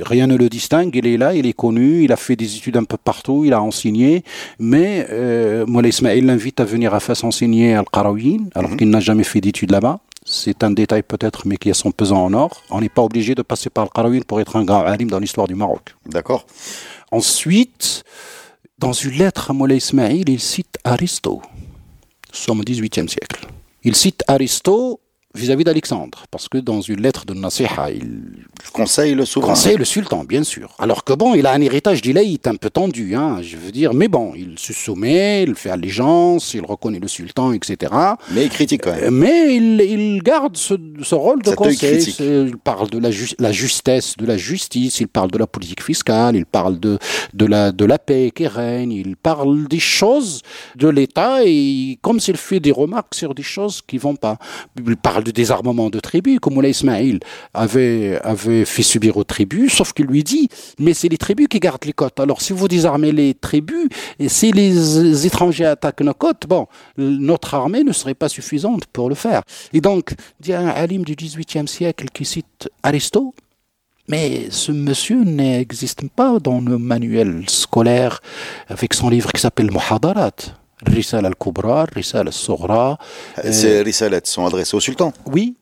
rien 0.02 0.28
ne 0.28 0.36
le 0.36 0.50
distingue, 0.50 0.96
il 0.96 1.08
est 1.08 1.18
là, 1.18 1.34
il 1.34 1.46
est 1.46 1.54
connu, 1.54 2.04
il 2.04 2.12
a 2.12 2.16
fait 2.16 2.36
des 2.36 2.56
études 2.58 2.78
un 2.78 2.84
peu 2.84 2.98
partout, 2.98 3.44
il 3.46 3.54
a 3.54 3.62
enseigné, 3.62 4.24
mais 4.60 5.08
euh, 5.10 5.66
Moulay 5.66 5.90
Ismail 5.90 6.22
l'invite 6.22 6.60
à 6.60 6.66
venir 6.66 6.94
à 6.94 7.00
Fès 7.00 7.24
enseigner 7.24 7.74
Al-Qarawin, 7.74 8.50
alors 8.56 8.72
mhm. 8.72 8.78
qu'il 8.78 8.90
n'a 8.90 9.00
jamais 9.00 9.24
fait 9.24 9.42
d'études 9.42 9.72
là-bas. 9.72 10.00
C'est 10.26 10.64
un 10.64 10.72
détail 10.72 11.04
peut-être, 11.04 11.46
mais 11.46 11.58
qui 11.58 11.70
a 11.70 11.74
son 11.74 11.92
pesant 11.92 12.24
en 12.24 12.34
or. 12.34 12.64
On 12.70 12.80
n'est 12.80 12.90
pas 12.90 13.02
obligé 13.02 13.36
de 13.36 13.42
passer 13.42 13.70
par 13.70 13.84
Al-Qarawin 13.86 14.22
pour 14.22 14.40
être 14.40 14.56
un 14.56 14.64
grand 14.64 14.86
alim 14.86 15.10
dans 15.10 15.20
l'histoire 15.20 15.48
du 15.48 15.56
Maroc. 15.56 15.96
D'accord. 16.06 16.46
Ensuite, 17.12 18.04
dans 18.78 18.94
une 18.94 19.12
lettre 19.12 19.52
à 19.52 19.54
Moulay 19.54 19.78
Ismail, 19.78 20.24
il 20.28 20.40
cite 20.40 20.78
Aristote. 20.84 21.42
Nous 22.34 22.40
sommes 22.40 22.62
au 22.62 22.64
XVIIIe 22.64 23.10
siècle. 23.10 23.48
Il 23.84 23.96
cite 23.96 24.24
Aristote 24.28 25.00
vis-à-vis 25.36 25.64
d'Alexandre, 25.64 26.26
parce 26.30 26.48
que 26.48 26.60
dans 26.60 26.82
une 26.82 27.02
lettre 27.02 27.26
de 27.26 27.34
Nasiha, 27.34 27.90
il 27.92 28.34
conseille 28.72 29.16
le 29.16 29.26
souverain. 29.26 29.54
Conseille 29.54 29.78
le 29.78 29.86
sultan, 29.86 30.24
bien 30.24 30.44
sûr. 30.44 30.76
Alors 30.78 31.04
que 31.04 31.14
bon, 31.14 31.34
il 31.34 31.48
a 31.48 31.54
un 31.54 31.62
héritage 31.62 32.04
d'Ilaït 32.04 32.46
un 32.46 32.56
peu 32.56 32.70
tendu, 32.70 33.16
hein, 33.16 33.40
je 33.42 33.58
veux 33.58 33.72
dire, 33.72 33.96
mais 33.96 34.08
bon, 34.08 34.34
il 34.36 34.60
se 34.60 34.74
soumet, 34.74 35.44
il 35.44 35.56
fait 35.56 35.72
allégeance, 35.72 36.54
il 36.54 36.64
reconnaît 36.64 37.00
le 37.00 37.08
sultan, 37.08 37.52
etc. 37.52 37.92
Mais 38.32 38.44
il 38.44 38.50
critique 38.50 38.84
quand 38.84 38.96
même. 38.96 39.16
Mais 39.16 39.56
il, 39.56 40.22
garde 40.22 40.56
ce, 40.56 40.76
rôle 41.16 41.42
de 41.42 41.52
conseil. 41.52 42.04
Il 42.20 42.58
parle 42.58 42.90
de 42.92 43.00
la, 43.00 43.10
la, 43.40 43.52
justesse, 43.52 44.16
de 44.18 44.26
la 44.28 44.38
justice, 44.38 45.00
il 45.00 45.08
parle 45.08 45.32
de 45.32 45.40
la 45.40 45.48
politique 45.48 45.82
fiscale, 45.82 46.36
il 46.36 46.46
parle 46.46 46.80
de, 46.80 47.00
de, 47.34 47.46
la, 47.46 47.72
de 47.72 47.86
la 47.86 47.98
paix 47.98 48.32
qui 48.34 48.46
règne, 48.46 48.92
il 48.92 49.16
parle 49.16 49.68
des 49.68 49.80
choses 49.80 50.42
de 50.76 50.88
l'État 50.88 51.40
et 51.44 51.98
comme 52.02 52.20
s'il 52.20 52.38
fait 52.38 52.60
des 52.60 52.72
remarques 52.72 53.16
sur 53.16 53.34
des 53.34 53.44
choses 53.44 53.82
qui 53.82 53.98
vont 53.98 54.16
pas. 54.16 54.38
Il 54.86 54.96
parle 54.98 55.23
de 55.24 55.32
désarmement 55.32 55.90
de 55.90 56.00
tribus, 56.00 56.40
comme 56.40 56.54
Moulay 56.54 56.72
Ismail 56.72 57.20
avait, 57.54 58.20
avait 58.24 58.66
fait 58.66 58.84
subir 58.84 59.18
aux 59.18 59.24
tribus, 59.24 59.74
sauf 59.74 59.94
qu'il 59.94 60.06
lui 60.06 60.24
dit, 60.24 60.50
mais 60.80 60.94
c'est 60.94 61.10
les 61.10 61.18
tribus 61.18 61.48
qui 61.48 61.60
gardent 61.60 61.86
les 61.86 61.94
côtes. 61.94 62.20
Alors 62.20 62.42
si 62.42 62.54
vous 62.54 62.68
désarmez 62.68 63.12
les 63.12 63.34
tribus, 63.34 63.88
et 64.20 64.30
si 64.30 64.52
les 64.52 65.26
étrangers 65.26 65.66
attaquent 65.66 66.02
nos 66.02 66.14
côtes, 66.14 66.46
bon, 66.48 66.68
notre 66.98 67.54
armée 67.54 67.84
ne 67.84 67.94
serait 67.94 68.14
pas 68.14 68.30
suffisante 68.30 68.86
pour 68.88 69.10
le 69.10 69.16
faire. 69.16 69.44
Et 69.74 69.82
donc, 69.82 70.14
il 70.42 70.50
y 70.50 70.54
a 70.54 70.60
un 70.60 70.68
alim 70.68 71.04
du 71.04 71.16
XVIIIe 71.16 71.68
siècle 71.68 72.08
qui 72.14 72.26
cite 72.26 72.70
Aristote, 72.84 73.34
mais 74.08 74.48
ce 74.50 74.72
monsieur 74.72 75.24
n'existe 75.24 76.08
pas 76.10 76.40
dans 76.40 76.60
le 76.60 76.78
manuel 76.78 77.46
scolaire 77.48 78.20
avec 78.68 78.94
son 78.94 79.10
livre 79.10 79.32
qui 79.32 79.40
s'appelle 79.40 79.72
Muhadarat 79.72 80.63
Risala 80.86 81.28
al-Kubra, 81.28 81.86
Risala 81.86 82.28
al-Soghra. 82.28 82.98
Ces 83.52 83.82
risalettes 83.82 84.28
sont 84.28 84.46
adressées 84.46 84.76
au 84.76 84.80
sultan 84.80 85.14
Oui, 85.26 85.56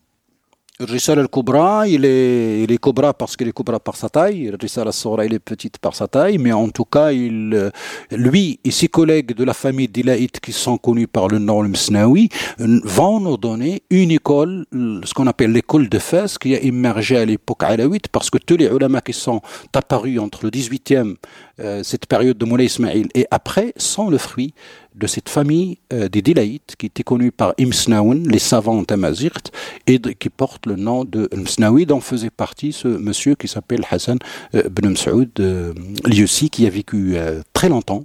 Rissal 0.80 1.18
al-Kubra, 1.18 1.86
il 1.86 2.04
est, 2.04 2.62
il 2.62 2.72
est 2.72 2.78
Kubra 2.78 3.14
parce 3.14 3.36
qu'il 3.36 3.46
est 3.46 3.52
Kubra 3.52 3.78
par 3.78 3.94
sa 3.94 4.08
taille. 4.08 4.52
Rissal 4.60 4.86
al-Soura, 4.86 5.24
il 5.24 5.34
est 5.34 5.38
petite 5.38 5.78
par 5.78 5.94
sa 5.94 6.08
taille. 6.08 6.38
Mais 6.38 6.52
en 6.52 6.68
tout 6.70 6.84
cas, 6.84 7.12
il, 7.12 7.70
lui 8.10 8.58
et 8.64 8.70
ses 8.70 8.88
collègues 8.88 9.34
de 9.34 9.44
la 9.44 9.54
famille 9.54 9.88
d'Ilaït 9.88 10.40
qui 10.40 10.52
sont 10.52 10.78
connus 10.78 11.06
par 11.06 11.28
le 11.28 11.38
nom 11.38 11.62
Msnawi 11.62 12.28
vont 12.58 13.20
nous 13.20 13.36
donner 13.36 13.82
une 13.90 14.10
école, 14.10 14.66
ce 14.72 15.14
qu'on 15.14 15.26
appelle 15.26 15.52
l'école 15.52 15.88
de 15.88 15.98
Fès, 15.98 16.38
qui 16.38 16.54
a 16.54 16.60
émergé 16.60 17.18
à 17.18 17.24
l'époque 17.24 17.62
alaouite 17.62 18.08
parce 18.08 18.30
que 18.30 18.38
tous 18.38 18.56
les 18.56 18.66
ulama 18.66 19.00
qui 19.00 19.12
sont 19.12 19.40
apparus 19.74 20.18
entre 20.18 20.44
le 20.44 20.50
18e, 20.50 21.16
euh, 21.60 21.82
cette 21.82 22.06
période 22.06 22.38
de 22.38 22.44
Moulay 22.44 22.66
Ismail 22.66 23.08
et 23.14 23.26
après, 23.30 23.72
sont 23.76 24.10
le 24.10 24.18
fruit 24.18 24.54
de 24.94 25.06
cette 25.06 25.28
famille 25.28 25.78
euh, 25.92 26.08
des 26.08 26.22
Dilaïtes 26.22 26.74
qui 26.78 26.86
était 26.86 27.02
connue 27.02 27.32
par 27.32 27.54
Imsnaoun, 27.58 28.28
les 28.28 28.38
savants 28.38 28.84
tamazirt, 28.84 29.50
et 29.86 30.00
qui 30.00 30.28
porte 30.28 30.66
le 30.66 30.76
nom 30.76 31.04
de 31.04 31.28
Imsnaoui, 31.32 31.86
dont 31.86 32.00
faisait 32.00 32.30
partie 32.30 32.72
ce 32.72 32.88
monsieur 32.88 33.34
qui 33.34 33.48
s'appelle 33.48 33.84
Hassan 33.90 34.18
euh, 34.54 34.68
Ben 34.68 34.90
Msaoud, 34.90 35.30
euh, 35.40 35.72
lui 36.04 36.24
aussi, 36.24 36.50
qui 36.50 36.66
a 36.66 36.70
vécu 36.70 37.16
très 37.52 37.68
longtemps 37.68 38.04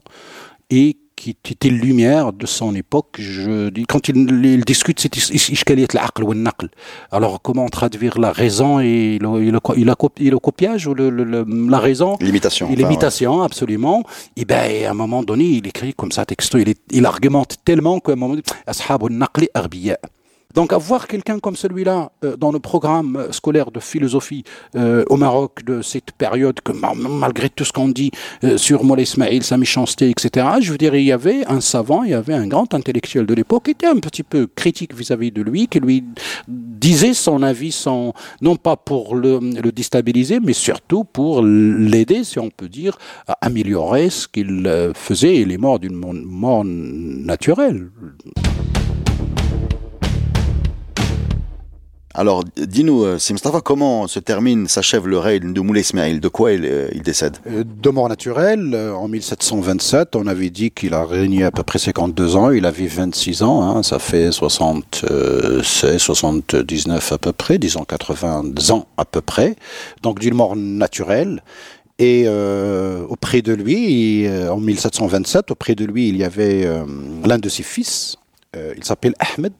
et 0.69 0.97
qui 1.17 1.35
était 1.51 1.69
lumière 1.69 2.31
de 2.31 2.45
son 2.45 2.75
époque. 2.75 3.15
Je 3.17 3.69
dis, 3.69 3.85
quand 3.85 4.07
il, 4.07 4.15
il 4.45 4.63
discute, 4.63 4.99
c'est 4.99 5.93
l'aql 5.93 6.23
ou 6.23 6.33
naql. 6.33 6.69
Alors, 7.11 7.41
comment 7.41 7.67
traduire 7.67 8.19
la 8.19 8.31
raison 8.31 8.79
et 8.79 9.17
le, 9.19 9.51
le, 9.51 9.51
le, 9.51 10.29
le 10.29 10.39
copiage 10.39 10.87
ou 10.87 10.93
le, 10.93 11.09
la 11.09 11.79
raison? 11.79 12.17
L'imitation. 12.21 12.69
L'imitation, 12.69 13.41
absolument. 13.41 14.03
Et 14.35 14.45
ben, 14.45 14.85
à 14.85 14.91
un 14.91 14.93
moment 14.93 15.23
donné, 15.23 15.45
il 15.45 15.67
écrit 15.67 15.93
comme 15.93 16.11
ça, 16.11 16.25
texto, 16.25 16.57
il, 16.59 16.75
il 16.91 17.05
argumente 17.05 17.57
tellement 17.65 17.99
qu'à 17.99 18.13
un 18.13 18.15
moment 18.15 18.29
donné, 18.35 18.43
Ashab 18.65 19.03
arbiya. 19.53 19.97
Donc 20.57 20.73
avoir 20.73 21.05
quelqu'un 21.05 21.37
comme 21.37 21.55
celui-là 21.55 22.11
euh, 22.25 22.35
dans 22.35 22.51
le 22.51 22.57
programme 22.57 23.15
euh, 23.15 23.31
scolaire 23.31 23.69
de 23.69 23.79
philosophie 23.79 24.43
euh, 24.75 25.05
au 25.07 25.15
Maroc 25.15 25.63
de 25.63 25.83
cette 25.83 26.13
période, 26.13 26.61
que 26.61 26.71
malgré 26.71 27.47
tout 27.51 27.63
ce 27.63 27.71
qu'on 27.71 27.89
dit 27.89 28.09
sur 28.55 28.83
Moulay 28.83 29.03
Ismail, 29.03 29.43
sa 29.43 29.55
méchanceté, 29.57 30.09
etc., 30.09 30.47
je 30.59 30.71
veux 30.71 30.79
dire, 30.79 30.95
il 30.95 31.03
y 31.03 31.11
avait 31.11 31.45
un 31.45 31.61
savant, 31.61 32.01
il 32.01 32.09
y 32.09 32.15
avait 32.15 32.33
un 32.33 32.47
grand 32.47 32.73
intellectuel 32.73 33.27
de 33.27 33.35
l'époque 33.35 33.65
qui 33.65 33.71
était 33.71 33.85
un 33.85 33.97
petit 33.97 34.23
peu 34.23 34.47
critique 34.47 34.95
vis-à-vis 34.95 35.31
de 35.31 35.43
lui, 35.43 35.67
qui 35.67 35.79
lui 35.79 36.03
disait 36.47 37.13
son 37.13 37.43
avis, 37.43 37.71
sans, 37.71 38.13
non 38.41 38.55
pas 38.55 38.77
pour 38.77 39.15
le, 39.15 39.39
le 39.39 39.71
déstabiliser, 39.71 40.39
mais 40.39 40.53
surtout 40.53 41.03
pour 41.03 41.43
l'aider, 41.43 42.23
si 42.23 42.39
on 42.39 42.49
peut 42.49 42.69
dire, 42.69 42.97
à 43.27 43.33
améliorer 43.41 44.09
ce 44.09 44.27
qu'il 44.27 44.91
faisait. 44.95 45.35
Il 45.35 45.51
est 45.51 45.57
mort 45.57 45.77
d'une 45.77 45.95
mort 45.95 46.63
naturelle. 46.65 47.91
Alors, 52.19 52.43
dis-nous, 52.57 53.03
euh, 53.03 53.19
Simstafa, 53.19 53.61
comment 53.61 54.07
se 54.07 54.17
termine, 54.19 54.67
s'achève 54.67 55.07
le 55.07 55.19
règne 55.19 55.53
de 55.53 55.61
Moulay 55.61 55.81
Ismail? 55.81 56.19
De 56.19 56.27
quoi 56.29 56.51
il, 56.51 56.65
euh, 56.65 56.89
décède? 57.05 57.37
Euh, 57.45 57.63
De 57.63 57.91
mort 57.91 58.09
naturelle, 58.09 58.75
en 58.75 59.07
1727. 59.07 60.15
On 60.15 60.25
avait 60.25 60.49
dit 60.49 60.71
qu'il 60.71 60.95
a 60.95 61.05
régné 61.05 61.43
à 61.43 61.51
peu 61.51 61.61
près 61.61 61.77
52 61.77 62.35
ans. 62.35 62.49
Il 62.49 62.65
avait 62.65 62.87
26 62.87 63.43
ans. 63.43 63.61
Hein, 63.61 63.83
ça 63.83 63.99
fait 63.99 64.31
76, 64.31 65.99
79 65.99 67.11
à 67.11 67.19
peu 67.19 67.33
près, 67.33 67.59
disons 67.59 67.83
80 67.83 68.45
ans 68.71 68.87
à 68.97 69.05
peu 69.05 69.21
près. 69.21 69.55
Donc, 70.01 70.17
d'une 70.17 70.33
mort 70.33 70.55
naturelle. 70.55 71.43
Et 71.99 72.27
auprès 73.09 73.43
de 73.43 73.53
lui, 73.53 74.27
en 74.27 74.57
1727, 74.57 75.51
auprès 75.51 75.75
de 75.75 75.85
lui, 75.85 76.09
il 76.09 76.17
y 76.17 76.23
avait 76.23 76.67
l'un 77.25 77.37
de 77.37 77.49
ses 77.49 77.63
fils. 77.63 78.15
il 78.55 78.83
s'appelle 78.83 79.13
Ahmed. 79.19 79.53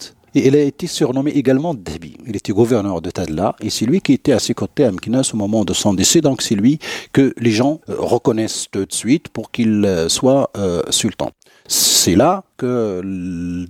Il 0.45 0.55
a 0.55 0.61
été 0.61 0.85
surnommé 0.85 1.31
également 1.31 1.73
Dabi. 1.73 2.15
Il 2.27 2.35
était 2.35 2.51
gouverneur 2.51 3.01
de 3.01 3.09
Tadla 3.09 3.55
et 3.59 3.71
c'est 3.71 3.85
lui 3.85 4.01
qui 4.01 4.13
était 4.13 4.33
à 4.33 4.39
ses 4.39 4.53
côtés 4.53 4.85
à 4.85 4.91
Mkinas 4.91 5.31
au 5.33 5.38
moment 5.38 5.65
de 5.65 5.73
son 5.73 5.95
décès. 5.95 6.21
Donc 6.21 6.43
c'est 6.43 6.53
lui 6.53 6.77
que 7.11 7.33
les 7.38 7.49
gens 7.49 7.81
euh, 7.89 7.95
reconnaissent 7.97 8.67
tout 8.71 8.85
de 8.85 8.93
suite 8.93 9.29
pour 9.29 9.49
qu'il 9.49 9.83
euh, 9.83 10.09
soit 10.09 10.51
euh, 10.55 10.83
sultan. 10.91 11.31
C'est 11.67 12.15
là 12.15 12.43
que 12.55 13.01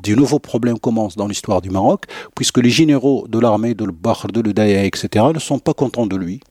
des 0.03 0.15
nouveaux 0.15 0.39
problèmes 0.39 0.77
commencent 0.77 1.15
dans 1.15 1.27
l'histoire 1.27 1.61
du 1.61 1.69
Maroc, 1.69 2.03
puisque 2.35 2.57
les 2.57 2.69
généraux 2.69 3.25
de 3.29 3.39
l'armée 3.39 3.73
de 3.73 3.85
Bahr, 3.85 4.27
de 4.27 4.41
l'Udaya, 4.41 4.83
etc., 4.83 5.25
ne 5.33 5.39
sont 5.39 5.59
pas 5.59 5.73
contents 5.73 6.05
de 6.05 6.15
lui 6.15 6.41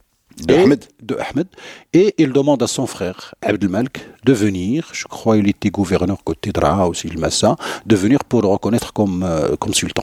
de 0.44 0.54
Ahmed. 0.54 0.84
de 1.02 1.16
Ahmed. 1.16 1.46
Et 1.92 2.14
il 2.18 2.32
demande 2.32 2.62
à 2.62 2.66
son 2.66 2.86
frère, 2.86 3.34
Abdelmalk, 3.42 4.06
de 4.24 4.32
venir, 4.32 4.88
je 4.92 5.04
crois 5.04 5.36
il 5.36 5.48
était 5.48 5.70
gouverneur 5.70 6.22
côté 6.24 6.52
Dra 6.52 6.88
aussi, 6.88 7.08
le 7.08 7.18
Massa, 7.18 7.56
de 7.86 7.96
venir 7.96 8.24
pour 8.24 8.42
le 8.42 8.48
reconnaître 8.48 8.92
comme, 8.92 9.22
euh, 9.22 9.56
comme 9.56 9.74
sultan. 9.74 10.02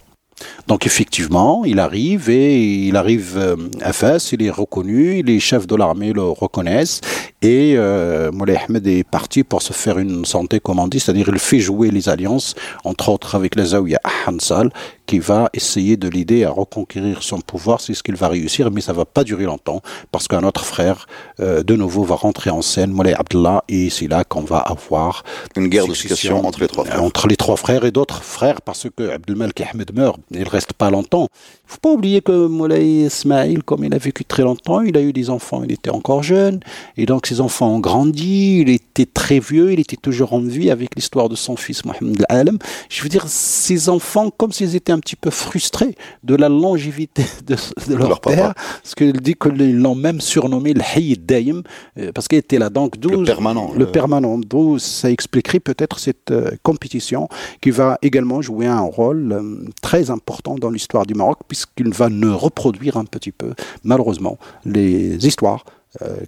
Donc 0.67 0.85
effectivement, 0.85 1.63
il 1.65 1.79
arrive 1.79 2.29
et 2.29 2.87
il 2.87 2.95
arrive 2.95 3.35
euh, 3.37 3.55
à 3.81 3.93
Fès, 3.93 4.31
il 4.31 4.41
est 4.41 4.49
reconnu, 4.49 5.21
les 5.21 5.39
chefs 5.39 5.67
de 5.67 5.75
l'armée 5.75 6.13
le 6.13 6.23
reconnaissent 6.23 7.01
et 7.41 7.73
euh, 7.77 8.31
Moulay 8.31 8.57
Ahmed 8.57 8.85
est 8.87 9.03
parti 9.03 9.43
pour 9.43 9.61
se 9.61 9.73
faire 9.73 9.99
une 9.99 10.25
santé, 10.25 10.59
comme 10.59 10.79
on 10.79 10.87
dit, 10.87 10.99
c'est-à-dire 10.99 11.29
il 11.29 11.39
fait 11.39 11.59
jouer 11.59 11.91
les 11.91 12.09
alliances, 12.09 12.55
entre 12.83 13.09
autres 13.09 13.35
avec 13.35 13.55
les 13.55 13.65
Zawiya 13.65 13.99
Hansal, 14.27 14.71
qui 15.05 15.19
va 15.19 15.49
essayer 15.53 15.97
de 15.97 16.07
l'aider 16.07 16.43
à 16.43 16.51
reconquérir 16.51 17.23
son 17.23 17.39
pouvoir, 17.39 17.81
c'est 17.81 17.93
ce 17.93 18.03
qu'il 18.03 18.15
va 18.15 18.27
réussir, 18.27 18.71
mais 18.71 18.81
ça 18.81 18.93
va 18.93 19.05
pas 19.05 19.23
durer 19.23 19.45
longtemps, 19.45 19.81
parce 20.11 20.27
qu'un 20.27 20.43
autre 20.43 20.65
frère, 20.65 21.07
euh, 21.39 21.63
de 21.63 21.75
nouveau, 21.75 22.03
va 22.03 22.15
rentrer 22.15 22.49
en 22.49 22.61
scène, 22.61 22.91
Moulay 22.91 23.13
Abdullah, 23.13 23.63
et 23.67 23.89
c'est 23.89 24.07
là 24.07 24.23
qu'on 24.23 24.41
va 24.41 24.59
avoir 24.59 25.23
une 25.55 25.67
guerre 25.67 25.87
de 25.87 25.93
succession 25.93 26.45
entre 26.45 26.61
les 26.61 26.67
trois 26.67 26.85
frères. 26.85 27.03
Entre 27.03 27.27
les 27.27 27.35
trois 27.35 27.57
frères 27.57 27.85
et 27.85 27.91
d'autres 27.91 28.23
frères, 28.23 28.61
parce 28.61 28.87
que 28.95 29.09
Abdelmalek 29.09 29.61
Ahmed 29.61 29.93
meurt, 29.93 30.19
il 30.31 30.47
reste 30.47 30.73
pas 30.73 30.89
longtemps. 30.89 31.27
Il 31.67 31.73
faut 31.73 31.79
pas 31.81 31.91
oublier 31.91 32.21
que 32.21 32.47
Moulay 32.47 33.05
Ismail, 33.05 33.59
comme 33.65 33.83
il 33.83 33.93
a 33.93 33.97
vécu 33.97 34.23
très 34.25 34.43
longtemps, 34.43 34.81
il 34.81 34.95
a 34.97 35.01
eu 35.01 35.11
des 35.11 35.29
enfants, 35.29 35.63
il 35.63 35.71
était 35.71 35.89
encore 35.89 36.23
jeune, 36.23 36.59
et 36.97 37.05
donc 37.05 37.27
ses 37.27 37.41
enfants 37.41 37.69
ont 37.75 37.79
grandi, 37.79 38.59
il 38.59 38.69
était 38.69 39.05
très 39.05 39.39
vieux, 39.39 39.73
il 39.73 39.79
était 39.79 39.97
toujours 39.97 40.33
en 40.33 40.39
vie 40.39 40.69
avec 40.69 40.95
l'histoire 40.95 41.29
de 41.29 41.35
son 41.35 41.55
fils 41.55 41.83
Mohamed 41.83 42.25
Al-Alam. 42.29 42.57
Je 42.89 43.03
veux 43.03 43.09
dire, 43.09 43.25
ses 43.27 43.89
enfants, 43.89 44.29
comme 44.29 44.51
s'ils 44.51 44.75
étaient 44.75 44.92
un 44.93 44.99
petit 44.99 45.15
peu 45.15 45.29
frustrés 45.29 45.95
de 46.23 46.35
la 46.35 46.49
longévité 46.49 47.23
de, 47.45 47.95
leur, 47.95 48.21
père, 48.21 48.53
parce 48.55 48.95
qu'il 48.95 49.13
dit 49.13 49.35
qu'ils 49.35 49.77
l'ont 49.77 49.95
même 49.95 50.21
surnommé 50.21 50.73
le 50.73 50.81
Hayyid 50.81 51.25
Daim, 51.25 51.63
euh, 51.97 52.11
parce 52.13 52.27
qu'il 52.27 52.37
était 52.37 52.59
là 52.59 52.69
donc 52.69 52.97
12, 52.97 53.11
le 53.11 53.23
permanent. 53.25 53.71
Le, 53.75 53.85
permanent, 53.85 54.37
d'où 54.37 54.79
ça 54.79 55.11
expliquerait 55.11 55.59
peut-être 55.59 55.99
cette 55.99 56.31
euh, 56.31 56.51
compétition 56.63 57.27
qui 57.61 57.71
va 57.71 57.97
également 58.01 58.41
jouer 58.41 58.67
un 58.67 58.81
rôle 58.81 59.31
euh, 59.31 59.65
très 59.81 60.09
important 60.09 60.55
dans 60.55 60.69
l'histoire 60.69 61.05
du 61.05 61.13
Maroc, 61.13 61.39
puisqu'il 61.47 61.93
va 61.93 62.09
ne 62.09 62.29
reproduire 62.29 62.97
un 62.97 63.05
petit 63.05 63.31
peu, 63.31 63.53
malheureusement, 63.83 64.37
les 64.65 65.25
histoires 65.25 65.65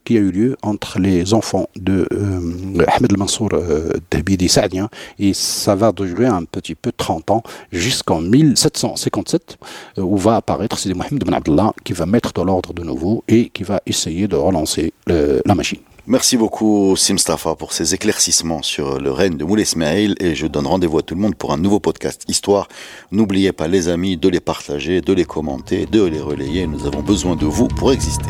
qui 0.04 0.18
a 0.18 0.20
eu 0.20 0.32
lieu 0.32 0.58
entre 0.62 1.00
les 1.00 1.34
enfants 1.34 1.70
de 1.76 2.08
euh, 2.12 2.86
Ahmed 2.88 3.12
al-Mansour 3.12 3.50
euh, 3.54 3.94
Dhabidi 4.12 4.48
Saadien 4.48 4.90
et 5.18 5.34
ça 5.34 5.76
va 5.76 5.92
durer 5.92 6.28
un 6.28 6.44
petit 6.44 6.76
peu 6.76 6.92
30 6.96 7.32
ans 7.32 7.44
jusqu'en 7.72 8.22
1757 8.22 9.58
où 9.98 10.18
va 10.18 10.36
apparaître 10.36 10.78
Sidi 10.78 10.94
Mohamed 10.94 11.24
Ben 11.24 11.34
Abdallah 11.34 11.74
qui 11.84 11.94
va 11.94 12.06
mettre 12.06 12.34
de 12.34 12.42
l'ordre 12.42 12.74
de 12.74 12.84
nouveau 12.84 13.24
et 13.28 13.50
qui 13.50 13.64
va 13.64 13.82
essayer 13.86 14.28
de 14.28 14.36
relancer 14.36 14.94
la 15.08 15.56
machine. 15.56 15.80
Merci 16.08 16.38
beaucoup 16.38 16.96
Simstafa 16.96 17.56
pour 17.56 17.74
ces 17.74 17.96
éclaircissements 17.96 18.62
sur 18.62 19.00
le 19.00 19.12
règne 19.12 19.38
de 19.38 19.44
Moulay 19.44 19.64
Ismail 19.64 20.14
et 20.20 20.36
je 20.36 20.46
donne 20.46 20.68
rendez-vous 20.68 21.00
à 21.00 21.02
tout 21.02 21.16
le 21.16 21.22
monde 21.22 21.34
pour 21.34 21.52
un 21.52 21.58
nouveau 21.58 21.80
podcast 21.80 22.24
Histoire. 22.28 22.68
N'oubliez 23.12 23.52
pas 23.52 23.68
les 23.68 23.88
amis 23.90 24.16
de 24.16 24.30
les 24.30 24.40
partager, 24.40 25.02
de 25.02 25.14
les 25.14 25.26
commenter, 25.26 25.88
de 25.88 26.04
les 26.04 26.22
relayer. 26.22 26.68
Nous 26.68 26.86
avons 26.86 27.02
besoin 27.02 27.36
de 27.36 27.48
vous 27.48 27.68
pour 27.68 27.92
exister. 27.92 28.30